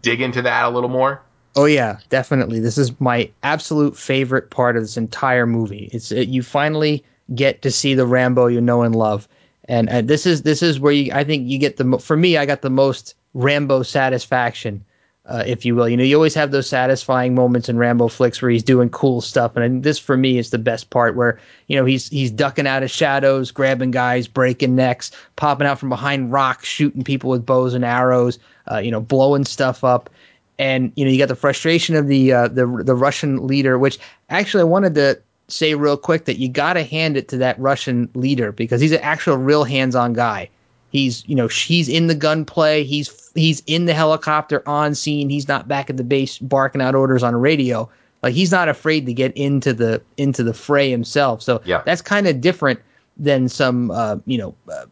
[0.00, 1.20] dig into that a little more?
[1.56, 2.60] Oh yeah, definitely.
[2.60, 5.90] This is my absolute favorite part of this entire movie.
[5.92, 7.04] It's it, you finally
[7.34, 9.28] get to see the Rambo you know and love,
[9.64, 12.36] and, and this is this is where you I think you get the for me
[12.36, 14.84] I got the most Rambo satisfaction,
[15.28, 15.88] uh, if you will.
[15.88, 19.20] You know, you always have those satisfying moments in Rambo flicks where he's doing cool
[19.20, 21.38] stuff, and this for me is the best part where
[21.68, 25.88] you know he's he's ducking out of shadows, grabbing guys, breaking necks, popping out from
[25.88, 28.38] behind rocks, shooting people with bows and arrows,
[28.70, 30.10] uh, you know, blowing stuff up
[30.58, 33.98] and you know you got the frustration of the uh, the the Russian leader, which
[34.28, 37.58] actually I wanted to say real quick that you got to hand it to that
[37.58, 40.50] Russian leader because he's an actual real hands-on guy.
[40.90, 43.08] He's you know he's in the gunplay, he's
[43.38, 45.30] he's in the helicopter on scene.
[45.30, 47.88] He's not back at the base barking out orders on a radio.
[48.22, 51.42] Like he's not afraid to get into the into the fray himself.
[51.42, 51.82] So yeah.
[51.86, 52.80] that's kind of different
[53.16, 54.86] than some uh, you know uh,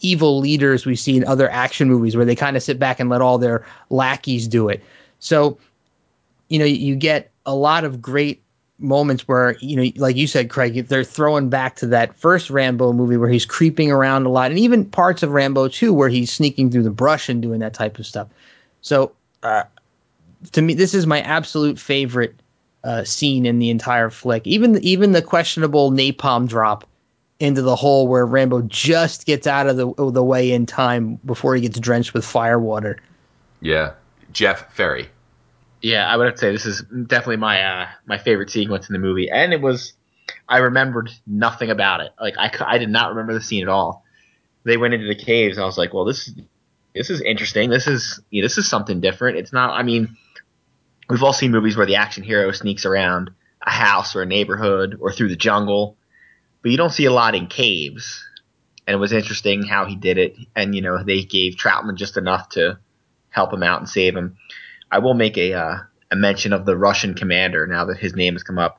[0.00, 3.08] evil leaders we see in other action movies where they kind of sit back and
[3.08, 4.82] let all their lackeys do it.
[5.20, 5.58] So,
[6.48, 8.41] you know, you get a lot of great
[8.82, 12.92] moments where, you know, like you said, Craig, they're throwing back to that first Rambo
[12.92, 16.32] movie where he's creeping around a lot, and even parts of Rambo 2 where he's
[16.32, 18.28] sneaking through the brush and doing that type of stuff.
[18.80, 19.64] So, uh,
[20.52, 22.34] to me, this is my absolute favorite
[22.84, 24.46] uh, scene in the entire flick.
[24.46, 26.84] Even even the questionable napalm drop
[27.38, 31.54] into the hole where Rambo just gets out of the the way in time before
[31.54, 32.98] he gets drenched with firewater.
[33.60, 33.92] Yeah,
[34.32, 35.08] Jeff Ferry.
[35.82, 38.92] Yeah, I would have to say this is definitely my uh, my favorite sequence in
[38.92, 39.94] the movie, and it was.
[40.48, 42.12] I remembered nothing about it.
[42.20, 44.04] Like I, I did not remember the scene at all.
[44.64, 45.58] They went into the caves.
[45.58, 46.30] I was like, well, this
[46.94, 47.68] this is interesting.
[47.68, 49.38] This is this is something different.
[49.38, 49.70] It's not.
[49.70, 50.16] I mean,
[51.08, 53.30] we've all seen movies where the action hero sneaks around
[53.66, 55.96] a house or a neighborhood or through the jungle,
[56.62, 58.24] but you don't see a lot in caves.
[58.86, 60.36] And it was interesting how he did it.
[60.54, 62.78] And you know, they gave Troutman just enough to
[63.30, 64.36] help him out and save him.
[64.92, 65.78] I will make a uh,
[66.10, 68.78] a mention of the Russian commander now that his name has come up.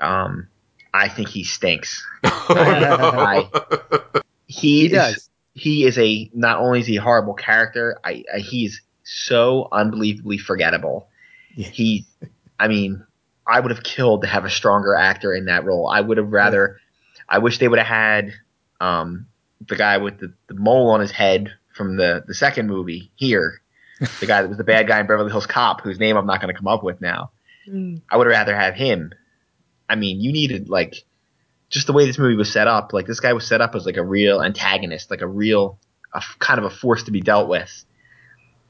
[0.00, 0.48] Um,
[0.94, 2.04] I think he stinks.
[2.46, 3.48] Oh, I,
[4.46, 5.30] he, he is, does.
[5.54, 10.38] He is a not only is he a horrible character, I, I he's so unbelievably
[10.38, 11.08] forgettable.
[11.54, 11.68] Yeah.
[11.68, 12.06] He,
[12.58, 13.04] I mean,
[13.46, 15.88] I would have killed to have a stronger actor in that role.
[15.88, 16.80] I would have rather.
[17.28, 18.34] I wish they would have had
[18.80, 19.26] um,
[19.66, 23.62] the guy with the, the mole on his head from the the second movie here
[23.98, 26.40] the guy that was the bad guy in Beverly Hills Cop, whose name I'm not
[26.40, 27.30] going to come up with now.
[27.68, 28.02] Mm.
[28.10, 29.12] I would rather have him.
[29.88, 31.04] I mean, you needed like
[31.70, 32.92] just the way this movie was set up.
[32.92, 35.78] Like this guy was set up as like a real antagonist, like a real,
[36.12, 37.84] a, kind of a force to be dealt with.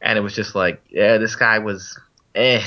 [0.01, 1.99] And it was just like, yeah, this guy was,
[2.35, 2.63] eh.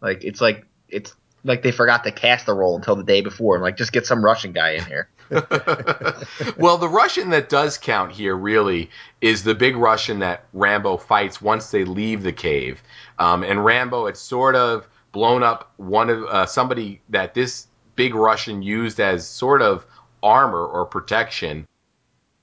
[0.00, 1.14] Like it's like it's
[1.44, 3.56] like they forgot to cast the role until the day before.
[3.56, 5.08] and like, just get some Russian guy in here.
[6.56, 8.90] well, the Russian that does count here really
[9.20, 12.82] is the big Russian that Rambo fights once they leave the cave.
[13.18, 18.14] Um, and Rambo, it's sort of blown up one of uh, somebody that this big
[18.14, 19.84] Russian used as sort of
[20.22, 21.66] armor or protection.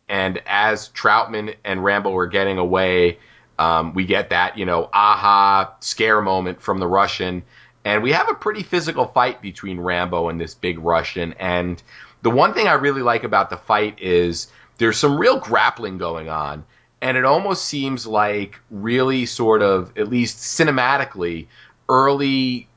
[0.08, 3.18] and as Troutman and Rambo are getting away,
[3.58, 7.44] um, we get that you know aha scare moment from the Russian,
[7.86, 11.34] and we have a pretty physical fight between Rambo and this big Russian.
[11.34, 11.82] And
[12.26, 14.48] the one thing I really like about the fight is
[14.80, 16.66] there's some real grappling going on,
[17.00, 21.46] and it almost seems like really sort of at least cinematically
[21.88, 22.68] early,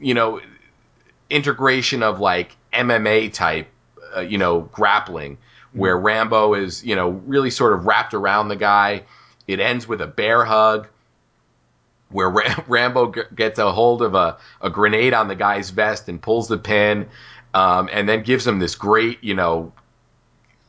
[0.00, 0.40] you know,
[1.28, 3.68] integration of like MMA type,
[4.16, 5.36] uh, you know, grappling
[5.74, 9.02] where Rambo is, you know, really sort of wrapped around the guy.
[9.46, 10.86] It ends with a bear hug
[12.08, 12.30] where
[12.68, 16.56] Rambo gets a hold of a, a grenade on the guy's vest and pulls the
[16.56, 17.08] pin,
[17.54, 19.72] um, and then gives him this great, you know,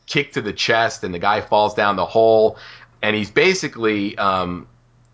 [0.06, 2.56] kick to the chest, and the guy falls down the hole,
[3.02, 4.66] and he's basically um,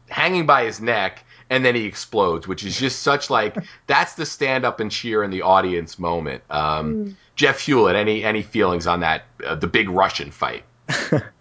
[0.09, 4.27] hanging by his neck, and then he explodes, which is just such like that's the
[4.27, 6.43] stand up and cheer in the audience moment.
[6.51, 9.25] Um, Jeff Hewlett, any any feelings on that?
[9.45, 10.65] Uh, the big Russian fight.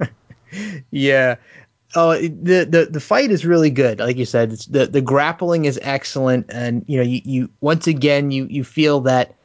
[0.91, 1.35] yeah.
[1.93, 3.99] Oh, the, the the fight is really good.
[3.99, 7.85] Like you said, it's the the grappling is excellent, and you know, you, you once
[7.85, 9.35] again you you feel that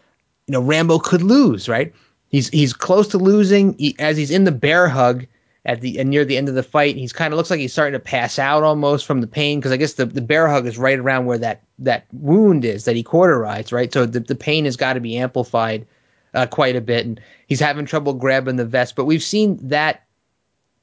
[0.47, 1.93] you know Rambo could lose, right?
[2.29, 5.27] He's he's close to losing he, as he's in the bear hug
[5.65, 6.97] at the and near the end of the fight.
[6.97, 9.73] He's kind of looks like he's starting to pass out almost from the pain because
[9.73, 12.97] I guess the, the bear hug is right around where that that wound is that
[12.97, 13.93] he cauterized, right?
[13.93, 15.87] So the the pain has got to be amplified
[16.35, 18.95] uh, quite a bit, and he's having trouble grabbing the vest.
[18.95, 20.05] But we've seen that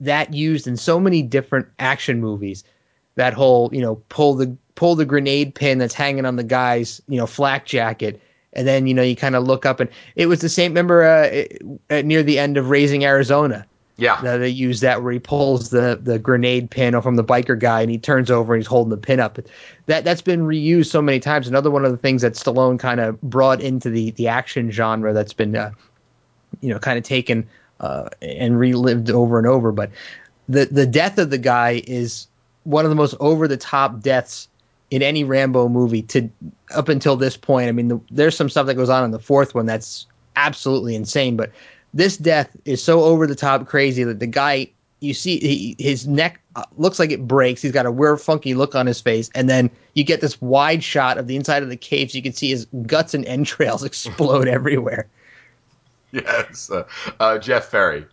[0.02, 2.64] that used in so many different action movies.
[3.16, 7.02] That whole, you know, pull the pull the grenade pin that's hanging on the guy's,
[7.08, 8.20] you know, flak jacket,
[8.54, 10.72] and then you know you kind of look up and it was the same.
[10.72, 11.44] Remember uh,
[11.90, 13.66] at near the end of Raising Arizona,
[13.98, 17.58] Yeah, that they use that where he pulls the the grenade pin from the biker
[17.58, 19.40] guy and he turns over and he's holding the pin up.
[19.88, 21.48] That that's been reused so many times.
[21.48, 25.14] Another one of the things that Stallone kind of brought into the the action genre
[25.14, 25.72] that's been, uh,
[26.62, 27.48] you know, kind of taken
[27.80, 29.72] uh, and relived over and over.
[29.72, 29.92] But
[30.48, 32.28] the the death of the guy is
[32.64, 34.48] one of the most over the top deaths
[34.94, 36.30] in any Rambo movie to
[36.76, 37.68] up until this point.
[37.68, 40.06] I mean, the, there's some stuff that goes on in the fourth one that's
[40.36, 41.52] absolutely insane, but
[41.96, 46.08] this death is so over the top crazy that the guy you see he, his
[46.08, 47.64] neck uh, looks like it breaks.
[47.64, 50.84] He's got a weird funky look on his face, and then you get this wide
[50.84, 53.84] shot of the inside of the cave, so you can see his guts and entrails
[53.84, 55.08] explode everywhere.
[56.12, 56.70] yes.
[56.70, 56.84] Uh,
[57.20, 58.06] uh, Jeff Ferry.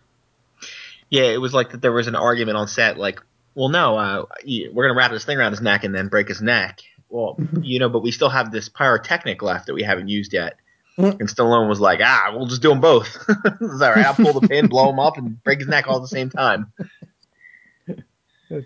[1.11, 1.83] Yeah, it was like that.
[1.83, 3.21] There was an argument on set, like,
[3.55, 6.41] well, no, uh, we're gonna wrap this thing around his neck and then break his
[6.41, 6.81] neck.
[7.09, 10.57] Well, you know, but we still have this pyrotechnic left that we haven't used yet.
[10.97, 13.17] And Stallone was like, ah, we'll just do them both.
[13.27, 14.05] It's all right.
[14.05, 16.29] I'll pull the pin, blow him up, and break his neck all at the same
[16.29, 16.71] time.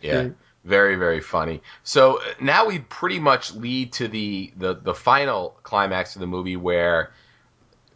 [0.02, 0.30] Yeah.
[0.64, 1.62] Very, very funny.
[1.84, 6.28] So uh, now we pretty much lead to the, the, the final climax of the
[6.28, 7.12] movie where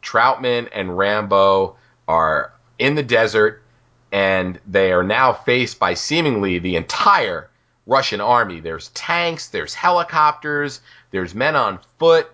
[0.03, 3.63] Troutman and Rambo are in the desert
[4.11, 7.49] and they are now faced by seemingly the entire
[7.85, 8.59] Russian army.
[8.59, 10.81] There's tanks, there's helicopters,
[11.11, 12.29] there's men on foot,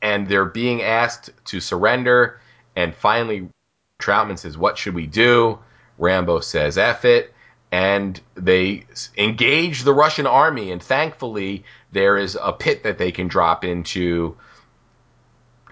[0.00, 2.40] and they're being asked to surrender.
[2.76, 3.48] And finally,
[3.98, 5.58] Troutman says, What should we do?
[5.98, 7.34] Rambo says, F it.
[7.70, 8.84] And they
[9.16, 10.70] engage the Russian army.
[10.70, 14.36] And thankfully, there is a pit that they can drop into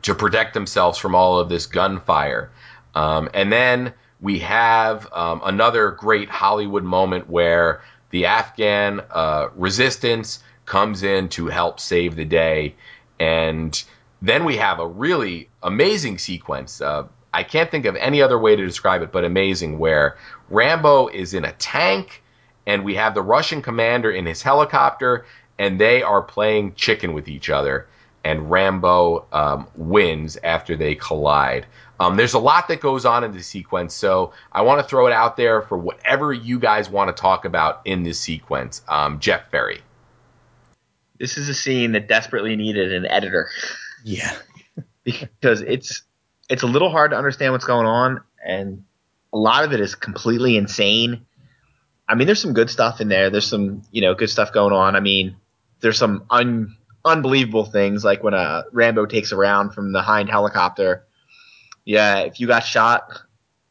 [0.02, 2.50] to protect themselves from all of this gunfire.
[2.94, 10.42] Um, and then we have um, another great Hollywood moment where the Afghan uh, resistance
[10.64, 12.74] comes in to help save the day.
[13.20, 13.82] And
[14.22, 16.80] then we have a really amazing sequence.
[16.80, 20.16] Uh, I can't think of any other way to describe it but amazing, where
[20.48, 22.22] Rambo is in a tank
[22.66, 25.26] and we have the Russian commander in his helicopter
[25.58, 27.86] and they are playing chicken with each other.
[28.26, 31.64] And Rambo um, wins after they collide.
[32.00, 35.06] Um, there's a lot that goes on in the sequence, so I want to throw
[35.06, 38.82] it out there for whatever you guys want to talk about in this sequence.
[38.88, 39.80] Um, Jeff Ferry.
[41.20, 43.48] This is a scene that desperately needed an editor
[44.04, 44.34] Yeah.
[45.04, 46.02] because it's
[46.48, 48.82] it's a little hard to understand what's going on, and
[49.32, 51.26] a lot of it is completely insane.
[52.08, 53.30] I mean, there's some good stuff in there.
[53.30, 54.96] There's some you know good stuff going on.
[54.96, 55.36] I mean,
[55.80, 56.76] there's some un,
[57.06, 61.06] unbelievable things like when a Rambo takes a round from the hind helicopter.
[61.84, 63.20] Yeah, if you got shot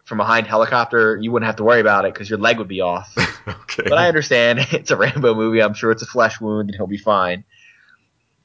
[0.06, 2.68] from a hind helicopter, you wouldn't have to worry about it because your leg would
[2.68, 3.14] be off.
[3.48, 3.84] okay.
[3.84, 5.62] But I understand it's a Rambo movie.
[5.62, 7.44] I'm sure it's a flesh wound and he'll be fine.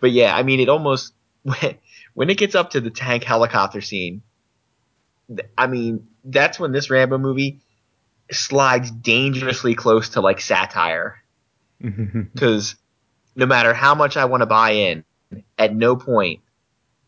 [0.00, 1.78] But yeah, I mean, it almost when,
[2.14, 4.22] when it gets up to the tank helicopter scene,
[5.56, 7.60] I mean, that's when this Rambo movie
[8.32, 11.22] slides dangerously close to like satire.
[11.80, 12.76] Because
[13.36, 15.04] no matter how much I want to buy in,
[15.58, 16.40] at no point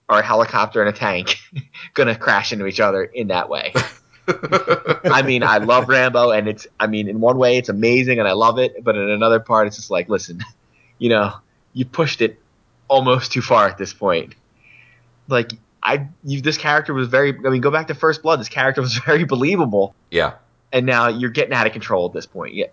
[0.09, 1.37] are a helicopter and a tank
[1.95, 3.73] gonna crash into each other in that way.
[4.29, 6.67] I mean, I love Rambo, and it's.
[6.79, 8.85] I mean, in one way, it's amazing, and I love it.
[8.85, 10.41] But in another part, it's just like, listen,
[10.99, 11.35] you know,
[11.73, 12.39] you pushed it
[12.89, 14.35] almost too far at this point.
[15.29, 17.31] Like, I, you, this character was very.
[17.31, 18.39] I mean, go back to First Blood.
[18.39, 20.35] This character was very believable, yeah.
[20.73, 22.55] and now you're getting out of control at this point.
[22.55, 22.67] Yeah,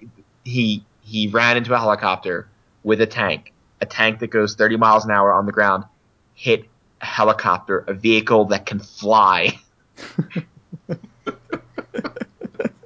[0.43, 2.47] he he ran into a helicopter
[2.89, 5.85] with a tank, a tank that goes 30 miles an hour on the ground,
[6.33, 6.65] hit
[6.99, 9.57] a helicopter, a vehicle that can fly.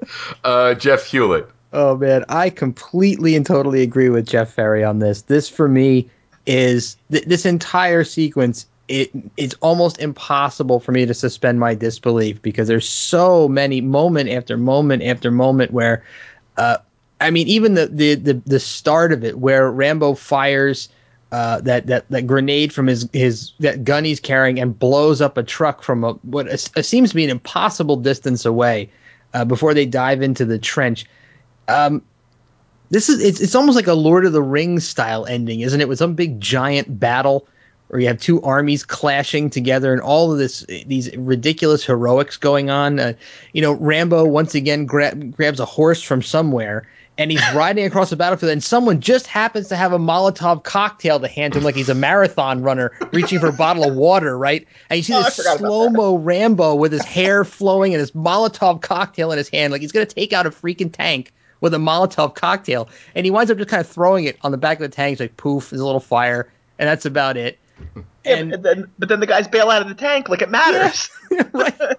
[0.44, 1.50] Uh, Jeff Hewlett.
[1.72, 5.24] Oh man, I completely and totally agree with Jeff Ferry on this.
[5.24, 6.10] This for me
[6.46, 8.68] is th- this entire sequence.
[8.90, 14.30] It it's almost impossible for me to suspend my disbelief because there's so many moment
[14.30, 16.04] after moment after moment where,
[16.58, 16.78] uh,
[17.24, 20.90] I mean, even the the the, the start of it where Rambo fires.
[21.32, 25.36] Uh, that, that that grenade from his his that gun he's carrying and blows up
[25.36, 28.88] a truck from a what a, a seems to be an impossible distance away
[29.34, 31.08] uh, before they dive into the trench.
[31.68, 32.04] Um,
[32.92, 35.90] this is it's it's almost like a Lord of the Rings style ending, isn't it?
[35.90, 37.48] With some big giant battle
[37.88, 42.70] where you have two armies clashing together and all of this these ridiculous heroics going
[42.70, 43.00] on.
[43.00, 43.14] Uh,
[43.54, 46.88] you know, Rambo once again gra- grabs a horse from somewhere
[47.18, 51.20] and he's riding across the battlefield and someone just happens to have a Molotov cocktail
[51.20, 54.68] to hand him like he's a marathon runner reaching for a bottle of water, right?
[54.90, 58.82] And you see Oh, this slow mo Rambo with his hair flowing and his Molotov
[58.82, 61.32] cocktail in his hand, like he's gonna take out a freaking tank
[61.62, 64.58] with a Molotov cocktail, and he winds up just kind of throwing it on the
[64.58, 65.20] back of the tank.
[65.20, 67.58] Like poof, there's a little fire, and that's about it.
[68.26, 70.50] Yeah, And- but then, but then the guys bail out of the tank like it
[70.50, 71.10] matters.
[71.54, 71.98] right.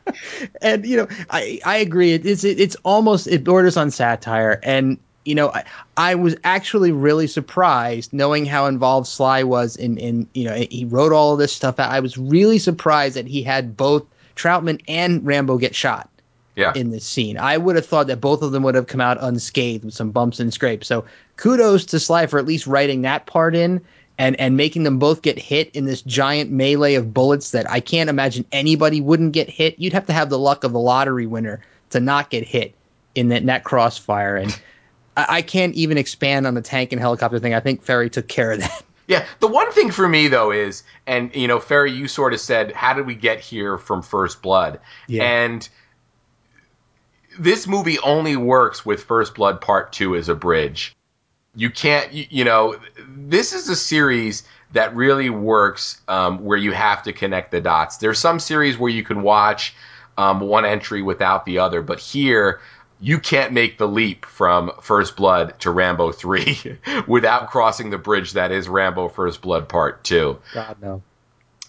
[0.62, 2.12] and you know, I I agree.
[2.12, 5.64] It, it's it, it's almost it borders on satire, and you know, I,
[5.96, 10.84] I was actually really surprised knowing how involved Sly was in in you know he
[10.84, 11.78] wrote all of this stuff.
[11.78, 11.90] out.
[11.90, 14.04] I was really surprised that he had both
[14.36, 16.08] Troutman and Rambo get shot
[16.56, 16.72] Yeah.
[16.74, 17.36] in this scene.
[17.38, 20.10] I would have thought that both of them would have come out unscathed with some
[20.10, 20.86] bumps and scrapes.
[20.88, 21.04] So
[21.36, 23.80] kudos to Sly for at least writing that part in
[24.18, 27.80] and and making them both get hit in this giant melee of bullets that I
[27.80, 29.78] can't imagine anybody wouldn't get hit.
[29.78, 32.74] You'd have to have the luck of the lottery winner to not get hit
[33.14, 34.36] in that net crossfire.
[34.36, 34.50] And
[35.16, 37.54] I, I can't even expand on the tank and helicopter thing.
[37.54, 38.82] I think Ferry took care of that.
[39.08, 42.40] Yeah, the one thing for me though is, and you know, Ferry, you sort of
[42.40, 44.78] said, how did we get here from First Blood?
[45.08, 45.24] Yeah.
[45.24, 45.68] And
[47.38, 50.94] this movie only works with First Blood Part Two as a bridge.
[51.54, 52.76] You can't, you, you know,
[53.06, 57.98] this is a series that really works um, where you have to connect the dots.
[57.98, 59.74] There's some series where you can watch
[60.16, 62.60] um, one entry without the other, but here
[63.00, 68.32] you can't make the leap from First Blood to Rambo 3 without crossing the bridge
[68.32, 70.38] that is Rambo First Blood Part 2.
[70.54, 71.02] God no.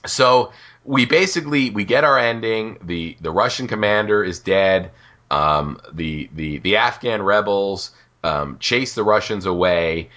[0.05, 0.53] So
[0.85, 2.77] we basically we get our ending.
[2.83, 4.91] The the Russian commander is dead.
[5.31, 7.91] Um, the the the Afghan rebels
[8.23, 10.09] um, chase the Russians away.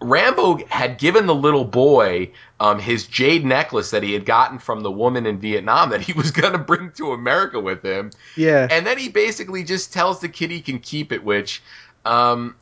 [0.00, 4.82] Rambo had given the little boy um, his jade necklace that he had gotten from
[4.82, 8.10] the woman in Vietnam that he was going to bring to America with him.
[8.36, 8.68] Yeah.
[8.70, 11.62] And then he basically just tells the kid he can keep it, which
[12.04, 12.56] um,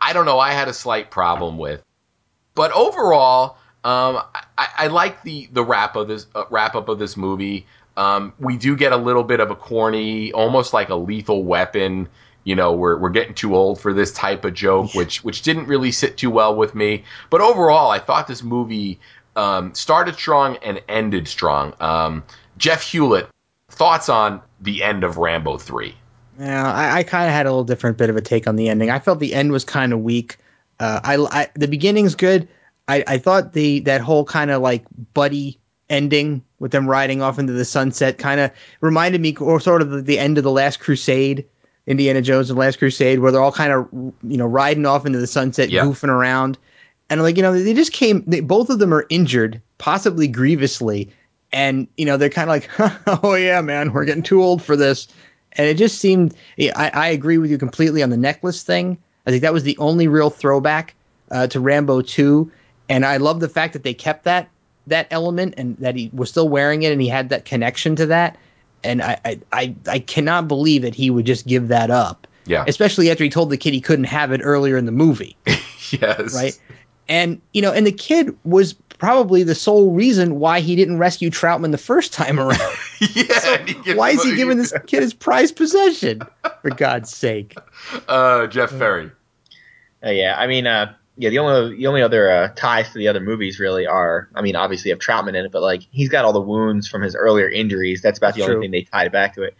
[0.00, 0.38] I don't know.
[0.38, 1.82] I had a slight problem with,
[2.54, 4.22] but overall, um,
[4.58, 7.66] I, I like the the wrap of this uh, wrap up of this movie.
[7.96, 12.08] Um, we do get a little bit of a corny, almost like a lethal weapon.
[12.46, 15.66] You know, we're we're getting too old for this type of joke, which which didn't
[15.66, 17.02] really sit too well with me.
[17.28, 19.00] But overall, I thought this movie
[19.34, 21.74] um, started strong and ended strong.
[21.80, 22.22] Um,
[22.56, 23.28] Jeff Hewlett,
[23.68, 25.96] thoughts on the end of Rambo three?
[26.38, 28.68] Yeah, I, I kind of had a little different bit of a take on the
[28.68, 28.90] ending.
[28.90, 30.38] I felt the end was kind of weak.
[30.78, 32.46] Uh, I, I the beginning's good.
[32.86, 35.58] I, I thought the that whole kind of like buddy
[35.90, 39.90] ending with them riding off into the sunset kind of reminded me, or sort of
[39.90, 41.44] the, the end of the Last Crusade,
[41.86, 45.06] Indiana Jones and the Last Crusade, where they're all kind of you know riding off
[45.06, 45.84] into the sunset, Yeah.
[45.84, 46.58] goofing around,
[47.10, 48.24] and like you know they just came.
[48.26, 51.10] They, both of them are injured, possibly grievously,
[51.52, 52.94] and you know they're kind of like,
[53.24, 55.08] oh yeah, man, we're getting too old for this.
[55.52, 58.98] And it just seemed yeah, I, I agree with you completely on the necklace thing.
[59.26, 60.94] I think that was the only real throwback
[61.30, 62.50] uh, to rambo 2
[62.88, 64.48] and i love the fact that they kept that
[64.86, 68.06] that element and that he was still wearing it and he had that connection to
[68.06, 68.36] that
[68.86, 72.64] and i i i, I cannot believe that he would just give that up Yeah.
[72.66, 75.36] especially after he told the kid he couldn't have it earlier in the movie
[75.90, 76.34] yes.
[76.34, 76.58] right?
[77.08, 81.30] And you know, and the kid was probably the sole reason why he didn't rescue
[81.30, 82.58] Troutman the first time around.
[83.14, 83.58] yeah.
[83.58, 86.22] and he gets why is he giving this kid his prized possession?
[86.62, 87.56] For God's sake!
[88.08, 89.12] Uh, Jeff Ferry.
[90.04, 93.08] Uh, yeah, I mean, uh, yeah, the only the only other uh, ties to the
[93.08, 96.10] other movies really are, I mean, obviously you have Troutman in it, but like he's
[96.10, 98.02] got all the wounds from his earlier injuries.
[98.02, 98.62] That's about That's the only true.
[98.62, 99.54] thing they tied back to it.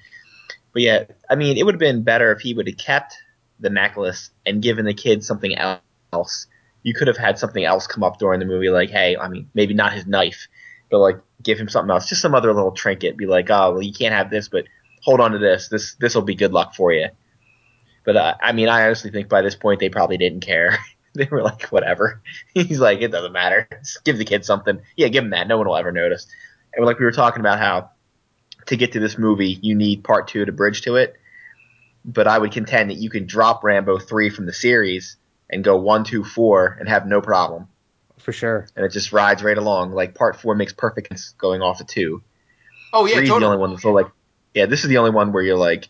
[0.74, 3.16] But yeah, I mean, it would have been better if he would have kept
[3.60, 6.46] the necklace and given the kid something else.
[6.82, 9.48] You could have had something else come up during the movie, like, hey, I mean,
[9.54, 10.46] maybe not his knife,
[10.90, 13.16] but like give him something else, just some other little trinket.
[13.16, 14.66] Be like, oh, well, you can't have this, but
[15.02, 15.68] hold on to this.
[15.68, 17.08] This this will be good luck for you.
[18.04, 20.78] But uh, I mean, I honestly think by this point they probably didn't care.
[21.28, 22.22] they were like, whatever.
[22.54, 23.68] He's like, it doesn't matter.
[23.82, 24.80] Just give the kid something.
[24.96, 25.48] Yeah, give him that.
[25.48, 26.26] No one will ever notice.
[26.74, 27.90] And like we were talking about how
[28.66, 31.14] to get to this movie, you need part two to bridge to it.
[32.04, 35.16] But I would contend that you can drop Rambo three from the series
[35.48, 37.68] and go one, two, four, and have no problem.
[38.18, 38.68] For sure.
[38.76, 39.92] And it just rides right along.
[39.92, 42.22] Like part four makes perfect sense going off of two.
[42.92, 43.40] Oh yeah, Three's totally.
[43.40, 44.06] the only one that's so like,
[44.54, 45.88] yeah, this is the only one where you're like,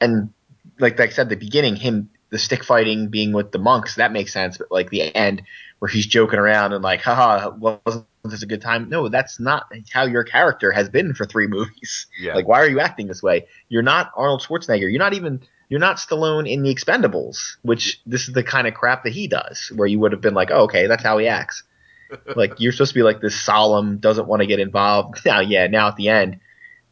[0.00, 0.32] and
[0.78, 3.96] like like I said at the beginning, him the stick fighting being with the monks
[3.96, 5.42] that makes sense, but like the end
[5.78, 8.88] where he's joking around and like, haha, wasn't this a good time?
[8.88, 12.06] No, that's not how your character has been for three movies.
[12.18, 12.34] Yeah.
[12.34, 13.46] Like, why are you acting this way?
[13.68, 14.90] You're not Arnold Schwarzenegger.
[14.90, 18.74] You're not even you're not Stallone in the Expendables, which this is the kind of
[18.74, 21.26] crap that he does, where you would have been like, oh, okay, that's how he
[21.26, 21.62] acts.
[22.36, 25.20] like you're supposed to be like this solemn, doesn't want to get involved.
[25.26, 26.40] Now, yeah, now at the end,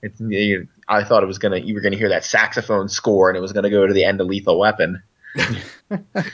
[0.03, 0.21] it's,
[0.89, 3.53] I thought it was gonna you were gonna hear that saxophone score and it was
[3.53, 5.03] gonna go to the end of Lethal Weapon.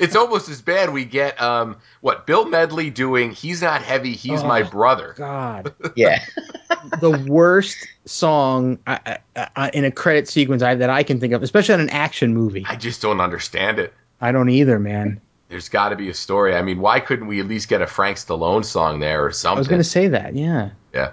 [0.00, 0.92] It's almost as bad.
[0.92, 3.30] We get um what Bill Medley doing.
[3.30, 4.12] He's not heavy.
[4.12, 4.70] He's my Oh.
[4.70, 5.14] brother.
[5.16, 6.24] God, Yeah,
[7.00, 11.32] the worst song I, I, I, in a credit sequence I, that I can think
[11.32, 12.64] of, especially in an action movie.
[12.68, 13.94] I just don't understand it.
[14.20, 15.20] I don't either, man.
[15.48, 16.54] There's got to be a story.
[16.54, 19.56] I mean, why couldn't we at least get a Frank Stallone song there or something?
[19.56, 20.34] I was going to say that.
[20.34, 20.70] Yeah.
[20.92, 21.12] Yeah.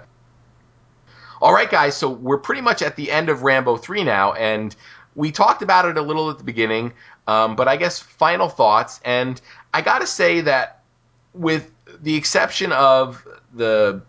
[1.40, 1.96] All right, guys.
[1.96, 4.74] So we're pretty much at the end of Rambo 3 now, and
[5.16, 6.92] we talked about it a little at the beginning,
[7.26, 9.00] um, but I guess final thoughts.
[9.04, 9.40] And
[9.74, 10.82] I got to say that,
[11.32, 11.72] with
[12.02, 14.02] the exception of the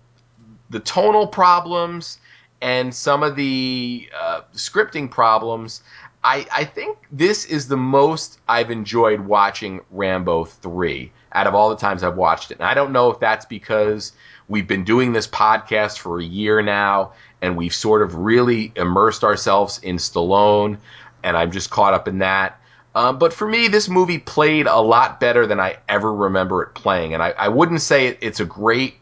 [0.69, 2.19] the tonal problems
[2.61, 5.81] and some of the uh, scripting problems,
[6.23, 11.69] I, I think this is the most I've enjoyed watching Rambo 3 out of all
[11.69, 12.55] the times I've watched it.
[12.55, 14.11] And I don't know if that's because
[14.49, 19.23] we've been doing this podcast for a year now and we've sort of really immersed
[19.23, 20.77] ourselves in Stallone
[21.23, 22.59] and I'm just caught up in that.
[22.95, 26.73] Um, but for me, this movie played a lot better than I ever remember it
[26.73, 27.14] playing.
[27.14, 28.95] And I, I wouldn't say it, it's a great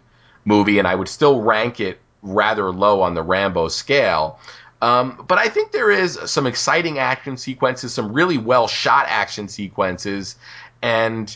[0.43, 4.39] movie, and I would still rank it rather low on the Rambo scale.
[4.81, 9.47] Um, but I think there is some exciting action sequences, some really well shot action
[9.47, 10.35] sequences,
[10.81, 11.35] and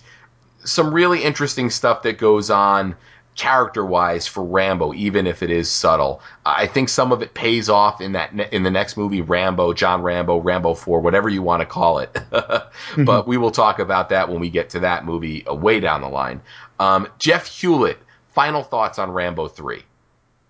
[0.65, 2.95] some really interesting stuff that goes on
[3.40, 6.22] character wise for Rambo, even if it is subtle.
[6.45, 9.72] I think some of it pays off in that ne- in the next movie, Rambo,
[9.72, 12.18] John Rambo, Rambo Four, whatever you want to call it.
[12.98, 16.02] but we will talk about that when we get to that movie uh, way down
[16.02, 16.41] the line.
[16.82, 17.98] Um, Jeff Hewlett,
[18.28, 19.84] final thoughts on Rambo Three.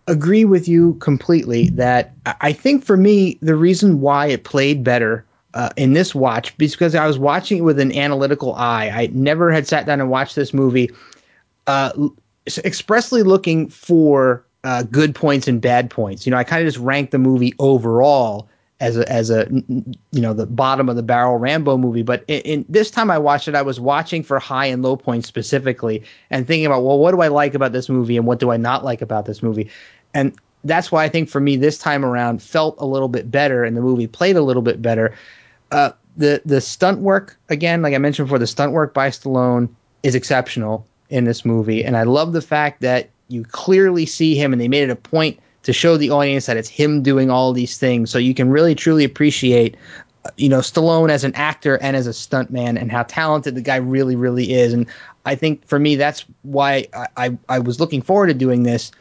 [0.08, 5.24] agree with you completely that I think for me, the reason why it played better
[5.54, 8.90] uh, in this watch because I was watching it with an analytical eye.
[8.90, 10.90] I never had sat down and watched this movie
[11.68, 11.92] uh,
[12.58, 16.26] expressly looking for uh, good points and bad points.
[16.26, 18.50] You know, I kind of just ranked the movie overall
[18.80, 22.04] as a, as a you know the bottom of the barrel Rambo movie.
[22.04, 24.96] But in, in this time I watched it, I was watching for high and low
[24.96, 28.40] points specifically and thinking about well, what do I like about this movie and what
[28.40, 29.70] do I not like about this movie,
[30.14, 33.64] and that's why I think for me this time around felt a little bit better
[33.64, 35.16] and the movie played a little bit better.
[35.72, 39.70] Uh, the the stunt work again, like I mentioned before, the stunt work by Stallone
[40.04, 44.54] is exceptional in this movie, and I love the fact that you clearly see him,
[44.54, 47.54] and they made it a point to show the audience that it's him doing all
[47.54, 49.76] these things, so you can really truly appreciate,
[50.26, 53.62] uh, you know, Stallone as an actor and as a stuntman, and how talented the
[53.62, 54.74] guy really, really is.
[54.74, 54.86] And
[55.26, 58.92] I think for me, that's why I I, I was looking forward to doing this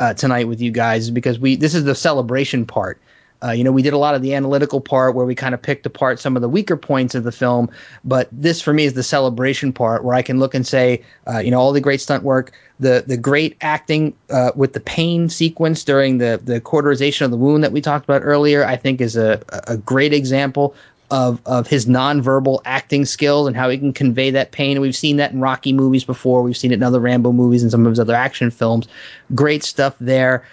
[0.00, 3.00] uh, tonight with you guys because we this is the celebration part.
[3.42, 5.60] Uh, you know, we did a lot of the analytical part where we kind of
[5.60, 7.70] picked apart some of the weaker points of the film,
[8.04, 11.38] but this for me is the celebration part where I can look and say, uh,
[11.38, 15.28] you know, all the great stunt work, the the great acting uh, with the pain
[15.28, 19.00] sequence during the the cauterization of the wound that we talked about earlier, I think
[19.00, 20.74] is a a great example
[21.10, 24.72] of of his nonverbal acting skills and how he can convey that pain.
[24.72, 26.42] And we've seen that in Rocky movies before.
[26.42, 28.88] We've seen it in other Rambo movies and some of his other action films.
[29.34, 30.44] Great stuff there.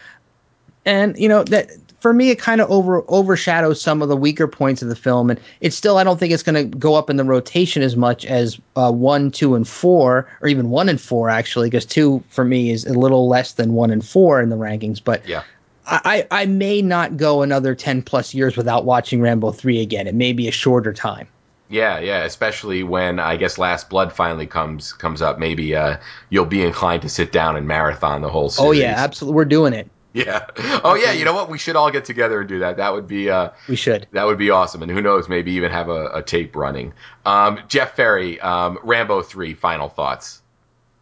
[0.85, 1.71] And you know that
[2.03, 5.29] for me, it kind of over overshadows some of the weaker points of the film,
[5.29, 7.95] and it's still I don't think it's going to go up in the rotation as
[7.95, 12.21] much as uh, one, two, and four, or even one and four actually, because two
[12.27, 15.01] for me is a little less than one and four in the rankings.
[15.01, 15.43] But Yeah.
[15.85, 20.07] I, I may not go another 10 plus years without watching Rambo 3 again.
[20.07, 21.27] It may be a shorter time.
[21.67, 25.39] Yeah, yeah, especially when I guess Last Blood finally comes comes up.
[25.39, 25.97] Maybe uh,
[26.29, 28.67] you'll be inclined to sit down and marathon the whole series.
[28.67, 29.35] Oh, yeah, absolutely.
[29.35, 29.89] We're doing it.
[30.15, 30.45] Yeah.
[30.83, 31.11] Oh yeah.
[31.11, 31.49] You know what?
[31.49, 32.77] We should all get together and do that.
[32.77, 34.05] That would be uh, We should.
[34.11, 34.83] that would be awesome.
[34.83, 35.27] And who knows?
[35.27, 36.93] Maybe even have a, a tape running.
[37.25, 39.55] Um, Jeff Ferry, um, Rambo three.
[39.55, 40.41] Final thoughts.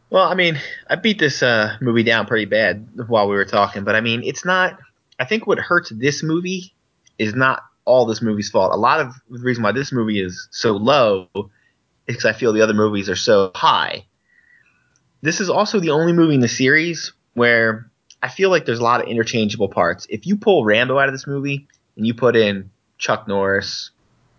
[0.09, 0.59] Well, I mean,
[0.89, 4.23] I beat this uh, movie down pretty bad while we were talking, but I mean,
[4.23, 4.79] it's not.
[5.19, 6.73] I think what hurts this movie
[7.19, 8.71] is not all this movie's fault.
[8.73, 11.45] A lot of the reason why this movie is so low is
[12.07, 14.05] because I feel the other movies are so high.
[15.21, 17.90] This is also the only movie in the series where
[18.21, 20.05] I feel like there's a lot of interchangeable parts.
[20.09, 21.67] If you pull Rambo out of this movie
[21.97, 23.91] and you put in Chuck Norris,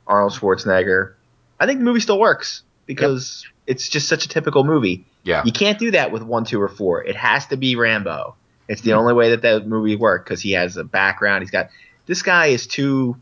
[0.07, 1.15] Arnold Schwarzenegger,
[1.59, 5.05] I think the movie still works because it's just such a typical movie.
[5.25, 5.43] Yeah.
[5.45, 7.03] You can't do that with one, two, or four.
[7.03, 8.37] It has to be Rambo.
[8.69, 11.43] It's the only way that that movie worked because he has a background.
[11.43, 11.71] He's got
[12.07, 13.17] this guy is too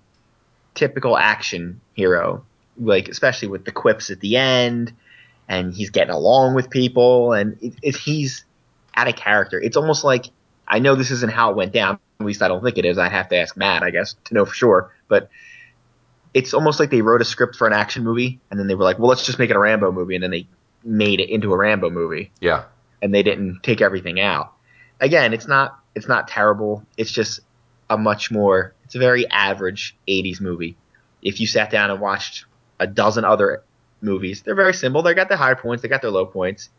[0.74, 2.44] typical action hero,
[2.78, 4.92] like especially with the quips at the end,
[5.48, 8.44] and he's getting along with people, and it, it, he's
[8.94, 9.60] out of character.
[9.60, 10.26] It's almost like
[10.70, 11.98] I know this isn't how it went down.
[12.20, 12.96] At least I don't think it is.
[12.96, 14.94] I'd have to ask Matt, I guess, to know for sure.
[15.08, 15.28] But
[16.32, 18.84] it's almost like they wrote a script for an action movie, and then they were
[18.84, 20.46] like, "Well, let's just make it a Rambo movie," and then they
[20.84, 22.64] made it into a Rambo movie Yeah.
[23.02, 24.52] and they didn't take everything out.
[25.00, 26.86] Again, it's not it's not terrible.
[26.96, 27.40] It's just
[27.90, 30.76] a much more it's a very average 80s movie.
[31.20, 32.46] If you sat down and watched
[32.78, 33.62] a dozen other
[34.00, 35.02] movies, they're very simple.
[35.02, 36.70] They got their high points, they got their low points.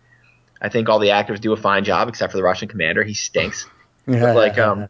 [0.62, 3.04] I think all the actors do a fine job except for the Russian commander.
[3.04, 3.68] He stinks.
[4.06, 4.88] But like um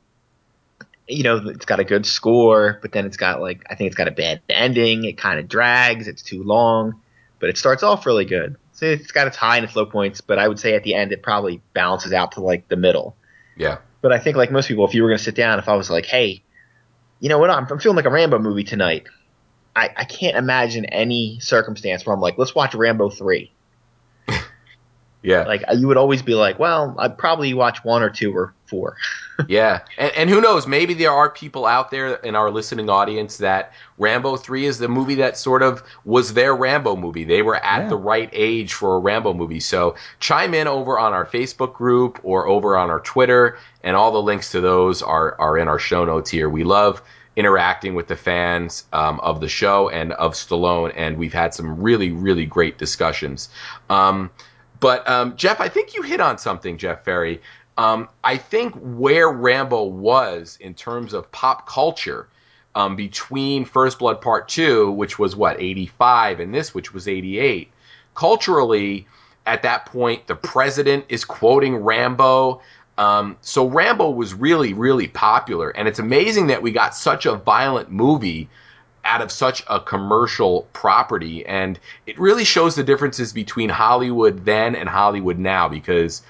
[1.07, 3.95] you know, it's got a good score, but then it's got like I think it's
[3.95, 5.03] got a bad ending.
[5.03, 7.01] It kind of drags, it's too long,
[7.39, 8.55] but it starts off really good.
[8.73, 10.95] So it's got its high and its low points, but I would say at the
[10.95, 13.15] end it probably balances out to like the middle.
[13.55, 13.77] Yeah.
[14.01, 15.75] But I think like most people, if you were going to sit down, if I
[15.75, 16.41] was like, hey,
[17.19, 19.05] you know what, I'm, I'm feeling like a Rambo movie tonight.
[19.75, 23.51] I, I can't imagine any circumstance where I'm like, let's watch Rambo three.
[25.23, 25.43] Yeah.
[25.43, 28.95] Like you would always be like, well, I'd probably watch one or two or four.
[29.47, 30.67] Yeah, and, and who knows?
[30.67, 34.87] Maybe there are people out there in our listening audience that Rambo Three is the
[34.87, 37.23] movie that sort of was their Rambo movie.
[37.23, 37.89] They were at Yeah.
[37.89, 39.59] the right age for a Rambo movie.
[39.61, 44.11] So chime in over on our Facebook group or over on our Twitter, and all
[44.11, 46.47] the links to those are are in our show notes here.
[46.47, 47.01] We love
[47.35, 51.81] interacting with the fans um, of the show and of Stallone, and we've had some
[51.81, 53.49] really really great discussions.
[53.89, 54.29] Um,
[54.81, 57.41] but um, Jeff, I think you hit on something, Jeff Ferry.
[57.77, 62.27] Um, I think where Rambo was in terms of pop culture
[62.75, 67.71] um, between First Blood Part 2, which was what, 85, and this, which was 88,
[68.15, 69.07] culturally,
[69.45, 72.61] at that point, the president is quoting Rambo.
[72.97, 75.69] Um, so Rambo was really, really popular.
[75.71, 78.49] And it's amazing that we got such a violent movie
[79.03, 81.45] out of such a commercial property.
[81.45, 86.21] And it really shows the differences between Hollywood then and Hollywood now because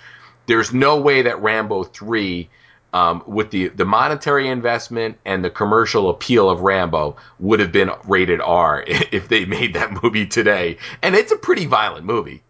[0.47, 2.49] there's no way that Rambo 3,
[2.93, 7.91] um, with the, the monetary investment and the commercial appeal of Rambo, would have been
[8.05, 10.77] rated R if they made that movie today.
[11.01, 12.43] And it's a pretty violent movie.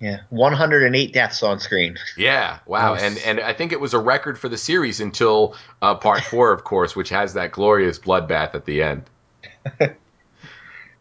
[0.00, 1.98] Yeah, 108 deaths on screen.
[2.16, 3.02] Yeah, wow, Nice.
[3.02, 6.52] and and I think it was a record for the series until uh, part four,
[6.52, 9.02] of course, which has that glorious bloodbath at the end.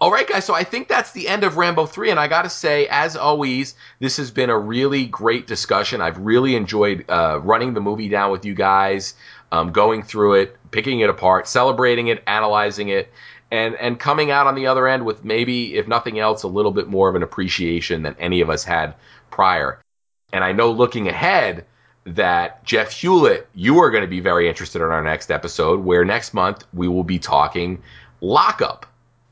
[0.02, 0.46] All right, guys.
[0.46, 2.12] So I think that's the end of Rambo 3.
[2.12, 6.00] And I got to say, as always, this has been a really great discussion.
[6.00, 9.16] I've really enjoyed uh, running the movie down with you guys,
[9.52, 13.12] um, going through it, picking it apart, celebrating it, analyzing it,
[13.52, 16.72] and, and coming out on the other end with maybe, if nothing else, a little
[16.72, 18.94] bit more of an appreciation than any of us had
[19.32, 19.82] prior.
[20.32, 21.66] And I know looking ahead
[22.06, 26.06] that Jeff Hewlett, you are going to be very interested in our next episode, where
[26.06, 27.82] next month we will be talking
[28.22, 28.86] Lock Up.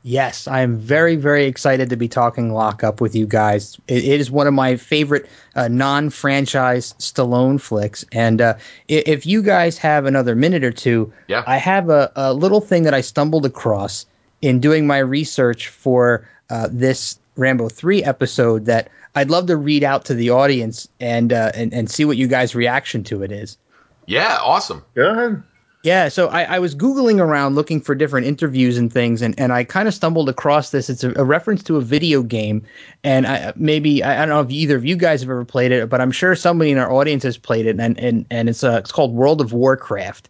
[0.04, 3.76] Yes, I am very, very excited to be talking Lock Up with you guys.
[3.88, 8.54] It, it is one of my favorite uh, non-franchise Stallone flicks, and uh,
[8.88, 11.42] i- if you guys have another minute or two, Yeah.
[11.46, 14.06] I have a, a little thing that I stumbled across
[14.40, 19.82] in doing my research for uh, this Rambo three episode that I'd love to read
[19.84, 23.32] out to the audience and uh, and and see what you guys' reaction to it
[23.32, 23.58] is.
[24.06, 24.84] Yeah, awesome.
[24.94, 25.42] Go ahead.
[25.88, 29.54] Yeah, so I, I was Googling around looking for different interviews and things, and, and
[29.54, 30.90] I kind of stumbled across this.
[30.90, 32.62] It's a, a reference to a video game,
[33.04, 35.72] and I, maybe I, I don't know if either of you guys have ever played
[35.72, 38.62] it, but I'm sure somebody in our audience has played it, and and, and it's
[38.62, 40.28] uh, it's called World of Warcraft.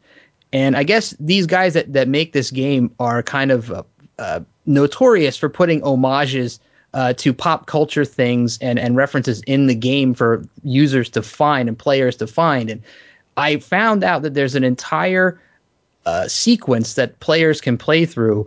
[0.53, 3.83] And I guess these guys that, that make this game are kind of uh,
[4.21, 6.61] uh, notorious for putting homages
[6.95, 11.69] uh, to pop culture things and, and references in the game for users to find
[11.69, 12.71] and players to find.
[12.71, 12.81] And
[13.37, 15.41] I found out that there's an entire
[16.07, 18.47] uh, sequence that players can play through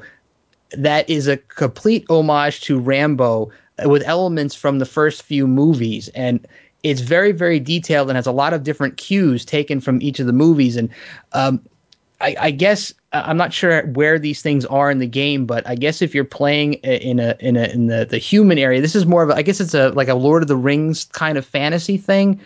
[0.72, 3.52] that is a complete homage to Rambo
[3.86, 6.08] with elements from the first few movies.
[6.10, 6.46] And
[6.84, 10.28] it's very very detailed and has a lot of different cues taken from each of
[10.28, 10.90] the movies and
[11.34, 11.62] um,
[12.22, 15.76] I, I, guess I'm not sure where these things are in the game, but I
[15.76, 19.06] guess if you're playing in a in a in the the human area, this is
[19.06, 21.46] more of a, I guess it's a like a Lord of the Rings kind of
[21.46, 22.40] fantasy thing.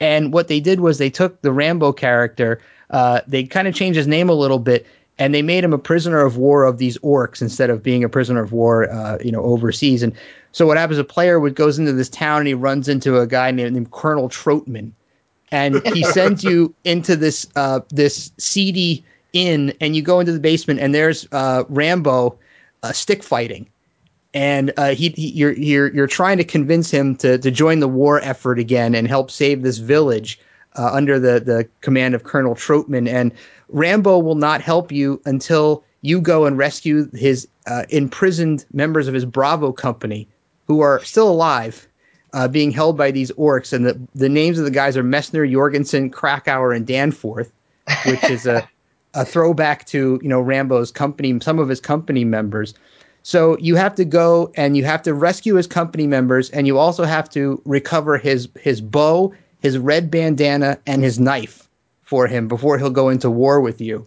[0.00, 3.96] And what they did was they took the Rambo character, uh, they kind of changed
[3.96, 4.86] his name a little bit,
[5.18, 8.08] and they made him a prisoner of war of these orcs instead of being a
[8.08, 10.02] prisoner of war, uh, you know, overseas.
[10.02, 10.12] And
[10.52, 10.98] so what happens?
[10.98, 13.90] A player would goes into this town and he runs into a guy named, named
[13.90, 14.92] Colonel Troutman,
[15.50, 20.40] and he sends you into this uh, this seedy inn, and you go into the
[20.40, 22.38] basement, and there's uh, Rambo
[22.82, 23.68] uh, stick fighting,
[24.32, 27.88] and uh, he, he, you're you're you're trying to convince him to to join the
[27.88, 30.40] war effort again and help save this village
[30.76, 33.32] uh, under the the command of Colonel Troutman, and
[33.68, 39.14] Rambo will not help you until you go and rescue his uh, imprisoned members of
[39.14, 40.28] his Bravo company
[40.66, 41.88] who are still alive,
[42.32, 43.72] uh, being held by these orcs.
[43.72, 47.50] And the, the names of the guys are Messner, Jorgensen, Krakauer, and Danforth,
[48.06, 48.68] which is a,
[49.14, 52.74] a throwback to, you know, Rambo's company, some of his company members.
[53.22, 56.78] So you have to go and you have to rescue his company members, and you
[56.78, 61.68] also have to recover his his bow, his red bandana, and his knife
[62.02, 64.06] for him before he'll go into war with you.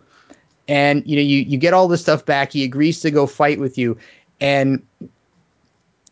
[0.67, 2.51] And you know, you you get all this stuff back.
[2.51, 3.97] He agrees to go fight with you,
[4.39, 4.81] and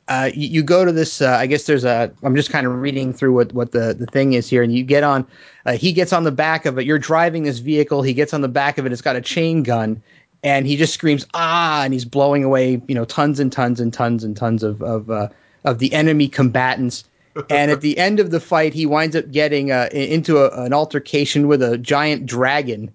[0.09, 1.21] uh, you, you, go to this.
[1.21, 2.11] Uh, I guess there's a.
[2.23, 4.83] I'm just kind of reading through what what the the thing is here, and you
[4.83, 5.25] get on.
[5.67, 6.85] Uh, he gets on the back of it.
[6.85, 8.01] You're driving this vehicle.
[8.01, 8.91] He gets on the back of it.
[8.91, 10.01] It's got a chain gun,
[10.43, 13.93] and he just screams ah, and he's blowing away you know tons and tons and
[13.93, 15.29] tons and tons of of uh,
[15.63, 17.03] of the enemy combatants.
[17.49, 20.73] And at the end of the fight, he winds up getting uh, into a, an
[20.73, 22.91] altercation with a giant dragon,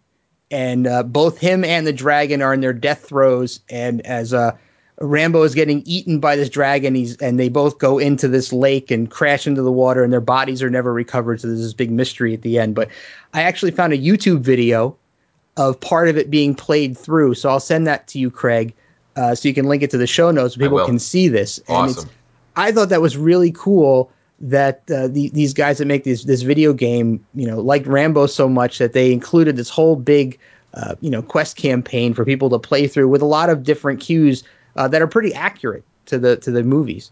[0.51, 3.61] and uh, both him and the dragon are in their death throes.
[3.69, 4.57] And as uh,
[5.01, 6.95] Rambo is getting eaten by this dragon.
[6.95, 10.21] He's and they both go into this lake and crash into the water, and their
[10.21, 11.41] bodies are never recovered.
[11.41, 12.75] So there's this big mystery at the end.
[12.75, 12.89] But
[13.33, 14.97] I actually found a YouTube video
[15.57, 17.35] of part of it being played through.
[17.35, 18.75] So I'll send that to you, Craig,
[19.17, 20.55] uh, so you can link it to the show notes.
[20.55, 21.59] So people can see this.
[21.69, 22.11] And awesome.
[22.57, 24.13] I thought that was really cool
[24.45, 28.27] that uh, the, these guys that make this this video game, you know, liked Rambo
[28.27, 30.39] so much that they included this whole big,
[30.75, 34.01] uh, you know, quest campaign for people to play through with a lot of different
[34.01, 34.45] cues
[34.77, 37.11] uh, that are pretty accurate to the to the movies.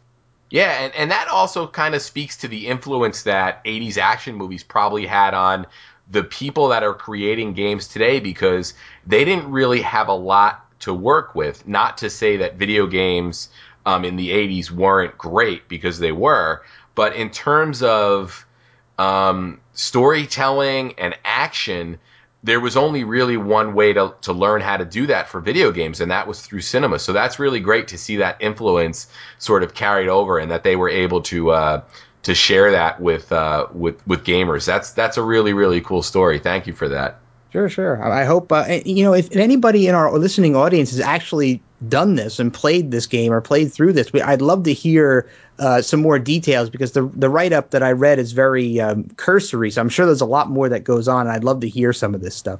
[0.51, 4.63] Yeah, and, and that also kind of speaks to the influence that 80s action movies
[4.63, 5.67] probably had on
[6.11, 8.75] the people that are creating games today because
[9.07, 11.67] they didn't really have a lot to work with.
[11.67, 13.49] Not to say that video games
[13.87, 16.63] um, in the 80s weren't great because they were,
[16.95, 18.47] but in terms of
[18.99, 21.99] um, storytelling and action,
[22.45, 25.71] there was only really one way to, to learn how to do that for video
[25.71, 26.99] games, and that was through cinema.
[26.99, 29.09] So that's really great to see that influence
[29.39, 31.83] sort of carried over, and that they were able to uh,
[32.25, 34.67] to share that with uh, with with gamers.
[34.67, 36.39] That's that's a really really cool story.
[36.39, 37.22] Thank you for that.
[37.53, 38.03] Sure, sure.
[38.03, 42.39] I hope uh, you know if anybody in our listening audience has actually done this
[42.39, 46.19] and played this game or played through this, I'd love to hear uh, some more
[46.19, 49.71] details because the the write up that I read is very um, cursory.
[49.71, 51.29] So I'm sure there's a lot more that goes on.
[51.29, 52.59] I'd love to hear some of this stuff.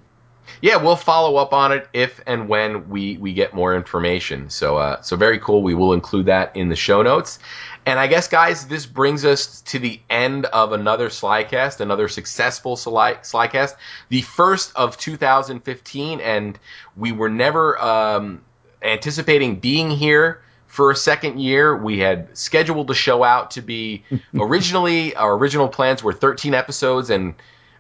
[0.61, 4.51] Yeah, we'll follow up on it if and when we we get more information.
[4.51, 5.63] So uh, so very cool.
[5.63, 7.39] We will include that in the show notes.
[7.85, 12.77] And I guess, guys, this brings us to the end of another Slycast, another successful
[12.77, 13.75] Sly, Slycast,
[14.09, 16.59] the first of 2015, and
[16.97, 18.43] we were never um,
[18.83, 21.77] anticipating being here for a second year.
[21.77, 24.05] We had scheduled the show out to be
[24.35, 27.35] originally our original plans were 13 episodes, and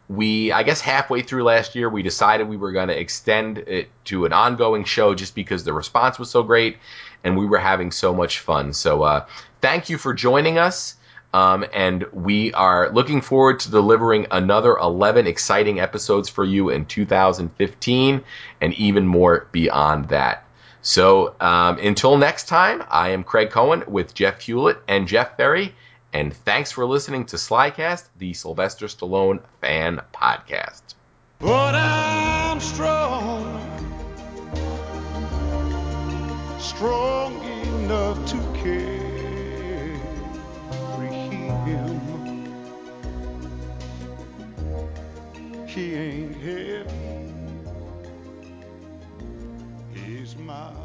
[0.08, 3.88] we I guess halfway through last year we decided we were going to extend it
[4.06, 6.76] to an ongoing show just because the response was so great
[7.24, 8.72] and we were having so much fun.
[8.72, 9.26] So uh,
[9.60, 10.96] thank you for joining us.
[11.34, 16.84] Um, and we are looking forward to delivering another 11 exciting episodes for you in
[16.84, 18.22] 2015
[18.60, 20.44] and even more beyond that.
[20.82, 25.74] So um, until next time, I am Craig Cohen with Jeff Hewlett and Jeff Ferry,
[26.12, 30.94] and thanks for listening to Slycast, the Sylvester Stallone fan podcast.
[31.38, 33.60] But I'm strong,
[36.58, 39.02] strong enough to carry
[41.66, 42.00] him.
[45.66, 47.32] He ain't heavy.
[49.94, 50.81] He's my.